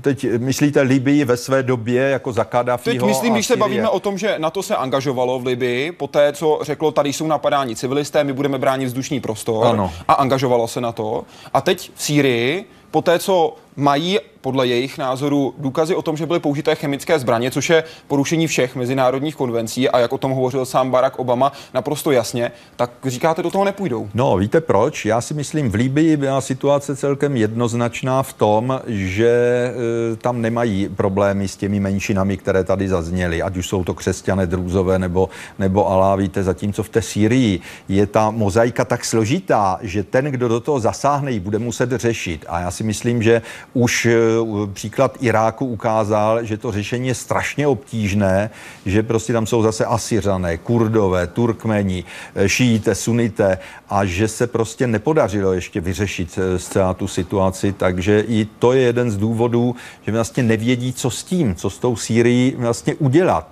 teď 0.01 0.25
myslíte 0.37 0.81
Libii 0.81 1.25
ve 1.25 1.37
své 1.37 1.63
době 1.63 2.01
jako 2.01 2.33
za 2.33 2.43
Kadáfího 2.43 2.93
Teď 2.93 3.07
myslím, 3.07 3.33
když 3.33 3.47
se 3.47 3.55
bavíme 3.55 3.89
o 3.89 3.99
tom, 3.99 4.17
že 4.17 4.35
na 4.37 4.49
to 4.49 4.63
se 4.63 4.75
angažovalo 4.75 5.39
v 5.39 5.45
Libii, 5.45 5.91
po 5.91 6.07
té, 6.07 6.33
co 6.33 6.59
řeklo, 6.61 6.91
tady 6.91 7.13
jsou 7.13 7.27
napadáni 7.27 7.75
civilisté, 7.75 8.23
my 8.23 8.33
budeme 8.33 8.57
bránit 8.57 8.85
vzdušný 8.85 9.19
prostor 9.19 9.67
ano. 9.67 9.93
a 10.07 10.13
angažovalo 10.13 10.67
se 10.67 10.81
na 10.81 10.91
to. 10.91 11.23
A 11.53 11.61
teď 11.61 11.91
v 11.95 12.03
Sýrii, 12.03 12.65
po 12.91 13.01
té, 13.01 13.19
co 13.19 13.55
mají 13.75 14.19
podle 14.45 14.67
jejich 14.67 14.97
názoru 14.97 15.53
důkazy 15.57 15.95
o 15.95 16.01
tom, 16.01 16.17
že 16.17 16.25
byly 16.25 16.39
použité 16.39 16.75
chemické 16.75 17.19
zbraně, 17.19 17.51
což 17.51 17.69
je 17.69 17.83
porušení 18.07 18.47
všech 18.47 18.75
mezinárodních 18.75 19.35
konvencí 19.35 19.89
a 19.89 19.99
jak 19.99 20.13
o 20.13 20.17
tom 20.17 20.31
hovořil 20.31 20.65
sám 20.65 20.91
Barack 20.91 21.19
Obama 21.19 21.51
naprosto 21.73 22.11
jasně, 22.11 22.51
tak 22.75 22.91
říkáte, 23.05 23.43
do 23.43 23.51
toho 23.51 23.65
nepůjdou. 23.65 24.09
No, 24.13 24.37
víte 24.37 24.61
proč? 24.61 25.05
Já 25.05 25.21
si 25.21 25.33
myslím, 25.33 25.71
v 25.71 25.75
Líbii 25.75 26.17
byla 26.17 26.41
situace 26.41 26.95
celkem 26.95 27.37
jednoznačná 27.37 28.23
v 28.23 28.33
tom, 28.33 28.81
že 28.87 29.29
e, 29.29 30.15
tam 30.15 30.41
nemají 30.41 30.89
problémy 30.89 31.47
s 31.47 31.57
těmi 31.57 31.79
menšinami, 31.79 32.37
které 32.37 32.63
tady 32.63 32.89
zazněly, 32.89 33.41
ať 33.41 33.57
už 33.57 33.67
jsou 33.67 33.83
to 33.83 33.93
křesťané, 33.93 34.47
drůzové 34.47 34.99
nebo, 34.99 35.29
nebo 35.59 35.89
alávíte, 35.89 36.43
zatímco 36.43 36.83
v 36.83 36.89
té 36.89 37.01
Syrii 37.01 37.59
je 37.89 38.05
ta 38.07 38.29
mozaika 38.29 38.85
tak 38.85 39.05
složitá, 39.05 39.79
že 39.81 40.03
ten, 40.03 40.25
kdo 40.25 40.47
do 40.47 40.59
toho 40.59 40.79
zasáhne, 40.79 41.31
ji 41.31 41.39
bude 41.39 41.59
muset 41.59 41.91
řešit. 41.91 42.45
A 42.47 42.59
já 42.59 42.71
si 42.71 42.83
myslím, 42.83 43.23
že 43.23 43.41
už 43.73 44.05
e, 44.05 44.34
příklad 44.73 45.17
Iráku 45.21 45.65
ukázal, 45.65 46.43
že 46.43 46.57
to 46.57 46.71
řešení 46.71 47.07
je 47.07 47.15
strašně 47.15 47.67
obtížné, 47.67 48.49
že 48.85 49.03
prostě 49.03 49.33
tam 49.33 49.47
jsou 49.47 49.61
zase 49.61 49.85
Asiřané, 49.85 50.57
Kurdové, 50.57 51.27
Turkmeni, 51.27 52.03
eh, 52.35 52.49
šíjíte, 52.49 52.95
sunité 52.95 53.57
a 53.89 54.05
že 54.05 54.27
se 54.27 54.47
prostě 54.47 54.87
nepodařilo 54.87 55.53
ještě 55.53 55.81
vyřešit 55.81 56.39
eh, 56.41 56.59
zcela 56.59 56.93
tu 56.93 57.07
situaci, 57.07 57.73
takže 57.73 58.23
i 58.27 58.45
to 58.59 58.73
je 58.73 58.81
jeden 58.81 59.11
z 59.11 59.17
důvodů, 59.17 59.75
že 60.05 60.11
vlastně 60.11 60.43
nevědí, 60.43 60.93
co 60.93 61.09
s 61.09 61.23
tím, 61.23 61.55
co 61.55 61.69
s 61.69 61.77
tou 61.79 61.95
Sýrií 61.95 62.55
vlastně 62.57 62.95
udělat 62.95 63.47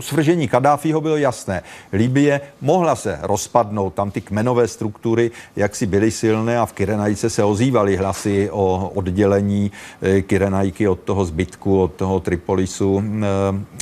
svržení 0.00 0.48
Kadáfího 0.48 1.00
bylo 1.00 1.16
jasné. 1.16 1.62
Libie 1.92 2.40
mohla 2.60 2.96
se 2.96 3.18
rozpadnout, 3.22 3.94
tam 3.94 4.10
ty 4.10 4.20
kmenové 4.20 4.68
struktury 4.68 5.30
jak 5.56 5.76
si 5.76 5.86
byly 5.86 6.10
silné 6.10 6.58
a 6.58 6.66
v 6.66 6.72
Kyrenajce 6.72 7.30
se 7.30 7.44
ozývaly 7.44 7.96
hlasy 7.96 8.50
o 8.50 8.92
oddělení 8.94 9.72
eh, 10.02 10.22
Kyrenajky 10.22 10.88
od 10.88 11.00
toho 11.00 11.24
zbytku, 11.24 11.82
od 11.82 11.92
toho 11.92 12.20
Tripolisu 12.20 13.02
eh, 13.02 13.26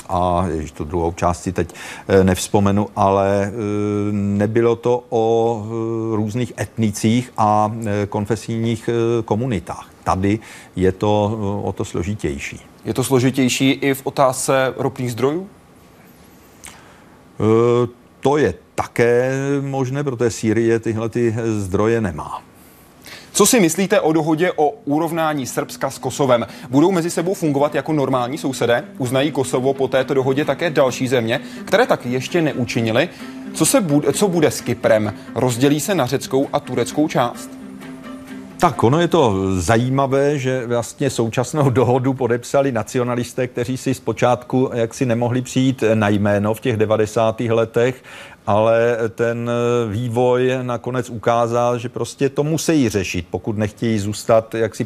a 0.09 0.47
jež 0.49 0.73
tu 0.73 0.85
druhou 0.85 1.13
části 1.13 1.53
teď 1.53 1.75
eh, 2.09 2.25
nevzpomenu, 2.25 2.89
ale 2.97 3.53
nebylo 4.13 4.77
to 4.77 5.05
o 5.11 5.67
různých 6.15 6.53
etnicích 6.61 7.33
a 7.37 7.73
konfesijních 8.09 8.91
komunitách. 9.25 9.91
Tady 10.05 10.39
je 10.77 10.93
to 10.93 11.39
o 11.65 11.73
to 11.73 11.85
složitější. 11.85 12.61
Je 12.85 12.95
to 12.95 13.05
složitější 13.05 13.71
i 13.71 13.95
v 13.95 14.01
otázce 14.05 14.75
ropných 14.77 15.13
zdrojů? 15.13 15.49
E, 17.41 17.89
to 18.21 18.37
je 18.37 18.55
také 18.75 19.33
možné, 19.61 20.05
protože 20.05 20.31
Sýrie 20.31 20.79
tyhle 20.79 21.09
ty 21.09 21.35
zdroje 21.45 22.01
nemá. 22.01 22.43
Co 23.33 23.47
si 23.47 23.61
myslíte 23.61 24.01
o 24.01 24.13
dohodě 24.13 24.53
o 24.57 24.71
urovnání 24.85 25.47
Srbska 25.47 25.91
s 25.91 25.99
Kosovem? 25.99 26.47
Budou 26.71 26.93
mezi 26.93 27.11
sebou 27.11 27.35
fungovat 27.35 27.75
jako 27.75 27.93
normální 27.93 28.39
sousedé? 28.39 28.85
Uznají 28.99 29.31
Kosovo 29.31 29.75
po 29.75 29.89
této 29.89 30.15
dohodě 30.15 30.45
také 30.45 30.71
další 30.71 31.09
země, 31.09 31.41
které 31.65 31.87
tak 31.87 32.07
ještě 32.07 32.43
neučinili? 32.43 33.09
Co, 33.55 33.67
se 33.67 33.81
bude, 33.81 34.13
co 34.13 34.29
bude 34.29 34.51
s 34.51 34.61
Kyprem? 34.61 35.15
Rozdělí 35.35 35.81
se 35.81 35.95
na 35.95 36.07
řeckou 36.07 36.49
a 36.53 36.61
tureckou 36.61 37.09
část? 37.09 37.58
Tak 38.61 38.85
ono 38.85 39.01
je 39.01 39.09
to 39.09 39.53
zajímavé, 39.55 40.39
že 40.39 40.67
vlastně 40.67 41.11
současnou 41.11 41.71
dohodu 41.71 42.15
podepsali 42.15 42.73
nacionalisté, 42.73 43.47
kteří 43.47 43.77
si 43.77 43.95
zpočátku 43.95 44.71
jaksi 44.75 45.07
nemohli 45.07 45.43
přijít 45.43 45.85
na 45.95 46.09
jméno 46.09 46.55
v 46.55 46.61
těch 46.61 46.77
90. 46.77 47.41
letech 47.41 48.03
ale 48.49 48.97
ten 49.15 49.51
eh, 49.51 49.93
vývoj 49.93 50.59
nakonec 50.63 51.11
ukázal, 51.11 51.79
že 51.79 51.89
prostě 51.89 52.29
to 52.29 52.45
musí 52.45 52.89
řešit, 52.89 53.27
pokud 53.31 53.59
nechtějí 53.59 53.99
zůstat 53.99 54.55
jaksi 54.55 54.85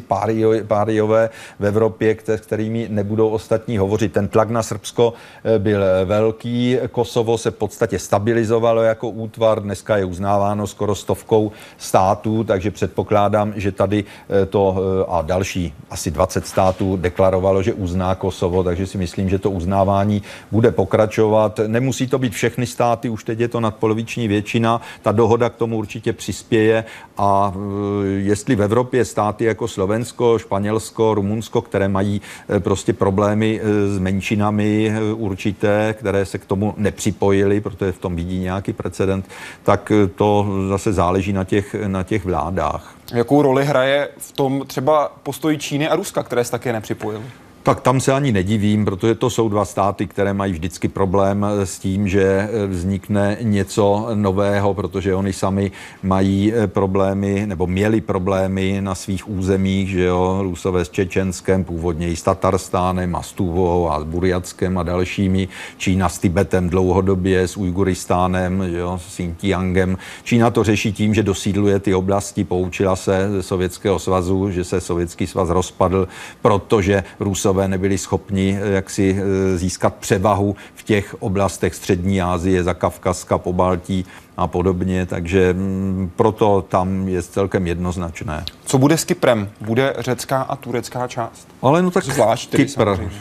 páriové 0.67 1.29
v 1.59 1.65
Evropě, 1.65 2.17
s 2.27 2.39
kterými 2.39 2.87
nebudou 2.89 3.29
ostatní 3.29 3.77
hovořit. 3.77 4.13
Ten 4.13 4.27
tlak 4.27 4.49
na 4.49 4.63
Srbsko 4.63 5.13
eh, 5.43 5.59
byl 5.59 5.83
velký, 6.05 6.77
Kosovo 6.91 7.37
se 7.37 7.51
v 7.51 7.55
podstatě 7.55 7.99
stabilizovalo 7.99 8.81
jako 8.81 9.09
útvar, 9.09 9.63
dneska 9.63 9.97
je 9.97 10.05
uznáváno 10.05 10.67
skoro 10.67 10.95
stovkou 10.95 11.51
států, 11.77 12.43
takže 12.43 12.71
předpokládám, 12.71 13.53
že 13.55 13.71
tady 13.71 14.03
eh, 14.03 14.45
to 14.45 14.75
a 15.07 15.21
další 15.21 15.73
asi 15.89 16.11
20 16.11 16.47
států 16.47 16.97
deklarovalo, 16.97 17.63
že 17.63 17.73
uzná 17.73 18.15
Kosovo, 18.15 18.63
takže 18.63 18.87
si 18.87 18.97
myslím, 18.97 19.29
že 19.29 19.39
to 19.39 19.51
uznávání 19.51 20.21
bude 20.51 20.71
pokračovat. 20.71 21.59
Nemusí 21.67 22.07
to 22.07 22.19
být 22.19 22.33
všechny 22.33 22.65
státy, 22.65 23.09
už 23.09 23.23
teď 23.23 23.39
je 23.39 23.52
to 23.53 23.59
nadpoloviční 23.59 24.27
většina. 24.27 24.81
Ta 25.01 25.11
dohoda 25.11 25.49
k 25.49 25.55
tomu 25.55 25.77
určitě 25.77 26.13
přispěje 26.13 26.85
a 27.17 27.53
e, 27.55 28.07
jestli 28.07 28.55
v 28.55 28.61
Evropě 28.61 29.05
státy 29.05 29.45
jako 29.45 29.67
Slovensko, 29.67 30.39
Španělsko, 30.39 31.13
Rumunsko, 31.13 31.61
které 31.61 31.87
mají 31.87 32.21
e, 32.49 32.59
prostě 32.59 32.93
problémy 32.93 33.61
e, 33.61 33.87
s 33.87 33.99
menšinami 33.99 34.93
určité, 35.13 35.95
které 35.99 36.25
se 36.25 36.37
k 36.37 36.45
tomu 36.45 36.73
nepřipojily, 36.77 37.61
protože 37.61 37.91
v 37.91 37.97
tom 37.97 38.15
vidí 38.15 38.39
nějaký 38.39 38.73
precedent, 38.73 39.25
tak 39.63 39.91
to 40.15 40.47
zase 40.69 40.93
záleží 40.93 41.33
na 41.33 41.43
těch, 41.43 41.75
na 41.87 42.03
těch 42.03 42.25
vládách. 42.25 42.95
Jakou 43.13 43.41
roli 43.41 43.65
hraje 43.65 44.09
v 44.17 44.31
tom 44.31 44.63
třeba 44.67 45.11
postoj 45.23 45.57
Číny 45.57 45.87
a 45.89 45.95
Ruska, 45.95 46.23
které 46.23 46.43
se 46.43 46.51
také 46.51 46.73
nepřipojily? 46.73 47.23
Tak 47.63 47.81
tam 47.81 47.99
se 47.99 48.13
ani 48.13 48.31
nedivím, 48.31 48.85
protože 48.85 49.15
to 49.15 49.29
jsou 49.29 49.49
dva 49.49 49.65
státy, 49.65 50.07
které 50.07 50.33
mají 50.33 50.53
vždycky 50.53 50.87
problém 50.87 51.45
s 51.63 51.79
tím, 51.79 52.07
že 52.07 52.49
vznikne 52.67 53.37
něco 53.41 54.07
nového, 54.13 54.73
protože 54.73 55.15
oni 55.15 55.33
sami 55.33 55.71
mají 56.03 56.53
eh, 56.53 56.67
problémy, 56.67 57.43
nebo 57.47 57.67
měli 57.67 58.01
problémy 58.01 58.81
na 58.81 58.95
svých 58.95 59.29
územích, 59.29 59.89
že 59.89 60.03
jo, 60.03 60.39
Rusové 60.41 60.85
s 60.85 60.89
Čečenskem, 60.89 61.63
původně 61.63 62.09
i 62.09 62.15
s 62.15 62.23
Tatarstánem 62.23 63.15
a 63.15 63.21
s 63.21 63.31
Tuvou 63.31 63.91
a 63.91 63.99
s 63.99 64.03
Burjackem 64.03 64.77
a 64.77 64.83
dalšími, 64.83 65.47
Čína 65.77 66.09
s 66.09 66.19
Tibetem 66.19 66.69
dlouhodobě, 66.69 67.47
s 67.47 67.57
Ujguristánem, 67.57 68.63
že 68.71 68.77
jo, 68.77 68.99
s 69.01 69.07
Xinjiangem. 69.07 69.97
Čína 70.23 70.51
to 70.51 70.63
řeší 70.63 70.93
tím, 70.93 71.13
že 71.13 71.23
dosídluje 71.23 71.79
ty 71.79 71.95
oblasti, 71.95 72.43
poučila 72.43 72.95
se 72.95 73.29
ze 73.31 73.43
Sovětského 73.43 73.99
svazu, 73.99 74.51
že 74.51 74.63
se 74.63 74.81
Sovětský 74.81 75.27
svaz 75.27 75.49
rozpadl, 75.49 76.07
protože 76.41 77.03
Rusové 77.19 77.52
Rusové 77.53 77.67
nebyli 77.67 77.97
schopni 77.97 78.59
eh, 78.61 78.69
jaksi 78.71 79.17
eh, 79.17 79.57
získat 79.57 79.95
převahu 79.95 80.55
v 80.75 80.83
těch 80.83 81.15
oblastech 81.19 81.75
Střední 81.75 82.21
Asie, 82.21 82.63
Zakavkazka, 82.63 83.37
Pobaltí 83.37 84.05
a 84.37 84.47
podobně, 84.47 85.05
takže 85.05 85.53
mm, 85.53 86.11
proto 86.15 86.65
tam 86.69 87.07
je 87.07 87.21
celkem 87.21 87.67
jednoznačné. 87.67 88.45
Co 88.65 88.77
bude 88.77 88.97
s 88.97 89.05
Kyprem? 89.05 89.49
Bude 89.61 89.93
řecká 89.99 90.41
a 90.41 90.55
turecká 90.55 91.07
část? 91.07 91.47
Ale 91.61 91.81
no 91.81 91.91
tak 91.91 92.03
Zvlášť 92.03 92.49
Kypr, 92.55 92.69
samozřejmě. 92.69 93.11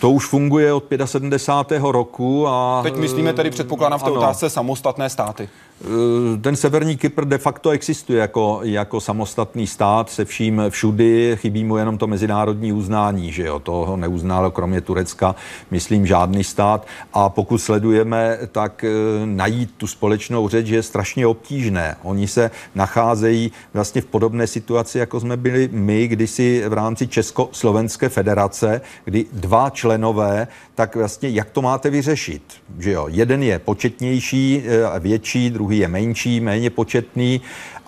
to 0.00 0.10
už 0.10 0.26
funguje 0.26 0.72
od 0.72 0.84
75. 1.04 1.82
roku 1.82 2.48
a... 2.48 2.80
Teď 2.82 2.96
myslíme 2.96 3.32
tedy, 3.32 3.50
předpokládám, 3.50 3.98
v 3.98 4.02
té 4.02 4.10
ano. 4.10 4.18
otázce 4.18 4.50
samostatné 4.50 5.10
státy. 5.10 5.48
Eh, 5.84 6.38
ten 6.40 6.56
severní 6.56 6.96
Kypr 6.96 7.24
de 7.24 7.38
facto 7.38 7.70
existuje 7.70 8.20
jako, 8.20 8.60
jako 8.62 9.00
samostatný 9.00 9.66
stát 9.66 10.10
se 10.10 10.24
vším 10.24 10.62
všudy, 10.68 11.36
chybí 11.40 11.64
mu 11.64 11.76
jenom 11.76 11.98
to 11.98 12.06
mezinárodní 12.06 12.72
uznání, 12.72 13.32
že 13.32 13.42
jo, 13.42 13.58
to 13.58 13.72
ho 13.72 13.96
neuznalo 13.96 14.50
kromě 14.50 14.80
Turecka, 14.80 15.34
myslím, 15.70 16.06
žádný 16.06 16.44
stát 16.44 16.86
a 17.12 17.28
pokud 17.28 17.58
sledujeme, 17.58 18.38
tak 18.52 18.84
eh, 18.84 18.90
najít 19.24 19.70
tu 19.76 19.86
společnou 19.86 20.48
řeč 20.48 20.59
je 20.68 20.82
strašně 20.82 21.26
obtížné. 21.26 21.96
Oni 22.02 22.28
se 22.28 22.50
nacházejí 22.74 23.52
vlastně 23.74 24.02
v 24.02 24.06
podobné 24.06 24.46
situaci, 24.46 24.98
jako 24.98 25.20
jsme 25.20 25.36
byli 25.36 25.68
my 25.72 26.08
kdysi 26.08 26.64
v 26.68 26.72
rámci 26.72 27.06
Československé 27.06 28.08
federace, 28.08 28.80
kdy 29.04 29.26
dva 29.32 29.70
členové, 29.70 30.48
tak 30.74 30.96
vlastně 30.96 31.28
jak 31.28 31.50
to 31.50 31.62
máte 31.62 31.90
vyřešit, 31.90 32.42
že 32.78 32.90
jo, 32.90 33.06
jeden 33.08 33.42
je 33.42 33.58
početnější, 33.58 34.62
eh, 34.64 35.00
větší, 35.00 35.50
druhý 35.50 35.78
je 35.78 35.88
menší, 35.88 36.40
méně 36.40 36.70
početný 36.70 37.40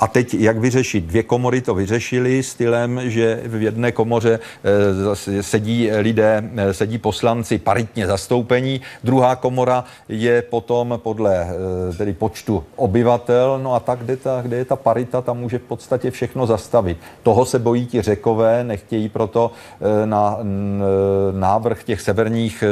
a 0.03 0.09
teď, 0.09 0.35
jak 0.35 0.59
vyřešit? 0.59 1.05
Dvě 1.05 1.23
komory 1.23 1.61
to 1.61 1.75
vyřešili 1.75 2.43
stylem, 2.43 3.01
že 3.05 3.43
v 3.45 3.63
jedné 3.63 3.93
komoře 3.93 4.39
e, 5.39 5.43
sedí 5.43 5.91
lidé, 5.91 6.51
e, 6.57 6.75
sedí 6.75 6.99
poslanci 6.99 7.59
paritně 7.59 8.07
zastoupení, 8.07 8.81
druhá 9.05 9.37
komora 9.37 9.85
je 10.09 10.43
potom 10.43 11.01
podle 11.03 11.47
tedy 11.99 12.13
počtu 12.13 12.62
obyvatel, 12.77 13.61
no 13.63 13.75
a 13.75 13.81
tak, 13.81 13.99
kde, 13.99 14.17
ta, 14.17 14.43
kde 14.43 14.57
je 14.57 14.65
ta 14.65 14.77
parita, 14.77 15.21
tam 15.21 15.39
může 15.39 15.59
v 15.59 15.63
podstatě 15.63 16.11
všechno 16.11 16.47
zastavit. 16.47 16.99
Toho 17.23 17.45
se 17.45 17.59
bojí 17.59 17.87
ti 17.87 18.03
řekové, 18.03 18.65
nechtějí 18.65 19.09
proto 19.09 19.51
na 20.05 20.39
návrh 21.33 21.85
těch 21.85 22.01
severních, 22.01 22.65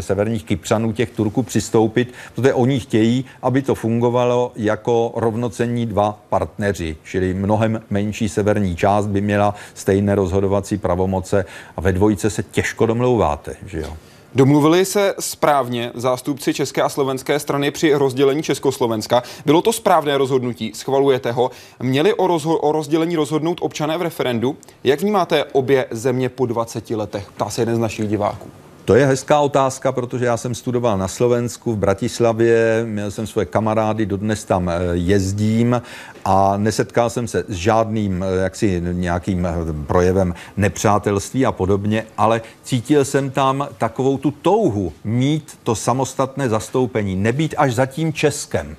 severních 0.00 0.44
Kypřanů, 0.44 0.92
těch 0.92 1.10
Turků 1.10 1.42
přistoupit, 1.42 2.14
protože 2.34 2.54
oni 2.54 2.80
chtějí, 2.80 3.24
aby 3.42 3.62
to 3.62 3.74
fungovalo 3.74 4.52
jako 4.56 5.12
rovnocení 5.16 5.86
dva 5.86 6.18
partneři 6.28 6.58
partneři, 6.58 6.96
čili 7.04 7.34
mnohem 7.34 7.82
menší 7.90 8.28
severní 8.28 8.76
část 8.76 9.06
by 9.06 9.20
měla 9.20 9.54
stejné 9.74 10.14
rozhodovací 10.14 10.78
pravomoce 10.78 11.44
a 11.76 11.80
ve 11.80 11.92
dvojice 11.92 12.30
se 12.30 12.42
těžko 12.42 12.86
domlouváte, 12.86 13.54
že 13.66 13.80
jo? 13.80 13.96
Domluvili 14.34 14.84
se 14.84 15.14
správně 15.20 15.90
zástupci 15.94 16.54
české 16.54 16.82
a 16.82 16.88
slovenské 16.88 17.38
strany 17.38 17.70
při 17.70 17.94
rozdělení 17.94 18.42
Československa. 18.42 19.22
Bylo 19.46 19.62
to 19.62 19.72
správné 19.72 20.18
rozhodnutí, 20.18 20.72
schvalujete 20.74 21.32
ho. 21.32 21.50
Měli 21.80 22.14
o, 22.14 22.26
rozho- 22.26 22.58
o 22.62 22.72
rozdělení 22.72 23.16
rozhodnout 23.16 23.58
občané 23.60 23.98
v 23.98 24.02
referendu. 24.02 24.56
Jak 24.84 25.00
vnímáte 25.00 25.44
obě 25.44 25.86
země 25.90 26.28
po 26.28 26.46
20 26.46 26.90
letech? 26.90 27.30
Ptá 27.30 27.50
se 27.50 27.62
jeden 27.62 27.76
z 27.76 27.78
našich 27.78 28.08
diváků. 28.08 28.50
To 28.88 28.94
je 28.94 29.06
hezká 29.06 29.40
otázka, 29.40 29.92
protože 29.92 30.24
já 30.24 30.36
jsem 30.36 30.54
studoval 30.54 30.98
na 30.98 31.08
Slovensku, 31.08 31.72
v 31.72 31.78
Bratislavě, 31.78 32.82
měl 32.84 33.10
jsem 33.10 33.26
svoje 33.26 33.46
kamarády, 33.46 34.06
dodnes 34.06 34.44
tam 34.44 34.68
eh, 34.68 34.80
jezdím 34.92 35.82
a 36.24 36.56
nesetkal 36.56 37.10
jsem 37.10 37.28
se 37.28 37.44
s 37.48 37.54
žádným 37.54 38.22
eh, 38.22 38.42
jaksi 38.42 38.82
nějakým 38.92 39.46
eh, 39.46 39.52
projevem 39.86 40.34
nepřátelství 40.56 41.46
a 41.46 41.52
podobně, 41.52 42.06
ale 42.16 42.40
cítil 42.62 43.04
jsem 43.04 43.30
tam 43.30 43.68
takovou 43.78 44.18
tu 44.18 44.30
touhu 44.30 44.92
mít 45.04 45.58
to 45.62 45.74
samostatné 45.74 46.48
zastoupení, 46.48 47.16
nebýt 47.16 47.54
až 47.58 47.74
za 47.74 47.86
tím 47.86 48.12
Českem. 48.12 48.76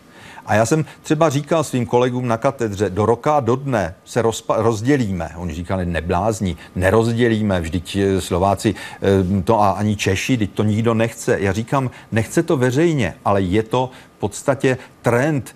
A 0.49 0.55
já 0.55 0.65
jsem 0.65 0.85
třeba 1.03 1.29
říkal 1.29 1.63
svým 1.63 1.85
kolegům 1.85 2.27
na 2.27 2.37
katedře, 2.37 2.89
do 2.89 3.05
roka 3.05 3.39
do 3.39 3.55
dne 3.55 3.95
se 4.05 4.21
rozpa- 4.21 4.61
rozdělíme. 4.61 5.29
Oni 5.35 5.53
říkali, 5.53 5.85
neblázní, 5.85 6.57
nerozdělíme, 6.75 7.61
vždyť 7.61 7.95
eh, 7.95 8.21
Slováci 8.21 8.75
eh, 8.75 9.41
to 9.41 9.61
a 9.61 9.69
ani 9.69 9.95
Češi, 9.95 10.37
teď 10.37 10.51
to 10.51 10.63
nikdo 10.63 10.93
nechce. 10.93 11.37
Já 11.39 11.53
říkám, 11.53 11.89
nechce 12.11 12.43
to 12.43 12.57
veřejně, 12.57 13.15
ale 13.25 13.41
je 13.41 13.63
to 13.63 13.89
v 14.17 14.19
podstatě 14.19 14.77
trend, 15.01 15.55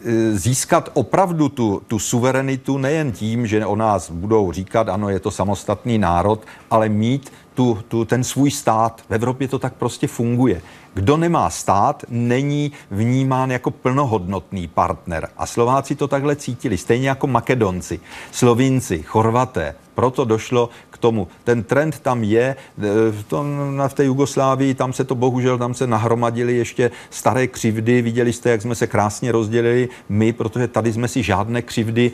eh, 0.00 0.32
získat 0.32 0.90
opravdu 0.94 1.48
tu, 1.48 1.82
tu 1.86 1.98
suverenitu 1.98 2.78
nejen 2.78 3.12
tím, 3.12 3.46
že 3.46 3.66
o 3.66 3.76
nás 3.76 4.10
budou 4.10 4.52
říkat, 4.52 4.88
ano, 4.88 5.08
je 5.08 5.20
to 5.20 5.30
samostatný 5.30 5.98
národ, 5.98 6.40
ale 6.70 6.88
mít 6.88 7.32
tu, 7.58 7.78
tu, 7.88 8.04
ten 8.04 8.24
svůj 8.24 8.50
stát. 8.50 9.02
V 9.08 9.14
Evropě 9.14 9.48
to 9.48 9.58
tak 9.58 9.74
prostě 9.74 10.06
funguje. 10.06 10.62
Kdo 10.94 11.16
nemá 11.16 11.50
stát, 11.50 12.04
není 12.08 12.72
vnímán 12.90 13.50
jako 13.50 13.70
plnohodnotný 13.70 14.68
partner. 14.68 15.28
A 15.36 15.46
Slováci 15.46 15.94
to 15.94 16.08
takhle 16.08 16.36
cítili, 16.36 16.78
stejně 16.78 17.08
jako 17.08 17.26
Makedonci, 17.26 18.00
Slovinci, 18.32 19.02
Chorvaté. 19.02 19.74
Proto 19.94 20.24
došlo 20.24 20.68
tomu. 21.00 21.28
Ten 21.44 21.62
trend 21.62 21.98
tam 22.00 22.24
je, 22.24 22.56
v, 23.10 23.22
tom, 23.28 23.46
v 23.88 23.94
té 23.94 24.04
Jugoslávii, 24.04 24.74
tam 24.74 24.92
se 24.92 25.04
to 25.04 25.14
bohužel, 25.14 25.58
tam 25.58 25.74
se 25.74 25.86
nahromadili 25.86 26.56
ještě 26.56 26.90
staré 27.10 27.46
křivdy, 27.46 28.02
viděli 28.02 28.32
jste, 28.32 28.50
jak 28.50 28.62
jsme 28.62 28.74
se 28.74 28.86
krásně 28.86 29.32
rozdělili 29.32 29.88
my, 30.08 30.32
protože 30.32 30.68
tady 30.68 30.92
jsme 30.92 31.08
si 31.08 31.22
žádné 31.22 31.62
křivdy 31.62 32.10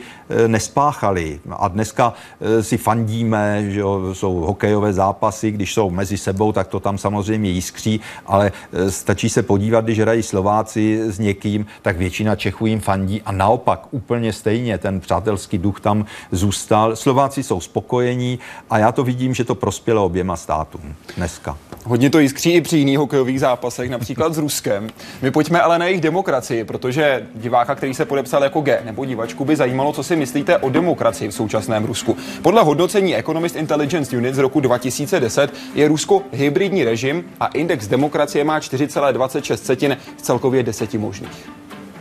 nespáchali. 0.47 1.39
A 1.51 1.67
dneska 1.67 2.13
si 2.61 2.77
fandíme, 2.77 3.71
že 3.71 3.79
jo, 3.79 4.13
jsou 4.13 4.35
hokejové 4.35 4.93
zápasy, 4.93 5.51
když 5.51 5.73
jsou 5.73 5.89
mezi 5.89 6.17
sebou, 6.17 6.51
tak 6.51 6.67
to 6.67 6.79
tam 6.79 6.97
samozřejmě 6.97 7.49
jiskří, 7.49 8.01
ale 8.25 8.51
stačí 8.89 9.29
se 9.29 9.43
podívat, 9.43 9.85
když 9.85 9.99
hrají 9.99 10.23
Slováci 10.23 11.11
s 11.11 11.19
někým, 11.19 11.65
tak 11.81 11.97
většina 11.97 12.35
Čechů 12.35 12.65
jim 12.65 12.79
fandí 12.79 13.21
a 13.25 13.31
naopak 13.31 13.87
úplně 13.91 14.33
stejně 14.33 14.77
ten 14.77 14.99
přátelský 14.99 15.57
duch 15.57 15.79
tam 15.79 16.05
zůstal. 16.31 16.95
Slováci 16.95 17.43
jsou 17.43 17.59
spokojení 17.59 18.39
a 18.69 18.74
já 18.77 18.91
to 18.91 19.03
vidím, 19.03 19.33
že 19.33 19.43
to 19.43 19.55
prospělo 19.55 20.05
oběma 20.05 20.35
státům 20.35 20.95
dneska. 21.17 21.57
Hodně 21.87 22.09
to 22.09 22.19
jiskří 22.19 22.53
i 22.53 22.61
při 22.61 22.77
jiných 22.77 22.97
hokejových 22.97 23.39
zápasech, 23.39 23.89
například 23.89 24.33
s 24.33 24.37
Ruskem. 24.37 24.89
My 25.21 25.31
pojďme 25.31 25.61
ale 25.61 25.79
na 25.79 25.85
jejich 25.85 26.01
demokracii, 26.01 26.63
protože 26.63 27.27
diváka, 27.35 27.75
který 27.75 27.93
se 27.93 28.05
podepsal 28.05 28.43
jako 28.43 28.61
G 28.61 28.81
nebo 28.85 29.05
divačku, 29.05 29.45
by 29.45 29.55
zajímalo, 29.55 29.93
co 29.93 30.03
si 30.03 30.15
myslíte 30.15 30.57
o 30.57 30.69
demokracii 30.69 31.29
v 31.29 31.33
současném 31.33 31.85
Rusku. 31.85 32.17
Podle 32.41 32.63
hodnocení 32.63 33.17
Economist 33.17 33.55
Intelligence 33.55 34.17
Unit 34.17 34.35
z 34.35 34.37
roku 34.37 34.59
2010 34.59 35.53
je 35.75 35.87
Rusko 35.87 36.21
hybridní 36.31 36.83
režim 36.83 37.23
a 37.39 37.47
index 37.47 37.87
demokracie 37.87 38.43
má 38.43 38.59
4,26 38.59 39.97
z 40.17 40.21
celkově 40.21 40.63
deseti 40.63 40.97
možných. 40.97 41.49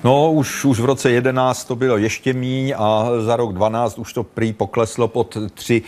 No, 0.05 0.33
už, 0.33 0.65
už 0.65 0.81
v 0.81 0.85
roce 0.85 1.11
11 1.11 1.65
to 1.65 1.77
bylo 1.77 1.97
ještě 1.97 2.33
míň 2.33 2.75
a 2.77 3.07
za 3.21 3.37
rok 3.37 3.53
12 3.53 3.99
už 3.99 4.13
to 4.13 4.23
prý 4.23 4.53
pokleslo 4.53 5.09
pod 5.09 5.37
3, 5.55 5.83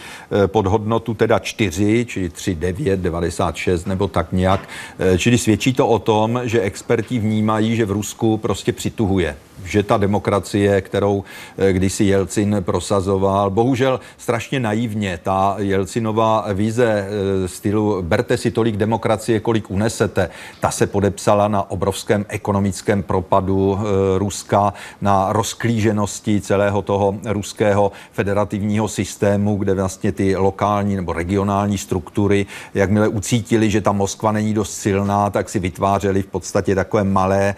eh, 0.45 0.47
pod 0.47 0.67
hodnotu 0.67 1.15
teda 1.15 1.39
4, 1.39 2.07
čili 2.09 2.29
3, 2.29 2.55
9, 2.55 3.01
96 3.01 3.87
nebo 3.87 4.09
tak 4.09 4.33
nějak. 4.33 4.69
Eh, 4.99 5.19
čili 5.19 5.39
svědčí 5.39 5.73
to 5.73 5.89
o 5.89 5.99
tom, 5.99 6.41
že 6.45 6.61
experti 6.61 7.19
vnímají, 7.19 7.77
že 7.77 7.85
v 7.85 7.91
Rusku 7.91 8.37
prostě 8.37 8.73
přituhuje 8.73 9.37
že 9.67 9.83
ta 9.83 9.97
demokracie, 9.97 10.81
kterou 10.81 11.25
eh, 11.59 11.73
kdysi 11.73 12.05
Jelcin 12.05 12.57
prosazoval, 12.61 13.51
bohužel 13.51 14.01
strašně 14.17 14.61
naivně, 14.61 15.19
ta 15.23 15.57
Jelcinová 15.59 16.47
vize 16.55 17.09
stylu 17.47 18.03
berte 18.03 18.37
si 18.37 18.51
tolik 18.51 18.77
demokracie, 18.77 19.41
kolik 19.41 19.71
unesete, 19.71 20.31
ta 20.61 20.71
se 20.71 20.87
podepsala 20.87 21.49
na 21.49 21.71
obrovském 21.71 22.27
ekonomickém 22.29 23.03
propadu 23.03 23.79
Ruska, 24.19 24.73
na 25.01 25.33
rozklíženosti 25.33 26.41
celého 26.41 26.83
toho 26.83 27.15
ruského 27.25 27.93
federativního 28.13 28.89
systému, 28.89 29.57
kde 29.57 29.75
vlastně 29.75 30.13
ty 30.13 30.37
lokální 30.37 30.97
nebo 30.97 31.13
regionální 31.13 31.79
struktury, 31.79 32.47
jakmile 32.75 33.09
ucítili, 33.09 33.71
že 33.71 33.81
ta 33.81 33.93
Moskva 33.93 34.33
není 34.33 34.55
dost 34.55 34.75
silná, 34.75 35.31
tak 35.31 35.49
si 35.49 35.59
vytvářeli 35.59 36.23
v 36.23 36.27
podstatě 36.27 36.75
takové 36.75 37.05
malé 37.05 37.43
e, 37.49 37.55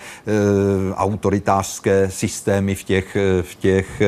autoritářské 0.94 1.97
systémy 2.08 2.74
v 2.74 2.82
těch, 2.84 3.16
v 3.42 3.54
těch 3.54 4.02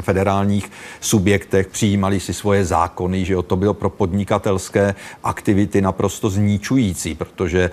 federálních 0.00 0.70
subjektech, 1.00 1.66
přijímali 1.66 2.20
si 2.20 2.34
svoje 2.34 2.64
zákony, 2.64 3.24
že 3.24 3.32
jo, 3.32 3.42
to 3.42 3.56
bylo 3.56 3.74
pro 3.74 3.90
podnikatelské 3.90 4.94
aktivity 5.24 5.80
naprosto 5.80 6.30
zničující, 6.30 7.14
protože 7.14 7.70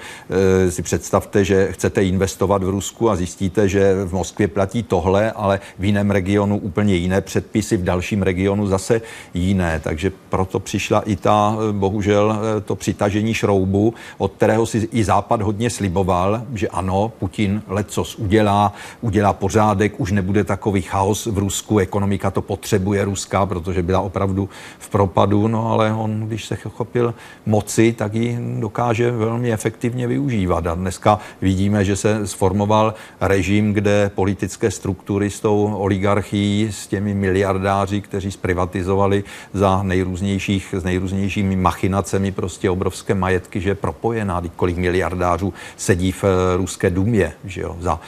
e, 0.68 0.72
si 0.72 0.82
představte, 0.82 1.46
že 1.46 1.72
chcete 1.72 2.04
investovat 2.04 2.64
v 2.64 2.70
Rusku 2.70 3.10
a 3.10 3.16
zjistíte, 3.16 3.70
že 3.70 4.06
v 4.06 4.14
Moskvě 4.14 4.48
platí 4.48 4.84
tohle, 4.84 5.32
ale 5.32 5.60
v 5.80 5.86
jiném 5.86 6.12
regionu 6.12 6.58
úplně 6.58 6.96
jiné 6.96 7.22
předpisy, 7.22 7.78
v 7.78 7.84
dalším 7.84 8.22
regionu 8.22 8.68
zase 8.68 9.02
jiné. 9.34 9.80
Takže 9.84 10.12
proto 10.30 10.60
přišla 10.60 11.02
i 11.02 11.16
ta, 11.16 11.58
bohužel, 11.72 12.40
to 12.66 12.76
přitažení 12.76 13.34
šroubu, 13.34 13.94
od 14.18 14.32
kterého 14.32 14.66
si 14.66 14.90
i 14.92 15.04
Západ 15.04 15.42
hodně 15.42 15.70
sliboval, 15.70 16.42
že 16.54 16.68
ano, 16.68 17.12
Putin 17.20 17.62
lecos 17.68 18.16
udělá, 18.16 18.74
udělá 19.02 19.15
pořádek, 19.34 20.00
už 20.00 20.12
nebude 20.12 20.44
takový 20.44 20.82
chaos 20.82 21.26
v 21.26 21.38
Rusku, 21.38 21.80
ekonomika 21.80 22.32
to 22.32 22.42
potřebuje 22.42 23.06
Ruska, 23.06 23.46
protože 23.46 23.84
byla 23.84 24.00
opravdu 24.00 24.50
v 24.80 24.90
propadu, 24.90 25.48
no 25.48 25.72
ale 25.72 25.94
on, 25.94 26.28
když 26.28 26.46
se 26.46 26.56
chopil 26.56 27.14
moci, 27.46 27.94
tak 27.94 28.14
ji 28.14 28.38
dokáže 28.60 29.12
velmi 29.12 29.54
efektivně 29.54 30.08
využívat. 30.08 30.68
A 30.68 30.76
dneska 30.76 31.20
vidíme, 31.42 31.86
že 31.86 31.96
se 31.96 32.28
sformoval 32.28 32.94
režim, 33.22 33.74
kde 33.74 34.12
politické 34.16 34.72
struktury 34.72 35.30
s 35.30 35.40
tou 35.40 35.74
oligarchií, 35.74 36.68
s 36.72 36.88
těmi 36.88 37.14
miliardáři, 37.14 38.02
kteří 38.02 38.32
zprivatizovali 38.32 39.24
za 39.54 39.84
nejrůznějších, 39.84 40.76
s 40.78 40.84
nejrůznějšími 40.84 41.56
machinacemi 41.56 42.32
prostě 42.32 42.70
obrovské 42.70 43.16
majetky, 43.16 43.62
že 43.62 43.70
je 43.70 43.76
propojená, 43.76 44.42
kolik 44.56 44.78
miliardářů 44.78 45.54
sedí 45.78 46.12
v 46.12 46.24
eh, 46.24 46.58
ruské 46.58 46.90
dumě, 46.90 47.34
že 47.46 47.62
jo, 47.62 47.76
za 47.80 48.00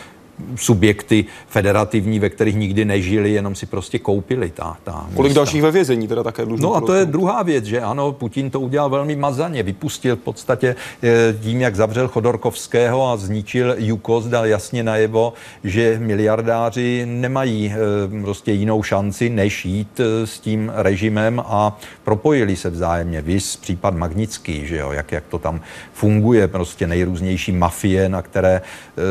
subjekty 0.55 1.25
federativní, 1.47 2.19
ve 2.19 2.29
kterých 2.29 2.55
nikdy 2.55 2.85
nežili, 2.85 3.31
jenom 3.31 3.55
si 3.55 3.65
prostě 3.65 3.99
koupili 3.99 4.49
ta, 4.49 4.77
ta 4.83 5.07
Kolik 5.15 5.29
místa. 5.29 5.39
dalších 5.39 5.61
ve 5.61 5.71
vězení 5.71 6.07
teda 6.07 6.23
také 6.23 6.45
dlužno? 6.45 6.69
No 6.69 6.75
a 6.75 6.81
to 6.81 6.93
je 6.93 7.05
druhá 7.05 7.43
věc, 7.43 7.65
že 7.65 7.81
ano, 7.81 8.11
Putin 8.11 8.49
to 8.49 8.59
udělal 8.59 8.89
velmi 8.89 9.15
mazaně, 9.15 9.63
vypustil 9.63 10.15
v 10.15 10.19
podstatě 10.19 10.75
eh, 11.03 11.35
tím, 11.41 11.61
jak 11.61 11.75
zavřel 11.75 12.07
Chodorkovského 12.07 13.11
a 13.11 13.17
zničil 13.17 13.75
Jukos, 13.77 14.25
dal 14.25 14.45
jasně 14.45 14.83
najevo, 14.83 15.33
že 15.63 15.99
miliardáři 15.99 17.05
nemají 17.05 17.73
eh, 17.73 18.21
prostě 18.21 18.51
jinou 18.51 18.83
šanci, 18.83 19.29
než 19.29 19.65
jít 19.65 19.99
eh, 19.99 20.27
s 20.27 20.39
tím 20.39 20.71
režimem 20.75 21.43
a 21.45 21.79
propojili 22.03 22.55
se 22.55 22.69
vzájemně. 22.69 23.21
Vys 23.21 23.55
případ 23.55 23.95
Magnický, 23.95 24.67
že 24.67 24.77
jo, 24.77 24.91
jak, 24.91 25.11
jak 25.11 25.23
to 25.29 25.39
tam 25.39 25.61
funguje, 25.93 26.47
prostě 26.47 26.87
nejrůznější 26.87 27.51
mafie, 27.51 28.09
na 28.09 28.21
které 28.21 28.61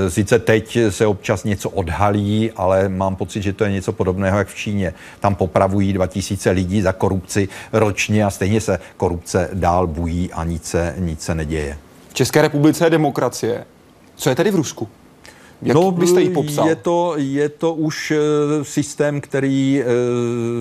sice 0.09 0.39
teď 0.39 0.79
se 0.91 1.07
občas 1.17 1.45
něco 1.45 1.71
odhalí, 1.71 2.51
ale 2.57 2.89
mám 2.89 3.17
pocit, 3.17 3.43
že 3.43 3.53
to 3.53 3.65
je 3.65 3.71
něco 3.71 3.93
podobného 3.93 4.39
jak 4.39 4.49
v 4.49 4.55
Číně. 4.55 4.95
Tam 5.21 5.35
popravují 5.35 5.93
2000 5.93 6.51
lidí 6.51 6.83
za 6.83 6.93
korupci 6.93 7.49
ročně 7.73 8.25
a 8.25 8.31
stejně 8.31 8.61
se 8.61 8.79
korupce 8.97 9.49
dál 9.53 9.87
bují 9.87 10.33
a 10.33 10.45
nic 10.45 10.65
se, 10.65 10.95
nic 10.99 11.23
se 11.23 11.35
neděje. 11.35 11.79
V 12.09 12.15
České 12.15 12.43
republice 12.43 12.87
je 12.87 12.91
demokracie. 12.91 13.65
Co 14.17 14.29
je 14.29 14.37
tedy 14.37 14.51
v 14.51 14.55
Rusku? 14.55 14.89
Jak 15.63 15.75
no, 15.75 15.91
byste 15.91 16.21
ji 16.21 16.31
popsal? 16.31 16.69
Je 16.69 16.77
to, 16.77 17.15
je 17.17 17.49
to 17.49 17.75
už 17.75 18.11
eh, 18.11 18.65
systém, 18.65 19.21
který 19.21 19.83
eh, 19.83 19.85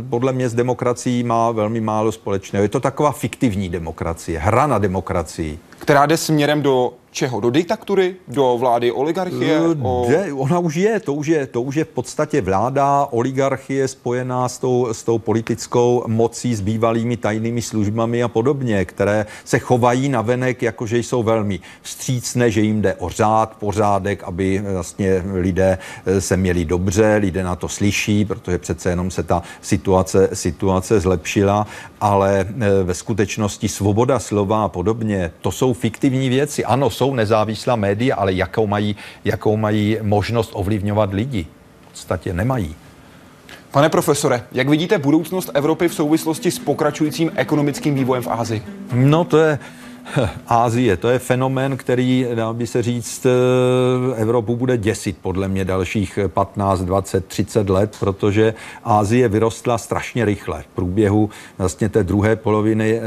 podle 0.09 0.33
mě 0.33 0.49
s 0.49 0.53
demokracií 0.53 1.23
má 1.23 1.51
velmi 1.51 1.81
málo 1.81 2.11
společného. 2.11 2.63
Je 2.63 2.69
to 2.69 2.79
taková 2.79 3.11
fiktivní 3.11 3.69
demokracie, 3.69 4.39
hra 4.39 4.67
na 4.67 4.77
demokracii. 4.77 5.59
Která 5.79 6.05
jde 6.05 6.17
směrem 6.17 6.61
do 6.61 6.93
čeho? 7.15 7.39
Do 7.39 7.49
diktatury? 7.49 8.15
Do 8.27 8.57
vlády 8.59 8.91
oligarchie? 8.91 9.55
Eh, 9.55 9.75
o... 9.81 10.05
De, 10.09 10.33
ona 10.33 10.59
už 10.59 10.75
je 10.75 10.99
to, 10.99 11.13
už 11.13 11.27
je, 11.27 11.47
to 11.47 11.61
už 11.61 11.75
je 11.75 11.85
v 11.87 11.87
podstatě 11.87 12.41
vláda, 12.41 13.07
oligarchie 13.11 13.87
spojená 13.87 14.49
s 14.49 14.57
tou, 14.57 14.91
s 14.91 15.03
tou 15.03 15.17
politickou 15.17 16.03
mocí, 16.07 16.55
s 16.55 16.61
bývalými 16.61 17.17
tajnými 17.17 17.61
službami 17.61 18.23
a 18.23 18.27
podobně, 18.27 18.85
které 18.85 19.25
se 19.45 19.59
chovají 19.59 20.09
na 20.09 20.21
venek, 20.21 20.61
jakože 20.61 20.99
jsou 20.99 21.23
velmi 21.23 21.59
vstřícné, 21.81 22.51
že 22.51 22.61
jim 22.61 22.81
jde 22.81 22.95
o 22.95 23.09
řád, 23.09 23.55
pořádek, 23.59 24.23
aby 24.23 24.59
vlastně 24.59 25.23
lidé 25.33 25.77
eh, 26.05 26.21
se 26.21 26.37
měli 26.37 26.65
dobře, 26.65 27.15
lidé 27.15 27.43
na 27.43 27.55
to 27.55 27.67
slyší, 27.67 28.25
protože 28.25 28.57
přece 28.57 28.89
jenom 28.89 29.11
se 29.11 29.23
ta 29.23 29.43
situace, 29.61 30.29
situace 30.33 30.99
zlepšila, 30.99 31.67
ale 32.01 32.45
eh, 32.49 32.83
ve 32.83 32.93
skutečnosti 32.93 33.67
svoboda 33.67 34.19
slova 34.19 34.63
a 34.63 34.67
podobně, 34.67 35.31
to 35.41 35.51
jsou 35.51 35.73
fiktivní 35.73 36.29
věci. 36.29 36.65
Ano, 36.65 36.89
jsou 36.89 37.04
jsou 37.05 37.13
nezávislá 37.13 37.75
média, 37.75 38.15
ale 38.15 38.33
jakou 38.33 38.67
mají, 38.67 38.95
jakou 39.25 39.57
mají 39.57 39.97
možnost 40.01 40.49
ovlivňovat 40.53 41.13
lidi? 41.13 41.45
V 41.87 41.89
podstatě 41.89 42.33
nemají. 42.33 42.75
Pane 43.71 43.89
profesore, 43.89 44.43
jak 44.51 44.69
vidíte 44.69 44.97
budoucnost 44.97 45.51
Evropy 45.53 45.87
v 45.87 45.93
souvislosti 45.93 46.51
s 46.51 46.59
pokračujícím 46.59 47.31
ekonomickým 47.35 47.95
vývojem 47.95 48.23
v 48.23 48.27
Ázii? 48.27 48.63
No 48.93 49.23
to 49.23 49.37
je 49.37 49.59
Ázie, 50.47 50.97
to 50.97 51.09
je 51.09 51.19
fenomén, 51.19 51.77
který, 51.77 52.27
dá 52.35 52.53
by 52.53 52.67
se 52.67 52.81
říct, 52.81 53.25
eh, 53.25 54.21
Evropu 54.21 54.55
bude 54.55 54.77
děsit 54.77 55.17
podle 55.21 55.47
mě 55.47 55.65
dalších 55.65 56.19
15, 56.27 56.81
20, 56.81 57.25
30 57.25 57.69
let, 57.69 57.95
protože 57.99 58.53
Ázie 58.83 59.27
vyrostla 59.27 59.77
strašně 59.77 60.25
rychle. 60.25 60.61
V 60.61 60.67
průběhu 60.67 61.29
vlastně 61.57 61.89
té 61.89 62.03
druhé 62.03 62.35
poloviny 62.35 63.01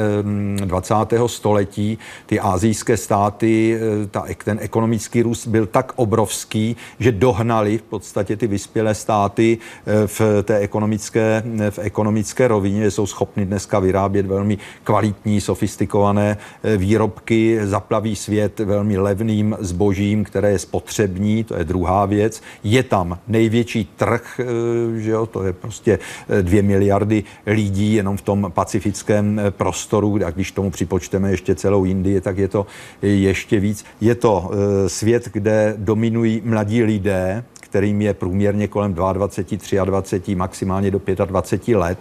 20. 0.65 1.25
Eh, 1.25 1.29
století 1.29 1.99
ty 2.27 2.41
azijské 2.41 2.97
státy, 2.97 3.81
eh, 3.81 4.07
ta, 4.07 4.25
ten 4.45 4.59
ekonomický 4.61 5.23
růst 5.23 5.47
byl 5.47 5.67
tak 5.67 5.93
obrovský, 5.97 6.77
že 7.01 7.13
dohnali 7.13 7.79
v 7.79 7.83
podstatě 7.83 8.37
ty 8.37 8.47
vyspělé 8.47 8.95
státy 8.95 9.59
v 10.07 10.43
té 10.43 10.59
ekonomické, 10.59 11.43
v 11.71 11.79
ekonomické 11.79 12.49
rovině, 12.49 12.91
jsou 12.91 13.07
schopny 13.07 13.47
dneska 13.47 13.79
vyrábět 13.79 14.27
velmi 14.27 14.59
kvalitní, 14.85 15.41
sofistikované 15.41 16.37
výrobky 16.77 16.88
výrobky 16.89 17.61
zaplaví 17.65 18.17
svět 18.17 18.61
velmi 18.61 18.99
levným 18.99 19.57
zbožím, 19.61 20.25
které 20.25 20.51
je 20.51 20.59
spotřební, 20.59 21.45
to 21.45 21.57
je 21.57 21.65
druhá 21.65 22.07
věc. 22.07 22.43
Je 22.65 22.83
tam 22.83 23.19
největší 23.29 23.85
trh, 23.97 24.41
eh, 24.41 25.01
že 25.01 25.11
jo, 25.11 25.27
to 25.27 25.45
je 25.45 25.53
prostě 25.53 25.99
dvě 26.43 26.63
miliardy 26.63 27.25
lidí 27.47 27.95
jenom 27.95 28.17
v 28.17 28.23
tom 28.23 28.53
pacifickém 28.55 29.41
prostoru, 29.51 30.19
a 30.27 30.31
když 30.31 30.53
tomu 30.53 30.71
připočteme 30.71 31.31
ještě 31.31 31.55
celou 31.55 31.85
Indii, 31.85 32.21
tak 32.21 32.39
je 32.39 32.49
to 32.49 32.67
ještě 33.03 33.61
víc. 33.61 33.85
Je 34.01 34.15
to 34.15 34.51
svět, 34.87 35.29
kde 35.33 35.75
dominují 35.77 36.43
mladí 36.45 36.83
lidé, 36.83 37.45
kterým 37.61 38.03
je 38.03 38.15
průměrně 38.15 38.69
kolem 38.69 38.95
22, 38.95 39.85
23, 39.85 40.35
maximálně 40.35 40.91
do 40.91 41.01
25 41.27 41.77
let 41.77 41.99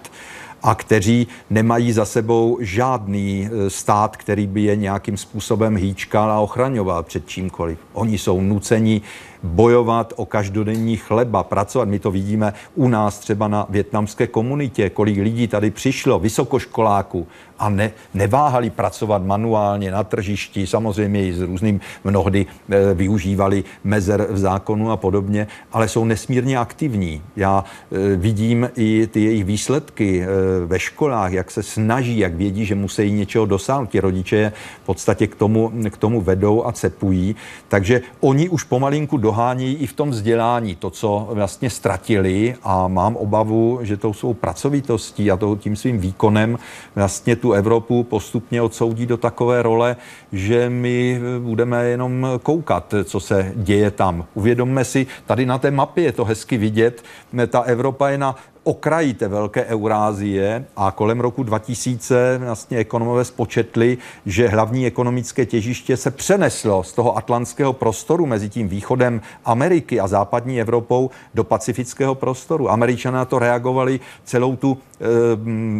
a 0.68 0.76
kteří 0.76 1.28
nemají 1.50 1.92
za 1.92 2.06
sebou 2.06 2.58
žádný 2.62 3.50
e, 3.52 3.70
stát, 3.70 4.18
který 4.18 4.48
by 4.48 4.62
je 4.62 4.76
nějakým 4.76 5.18
způsobem 5.18 5.78
hýčkal 5.78 6.32
a 6.32 6.40
ochraňoval 6.40 7.04
před 7.04 7.28
čímkoliv. 7.28 7.80
Oni 7.94 8.18
jsou 8.18 8.42
nuceni 8.42 9.02
bojovat 9.44 10.14
o 10.16 10.26
každodenní 10.26 10.98
chleba, 10.98 11.44
pracovat. 11.44 11.88
My 11.88 12.00
to 12.00 12.12
vidíme 12.12 12.54
u 12.76 12.88
nás 12.88 13.20
třeba 13.20 13.48
na 13.48 13.66
větnamské 13.70 14.28
komunitě, 14.28 14.90
kolik 14.90 15.18
lidí 15.18 15.48
tady 15.48 15.72
přišlo, 15.72 16.20
vysokoškoláků 16.20 17.28
a 17.60 17.70
ne, 17.70 17.92
neváhali 18.14 18.70
pracovat 18.70 19.24
manuálně 19.24 19.92
na 19.92 20.04
tržišti, 20.04 20.68
samozřejmě 20.68 21.28
i 21.28 21.34
s 21.34 21.42
různým 21.42 21.80
mnohdy 22.04 22.46
e, 22.46 22.94
využívali 22.94 23.64
mezer 23.84 24.28
v 24.30 24.38
zákonu 24.38 24.92
a 24.92 24.98
podobně, 24.98 25.48
ale 25.72 25.88
jsou 25.88 26.06
nesmírně 26.06 26.58
aktivní. 26.58 27.22
Já 27.36 27.64
e, 27.64 28.16
vidím 28.16 28.70
i 28.76 29.08
ty 29.08 29.24
jejich 29.24 29.46
výsledky 29.46 30.22
e, 30.22 30.28
ve 30.66 30.80
školách, 30.80 31.32
jak 31.32 31.52
se 31.52 31.64
snaží, 31.64 32.20
jak 32.20 32.34
vědí, 32.34 32.66
že 32.66 32.76
musí 32.76 33.12
něčeho 33.12 33.46
dosáhnout. 33.46 33.90
Ti 33.90 34.00
rodiče 34.00 34.36
je 34.36 34.54
v 34.84 34.86
podstatě 34.86 35.28
k 35.28 35.36
tomu, 35.36 35.72
k 35.90 35.98
tomu 35.98 36.22
vedou 36.22 36.66
a 36.66 36.72
cepují. 36.72 37.36
Takže 37.68 38.02
oni 38.20 38.50
už 38.50 38.64
pomalinku 38.64 39.18
dohání 39.38 39.74
i 39.74 39.88
v 39.88 39.94
tom 39.94 40.10
vzdělání 40.10 40.76
to, 40.76 40.90
co 40.90 41.28
vlastně 41.32 41.70
ztratili 41.70 42.56
a 42.64 42.88
mám 42.88 43.16
obavu, 43.16 43.80
že 43.82 43.98
tou 43.98 44.14
svou 44.14 44.34
pracovitostí 44.34 45.32
a 45.32 45.38
to, 45.38 45.56
tím 45.56 45.76
svým 45.76 46.00
výkonem 46.00 46.58
vlastně 46.96 47.36
tu 47.36 47.52
Evropu 47.54 48.04
postupně 48.04 48.62
odsoudí 48.62 49.06
do 49.06 49.18
takové 49.18 49.62
role, 49.62 49.96
že 50.32 50.70
my 50.70 51.22
budeme 51.40 51.86
jenom 51.86 52.28
koukat, 52.44 52.94
co 53.04 53.20
se 53.20 53.52
děje 53.56 53.92
tam. 53.92 54.26
Uvědomme 54.34 54.86
si, 54.86 55.08
tady 55.26 55.46
na 55.46 55.58
té 55.58 55.72
mapě 55.72 56.04
je 56.04 56.12
to 56.12 56.26
hezky 56.26 56.58
vidět, 56.58 57.04
ta 57.48 57.62
Evropa 57.62 58.10
je 58.10 58.18
na 58.18 58.36
okraji 58.68 59.14
té 59.14 59.28
velké 59.28 59.66
Eurázie 59.66 60.66
a 60.76 60.92
kolem 60.92 61.20
roku 61.20 61.44
2000 61.44 62.38
vlastně 62.38 62.78
ekonomové 62.78 63.26
spočetli, 63.26 63.98
že 64.26 64.48
hlavní 64.48 64.86
ekonomické 64.86 65.46
těžiště 65.46 65.98
se 65.98 66.12
přeneslo 66.12 66.84
z 66.84 66.94
toho 66.94 67.18
atlantského 67.18 67.74
prostoru 67.74 68.26
mezi 68.26 68.50
tím 68.50 68.68
východem 68.68 69.22
Ameriky 69.46 70.00
a 70.00 70.08
západní 70.08 70.62
Evropou 70.62 71.10
do 71.34 71.44
pacifického 71.44 72.16
prostoru. 72.16 72.72
Američané 72.72 73.18
na 73.18 73.26
to 73.26 73.40
reagovali 73.40 74.00
celou 74.24 74.56
tu 74.56 74.78
e, 74.78 75.06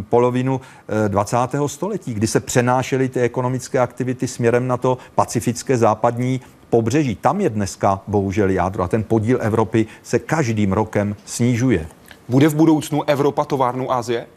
polovinu 0.10 0.62
e, 1.06 1.10
20. 1.10 1.38
století, 1.68 2.14
kdy 2.14 2.28
se 2.28 2.40
přenášely 2.40 3.10
ty 3.10 3.22
ekonomické 3.22 3.80
aktivity 3.80 4.28
směrem 4.28 4.68
na 4.68 4.78
to 4.78 4.98
pacifické 5.16 5.78
západní 5.78 6.42
pobřeží. 6.70 7.16
Tam 7.16 7.42
je 7.42 7.50
dneska 7.50 8.02
bohužel 8.08 8.50
jádro 8.50 8.84
a 8.84 8.88
ten 8.88 9.04
podíl 9.04 9.40
Evropy 9.42 9.86
se 10.04 10.20
každým 10.20 10.74
rokem 10.74 11.16
snižuje. 11.26 11.88
Bude 12.30 12.48
v 12.48 12.56
budoucnu 12.56 13.04
Evropa 13.04 13.46
továrnou 13.46 13.92
Asie? 13.92 14.28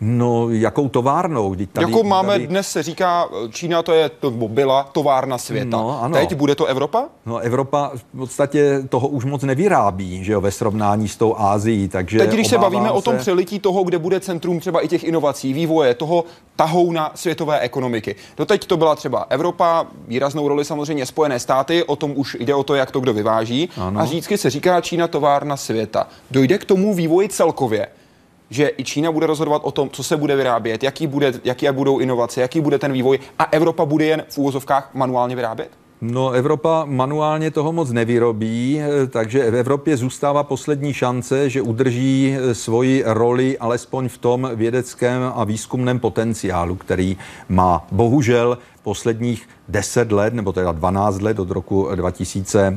No, 0.00 0.50
jakou 0.50 0.88
továrnou? 0.88 1.54
Tady, 1.54 1.66
jako 1.76 2.02
máme 2.02 2.32
tady... 2.32 2.46
dnes 2.46 2.68
se 2.68 2.82
říká, 2.82 3.28
Čína 3.50 3.82
to 3.82 3.92
je, 3.92 4.08
to 4.08 4.30
byla 4.30 4.82
továrna 4.82 5.38
světa. 5.38 5.76
No, 5.76 6.02
ano. 6.02 6.14
Teď 6.14 6.34
bude 6.34 6.54
to 6.54 6.66
Evropa? 6.66 7.04
No, 7.26 7.38
Evropa 7.38 7.90
v 7.94 8.04
podstatě 8.18 8.82
toho 8.88 9.08
už 9.08 9.24
moc 9.24 9.42
nevyrábí, 9.42 10.24
že 10.24 10.32
jo, 10.32 10.40
ve 10.40 10.50
srovnání 10.50 11.08
s 11.08 11.16
tou 11.16 11.34
Ázií, 11.38 11.88
takže 11.88 12.18
Teď, 12.18 12.30
když 12.30 12.48
se 12.48 12.58
bavíme 12.58 12.88
se... 12.88 12.90
o 12.90 13.02
tom 13.02 13.18
přelití 13.18 13.58
toho, 13.58 13.84
kde 13.84 13.98
bude 13.98 14.20
centrum 14.20 14.60
třeba 14.60 14.80
i 14.80 14.88
těch 14.88 15.04
inovací, 15.04 15.52
vývoje, 15.52 15.94
toho 15.94 16.24
tahou 16.56 16.92
na 16.92 17.12
světové 17.14 17.60
ekonomiky. 17.60 18.16
Doteď 18.36 18.66
to 18.66 18.76
byla 18.76 18.94
třeba 18.94 19.26
Evropa, 19.28 19.86
výraznou 20.08 20.48
roli 20.48 20.64
samozřejmě 20.64 21.06
Spojené 21.06 21.38
státy, 21.38 21.84
o 21.84 21.96
tom 21.96 22.12
už 22.16 22.36
jde 22.40 22.54
o 22.54 22.62
to, 22.62 22.74
jak 22.74 22.90
to 22.90 23.00
kdo 23.00 23.12
vyváží. 23.12 23.68
Ano. 23.76 24.00
A 24.00 24.04
vždycky 24.04 24.38
se 24.38 24.50
říká 24.50 24.80
Čína 24.80 25.08
továrna 25.08 25.56
světa. 25.56 26.06
Dojde 26.30 26.58
k 26.58 26.64
tomu 26.64 26.94
vývoji 26.94 27.28
celkově 27.28 27.88
že 28.50 28.70
i 28.76 28.84
Čína 28.84 29.12
bude 29.12 29.26
rozhodovat 29.26 29.62
o 29.64 29.70
tom, 29.70 29.90
co 29.90 30.02
se 30.02 30.16
bude 30.16 30.36
vyrábět, 30.36 30.82
jaký, 30.82 31.06
bude, 31.06 31.32
jaký 31.44 31.66
budou 31.72 31.98
inovace, 31.98 32.40
jaký 32.40 32.60
bude 32.60 32.78
ten 32.78 32.92
vývoj 32.92 33.18
a 33.38 33.44
Evropa 33.44 33.84
bude 33.84 34.04
jen 34.04 34.24
v 34.28 34.38
úvozovkách 34.38 34.90
manuálně 34.94 35.36
vyrábět? 35.36 35.68
No, 36.00 36.30
Evropa 36.30 36.84
manuálně 36.88 37.50
toho 37.50 37.72
moc 37.72 37.90
nevyrobí, 37.90 38.80
takže 39.10 39.50
v 39.50 39.56
Evropě 39.56 39.96
zůstává 39.96 40.42
poslední 40.42 40.92
šance, 40.92 41.50
že 41.50 41.62
udrží 41.62 42.36
svoji 42.52 43.02
roli 43.06 43.58
alespoň 43.58 44.08
v 44.08 44.18
tom 44.18 44.50
vědeckém 44.54 45.22
a 45.34 45.44
výzkumném 45.44 45.98
potenciálu, 45.98 46.76
který 46.76 47.16
má. 47.48 47.86
Bohužel 47.92 48.58
posledních 48.84 49.48
10 49.68 50.12
let, 50.12 50.34
nebo 50.34 50.52
teda 50.52 50.72
12 50.72 51.20
let 51.20 51.38
od 51.38 51.50
roku 51.50 51.88
2000, 51.94 52.74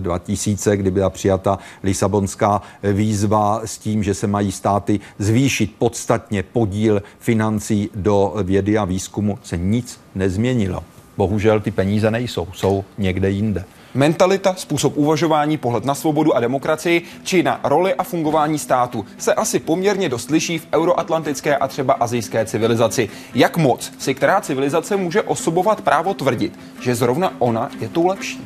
2000 0.00 0.76
kdy 0.76 0.90
byla 0.90 1.10
přijata 1.10 1.58
Lisabonská 1.82 2.62
výzva 2.92 3.60
s 3.64 3.78
tím, 3.78 4.02
že 4.02 4.14
se 4.14 4.26
mají 4.26 4.52
státy 4.52 5.00
zvýšit 5.18 5.74
podstatně 5.78 6.42
podíl 6.42 7.02
financí 7.18 7.90
do 7.94 8.34
vědy 8.42 8.78
a 8.78 8.84
výzkumu, 8.84 9.38
se 9.42 9.56
nic 9.56 10.00
nezměnilo. 10.14 10.84
Bohužel 11.16 11.60
ty 11.60 11.70
peníze 11.70 12.10
nejsou, 12.10 12.48
jsou 12.52 12.84
někde 12.98 13.30
jinde. 13.30 13.64
Mentalita, 13.94 14.54
způsob 14.54 14.96
uvažování, 14.96 15.56
pohled 15.56 15.84
na 15.84 15.94
svobodu 15.94 16.36
a 16.36 16.40
demokracii 16.40 17.02
či 17.22 17.42
na 17.42 17.60
roli 17.64 17.94
a 17.94 18.02
fungování 18.02 18.58
státu 18.58 19.06
se 19.18 19.34
asi 19.34 19.58
poměrně 19.58 20.08
dost 20.08 20.30
liší 20.30 20.58
v 20.58 20.68
euroatlantické 20.72 21.56
a 21.56 21.68
třeba 21.68 21.94
azijské 21.94 22.46
civilizaci. 22.46 23.08
Jak 23.34 23.56
moc 23.56 23.92
si 23.98 24.14
která 24.14 24.40
civilizace 24.40 24.96
může 24.96 25.22
osobovat 25.22 25.80
právo 25.80 26.14
tvrdit, 26.14 26.58
že 26.80 26.94
zrovna 26.94 27.32
ona 27.38 27.70
je 27.80 27.88
tou 27.88 28.06
lepší? 28.06 28.40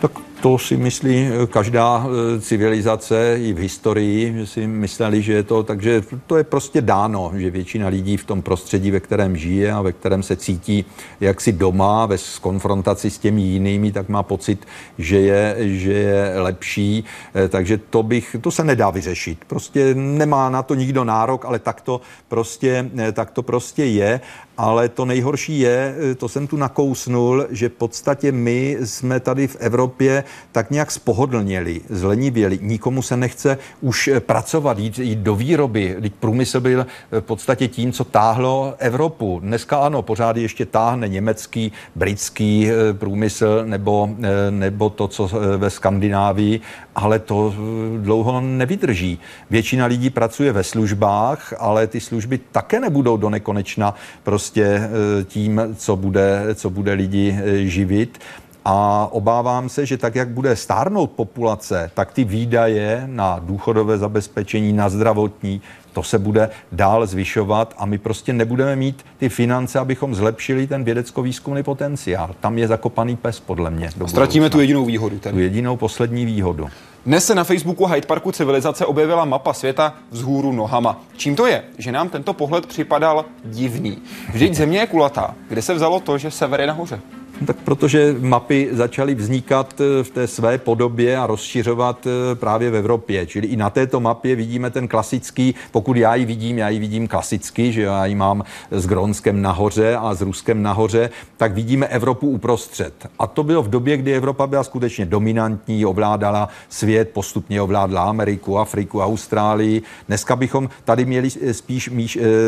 Tak 0.00 0.29
to 0.42 0.58
si 0.58 0.76
myslí 0.76 1.16
eh, 1.16 1.46
každá 1.46 2.06
eh, 2.06 2.40
civilizace 2.40 3.38
i 3.40 3.52
v 3.52 3.58
historii, 3.58 4.34
že 4.36 4.46
si 4.46 4.66
mysleli, 4.66 5.22
že 5.22 5.32
je 5.32 5.42
to, 5.42 5.62
takže 5.62 6.02
to 6.26 6.36
je 6.36 6.44
prostě 6.44 6.80
dáno, 6.80 7.32
že 7.36 7.50
většina 7.50 7.88
lidí 7.88 8.16
v 8.16 8.24
tom 8.24 8.42
prostředí, 8.42 8.90
ve 8.90 9.00
kterém 9.00 9.36
žije 9.36 9.72
a 9.72 9.82
ve 9.82 9.92
kterém 9.92 10.22
se 10.22 10.36
cítí 10.36 10.84
jaksi 11.20 11.52
doma, 11.52 12.06
ve 12.06 12.16
konfrontaci 12.40 13.10
s 13.10 13.18
těmi 13.18 13.42
jinými, 13.42 13.92
tak 13.92 14.08
má 14.08 14.22
pocit, 14.22 14.66
že 14.98 15.20
je, 15.20 15.56
že 15.58 15.92
je 15.92 16.34
lepší, 16.36 17.04
eh, 17.34 17.48
takže 17.48 17.78
to 17.78 18.02
bych, 18.02 18.36
to 18.40 18.50
se 18.50 18.64
nedá 18.64 18.90
vyřešit. 18.90 19.38
Prostě 19.46 19.94
nemá 19.94 20.50
na 20.50 20.62
to 20.62 20.74
nikdo 20.74 21.04
nárok, 21.04 21.44
ale 21.44 21.58
tak 21.58 21.80
to 21.80 22.00
prostě, 22.28 22.90
tak 23.12 23.30
to 23.30 23.42
prostě 23.42 23.84
je 23.84 24.20
ale 24.60 24.88
to 24.88 25.04
nejhorší 25.04 25.60
je, 25.60 25.94
to 26.16 26.28
jsem 26.28 26.46
tu 26.46 26.56
nakousnul, 26.56 27.46
že 27.50 27.68
v 27.68 27.72
podstatě 27.72 28.32
my 28.32 28.76
jsme 28.84 29.20
tady 29.20 29.46
v 29.46 29.56
Evropě 29.60 30.24
tak 30.52 30.70
nějak 30.70 30.90
spohodlněli, 30.90 31.80
zlenivěli. 31.88 32.58
Nikomu 32.62 33.02
se 33.02 33.16
nechce 33.16 33.58
už 33.80 34.10
pracovat, 34.18 34.78
jít, 34.78 34.98
jít 34.98 35.18
do 35.18 35.34
výroby. 35.34 35.96
Teď 36.00 36.12
průmysl 36.20 36.60
byl 36.60 36.86
v 37.10 37.20
podstatě 37.20 37.68
tím, 37.68 37.92
co 37.92 38.04
táhlo 38.04 38.74
Evropu. 38.78 39.40
Dneska 39.42 39.78
ano, 39.78 40.02
pořád 40.02 40.36
ještě 40.36 40.66
táhne 40.66 41.08
německý, 41.08 41.72
britský 41.94 42.70
eh, 42.70 42.94
průmysl 42.94 43.62
nebo, 43.64 44.10
eh, 44.22 44.50
nebo 44.50 44.90
to, 44.90 45.08
co 45.08 45.30
eh, 45.32 45.56
ve 45.56 45.70
Skandinávii, 45.70 46.60
ale 46.94 47.18
to 47.18 47.54
dlouho 47.98 48.40
nevydrží. 48.40 49.18
Většina 49.50 49.86
lidí 49.86 50.10
pracuje 50.10 50.52
ve 50.52 50.64
službách, 50.64 51.54
ale 51.58 51.86
ty 51.86 52.00
služby 52.00 52.40
také 52.52 52.80
nebudou 52.80 53.16
do 53.16 53.30
nekonečna 53.30 53.94
prostě 54.22 54.90
tím, 55.24 55.60
co 55.76 55.96
bude, 55.96 56.54
co 56.54 56.70
bude 56.70 56.92
lidi 56.92 57.38
živit. 57.64 58.18
A 58.64 59.08
obávám 59.12 59.68
se, 59.68 59.86
že 59.86 59.96
tak, 59.96 60.14
jak 60.14 60.28
bude 60.28 60.56
stárnout 60.56 61.10
populace, 61.10 61.90
tak 61.94 62.12
ty 62.12 62.24
výdaje 62.24 63.02
na 63.06 63.38
důchodové 63.38 63.98
zabezpečení, 63.98 64.72
na 64.72 64.88
zdravotní, 64.88 65.60
to 65.92 66.02
se 66.02 66.18
bude 66.18 66.50
dál 66.72 67.06
zvyšovat 67.06 67.74
a 67.78 67.86
my 67.86 67.98
prostě 67.98 68.32
nebudeme 68.32 68.76
mít 68.76 69.04
ty 69.18 69.28
finance, 69.28 69.78
abychom 69.78 70.14
zlepšili 70.14 70.66
ten 70.66 70.84
vědecko-výzkumný 70.84 71.62
potenciál. 71.62 72.30
Tam 72.40 72.58
je 72.58 72.68
zakopaný 72.68 73.16
pes, 73.16 73.40
podle 73.40 73.70
mě. 73.70 73.90
Ztratíme 74.06 74.50
tu 74.50 74.60
jedinou 74.60 74.84
výhodu. 74.84 75.18
Ten. 75.18 75.32
Tu 75.32 75.38
jedinou 75.38 75.76
poslední 75.76 76.24
výhodu. 76.24 76.68
Dnes 77.06 77.26
se 77.26 77.34
na 77.34 77.44
Facebooku 77.44 77.86
Hyde 77.86 78.06
Parku 78.06 78.32
civilizace 78.32 78.86
objevila 78.86 79.24
mapa 79.24 79.52
světa 79.52 79.94
vzhůru 80.10 80.52
nohama. 80.52 81.00
Čím 81.16 81.36
to 81.36 81.46
je, 81.46 81.62
že 81.78 81.92
nám 81.92 82.08
tento 82.08 82.32
pohled 82.32 82.66
připadal 82.66 83.24
divný? 83.44 83.98
Vždyť 84.32 84.54
země 84.54 84.78
je 84.78 84.86
kulatá. 84.86 85.34
Kde 85.48 85.62
se 85.62 85.74
vzalo 85.74 86.00
to, 86.00 86.18
že 86.18 86.30
sever 86.30 86.60
je 86.60 86.66
nahoře? 86.66 87.00
Tak 87.46 87.56
protože 87.56 88.16
mapy 88.20 88.68
začaly 88.72 89.14
vznikat 89.14 89.80
eh, 89.80 90.04
v 90.04 90.10
té 90.10 90.26
své 90.26 90.58
podobě 90.58 91.16
a 91.16 91.26
rozšiřovat 91.26 92.06
eh, 92.06 92.34
právě 92.34 92.70
v 92.70 92.76
Evropě. 92.76 93.26
Čili 93.26 93.46
i 93.46 93.56
na 93.56 93.70
této 93.70 94.00
mapě 94.00 94.36
vidíme 94.36 94.70
ten 94.70 94.88
klasický, 94.88 95.54
pokud 95.70 95.96
já 95.96 96.14
ji 96.14 96.24
vidím, 96.24 96.58
já 96.58 96.68
ji 96.68 96.78
vidím 96.78 97.08
klasicky, 97.08 97.72
že 97.72 97.82
já 97.82 98.06
ji 98.06 98.14
mám 98.14 98.44
s 98.70 98.86
Grónskem 98.86 99.42
nahoře 99.42 99.96
a 99.96 100.14
s 100.14 100.20
Ruskem 100.20 100.62
nahoře, 100.62 101.10
tak 101.36 101.52
vidíme 101.52 101.86
Evropu 101.86 102.28
uprostřed. 102.28 102.94
A 103.18 103.26
to 103.26 103.42
bylo 103.42 103.62
v 103.62 103.70
době, 103.70 103.96
kdy 103.96 104.14
Evropa 104.14 104.46
byla 104.46 104.64
skutečně 104.64 105.06
dominantní, 105.06 105.86
ovládala 105.86 106.48
svět, 106.68 106.89
postupně 107.04 107.62
ovládla 107.62 108.02
Ameriku, 108.02 108.58
Afriku, 108.58 109.00
Austrálii. 109.00 109.82
Dneska 110.08 110.36
bychom 110.36 110.68
tady 110.84 111.04
měli 111.04 111.28
eh, 111.42 111.54
spíš 111.54 111.90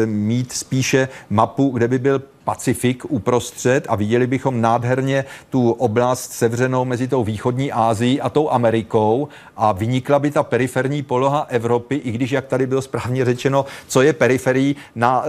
mít 0.04 0.52
spíše 0.52 1.08
mapu, 1.30 1.70
kde 1.70 1.88
by 1.88 1.98
byl 1.98 2.22
Pacifik 2.44 3.04
uprostřed 3.08 3.86
a 3.88 3.96
viděli 3.96 4.26
bychom 4.26 4.60
nádherně 4.60 5.24
tu 5.50 5.70
oblast 5.70 6.32
sevřenou 6.32 6.84
mezi 6.84 7.08
tou 7.08 7.24
východní 7.24 7.72
Ázií 7.72 8.20
a 8.20 8.28
tou 8.30 8.50
Amerikou 8.50 9.28
a 9.56 9.72
vynikla 9.72 10.18
by 10.18 10.30
ta 10.30 10.42
periferní 10.42 11.02
poloha 11.02 11.46
Evropy, 11.48 11.94
i 11.94 12.10
když, 12.10 12.30
jak 12.30 12.46
tady 12.46 12.66
bylo 12.66 12.82
správně 12.82 13.24
řečeno, 13.24 13.64
co 13.86 14.02
je 14.02 14.12
periferií 14.12 14.76
na 14.94 15.24
e, 15.24 15.28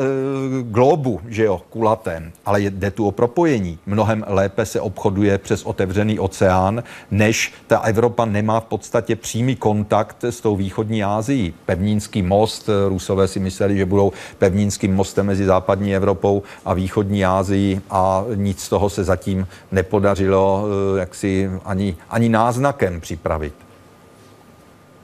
globu, 0.64 1.22
že 1.28 1.44
jo, 1.44 1.62
kulatém. 1.70 2.32
Ale 2.46 2.62
jde 2.62 2.92
tu 2.92 3.08
o 3.08 3.12
propojení. 3.12 3.80
Mnohem 3.86 4.26
lépe 4.28 4.66
se 4.66 4.82
obchoduje 4.82 5.38
přes 5.38 5.64
otevřený 5.64 6.20
oceán, 6.20 6.84
než 7.12 7.54
ta 7.68 7.80
Evropa 7.80 8.26
nemá 8.26 8.60
v 8.60 8.66
podstatě 8.66 9.16
přímý 9.16 9.56
kontakt 9.56 10.24
s 10.24 10.42
tou 10.42 10.56
východní 10.56 11.04
Ázií. 11.04 11.54
Pevnínský 11.66 12.22
most, 12.22 12.70
Rusové 12.88 13.28
si 13.28 13.40
mysleli, 13.40 13.78
že 13.78 13.86
budou 13.86 14.12
pevnínským 14.38 14.96
mostem 14.96 15.26
mezi 15.26 15.46
západní 15.46 15.96
Evropou 15.96 16.44
a 16.66 16.74
východní 16.74 17.03
východní 17.04 17.26
Ázii 17.26 17.82
a 17.90 18.26
nic 18.36 18.64
z 18.64 18.70
toho 18.70 18.90
se 18.90 19.04
zatím 19.04 19.48
nepodařilo 19.72 20.66
eh, 20.96 21.00
jaksi 21.00 21.52
ani, 21.66 21.96
ani 22.10 22.30
náznakem 22.30 23.02
připravit. 23.02 23.54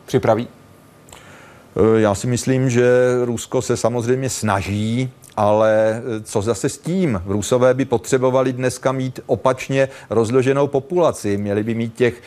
Připraví? 0.06 0.48
Eh, 0.48 2.00
já 2.00 2.16
si 2.16 2.28
myslím, 2.28 2.70
že 2.70 2.86
Rusko 3.26 3.62
se 3.62 3.78
samozřejmě 3.78 4.30
snaží, 4.30 5.12
ale 5.40 6.02
eh, 6.06 6.22
co 6.24 6.42
zase 6.42 6.70
s 6.70 6.78
tím? 6.78 7.22
Rusové 7.26 7.74
by 7.74 7.86
potřebovali 7.86 8.54
dneska 8.54 8.92
mít 8.92 9.20
opačně 9.26 9.90
rozloženou 10.10 10.68
populaci. 10.68 11.38
Měli 11.38 11.64
by 11.64 11.76
mít 11.76 11.94
těch 11.96 12.22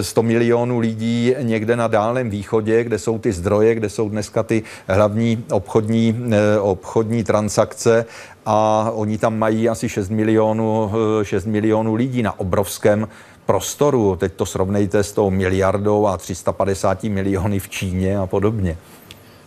100 0.00 0.22
milionů 0.22 0.78
lidí 0.78 1.34
někde 1.40 1.76
na 1.76 1.88
Dálném 1.88 2.30
východě, 2.30 2.84
kde 2.84 2.98
jsou 2.98 3.18
ty 3.18 3.32
zdroje, 3.32 3.74
kde 3.74 3.88
jsou 3.88 4.08
dneska 4.08 4.42
ty 4.42 4.62
hlavní 4.88 5.44
obchodní, 5.50 6.30
obchodní 6.60 7.24
transakce 7.24 8.04
a 8.46 8.90
oni 8.94 9.18
tam 9.18 9.38
mají 9.38 9.68
asi 9.68 9.88
6 9.88 10.08
milionů, 10.08 10.92
6 11.22 11.46
milionů 11.46 11.94
lidí 11.94 12.22
na 12.22 12.40
obrovském 12.40 13.08
prostoru. 13.46 14.16
Teď 14.16 14.32
to 14.32 14.46
srovnejte 14.46 15.04
s 15.04 15.12
tou 15.12 15.30
miliardou 15.30 16.06
a 16.06 16.16
350 16.16 17.04
miliony 17.04 17.58
v 17.58 17.68
Číně 17.68 18.18
a 18.18 18.26
podobně. 18.26 18.76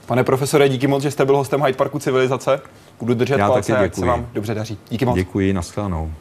Pane 0.05 0.23
profesore, 0.23 0.69
díky 0.69 0.87
moc, 0.87 1.03
že 1.03 1.11
jste 1.11 1.25
byl 1.25 1.37
hostem 1.37 1.61
Hyde 1.61 1.77
Parku 1.77 1.99
Civilizace. 1.99 2.61
Budu 2.99 3.13
držet 3.13 3.39
Já 3.39 3.47
palce, 3.47 3.77
ať 3.77 3.95
se 3.95 4.05
vám 4.05 4.27
dobře 4.33 4.53
daří. 4.53 4.77
Díky 4.89 5.05
moc. 5.05 5.15
Děkuji, 5.15 5.53
nashledanou. 5.53 6.11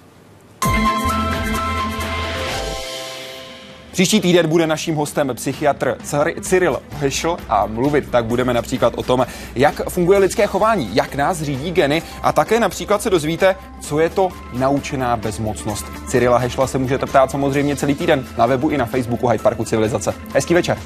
Příští 3.92 4.20
týden 4.20 4.48
bude 4.48 4.66
naším 4.66 4.94
hostem 4.94 5.30
psychiatr 5.34 5.96
Cyril 6.40 6.80
Heschel 6.90 7.36
a 7.48 7.66
mluvit 7.66 8.10
tak 8.10 8.24
budeme 8.24 8.54
například 8.54 8.92
o 8.96 9.02
tom, 9.02 9.26
jak 9.54 9.88
funguje 9.88 10.18
lidské 10.18 10.46
chování, 10.46 10.90
jak 10.92 11.14
nás 11.14 11.42
řídí 11.42 11.70
geny 11.70 12.02
a 12.22 12.32
také 12.32 12.60
například 12.60 13.02
se 13.02 13.10
dozvíte, 13.10 13.56
co 13.80 14.00
je 14.00 14.08
to 14.08 14.28
naučená 14.52 15.16
bezmocnost. 15.16 15.86
Cyrila 16.06 16.38
Hešla 16.38 16.66
se 16.66 16.78
můžete 16.78 17.06
ptát 17.06 17.30
samozřejmě 17.30 17.76
celý 17.76 17.94
týden 17.94 18.26
na 18.38 18.46
webu 18.46 18.68
i 18.68 18.78
na 18.78 18.86
Facebooku 18.86 19.28
Hyde 19.28 19.42
Parku 19.42 19.64
Civilizace. 19.64 20.14
Hezký 20.34 20.54
večer. 20.54 20.78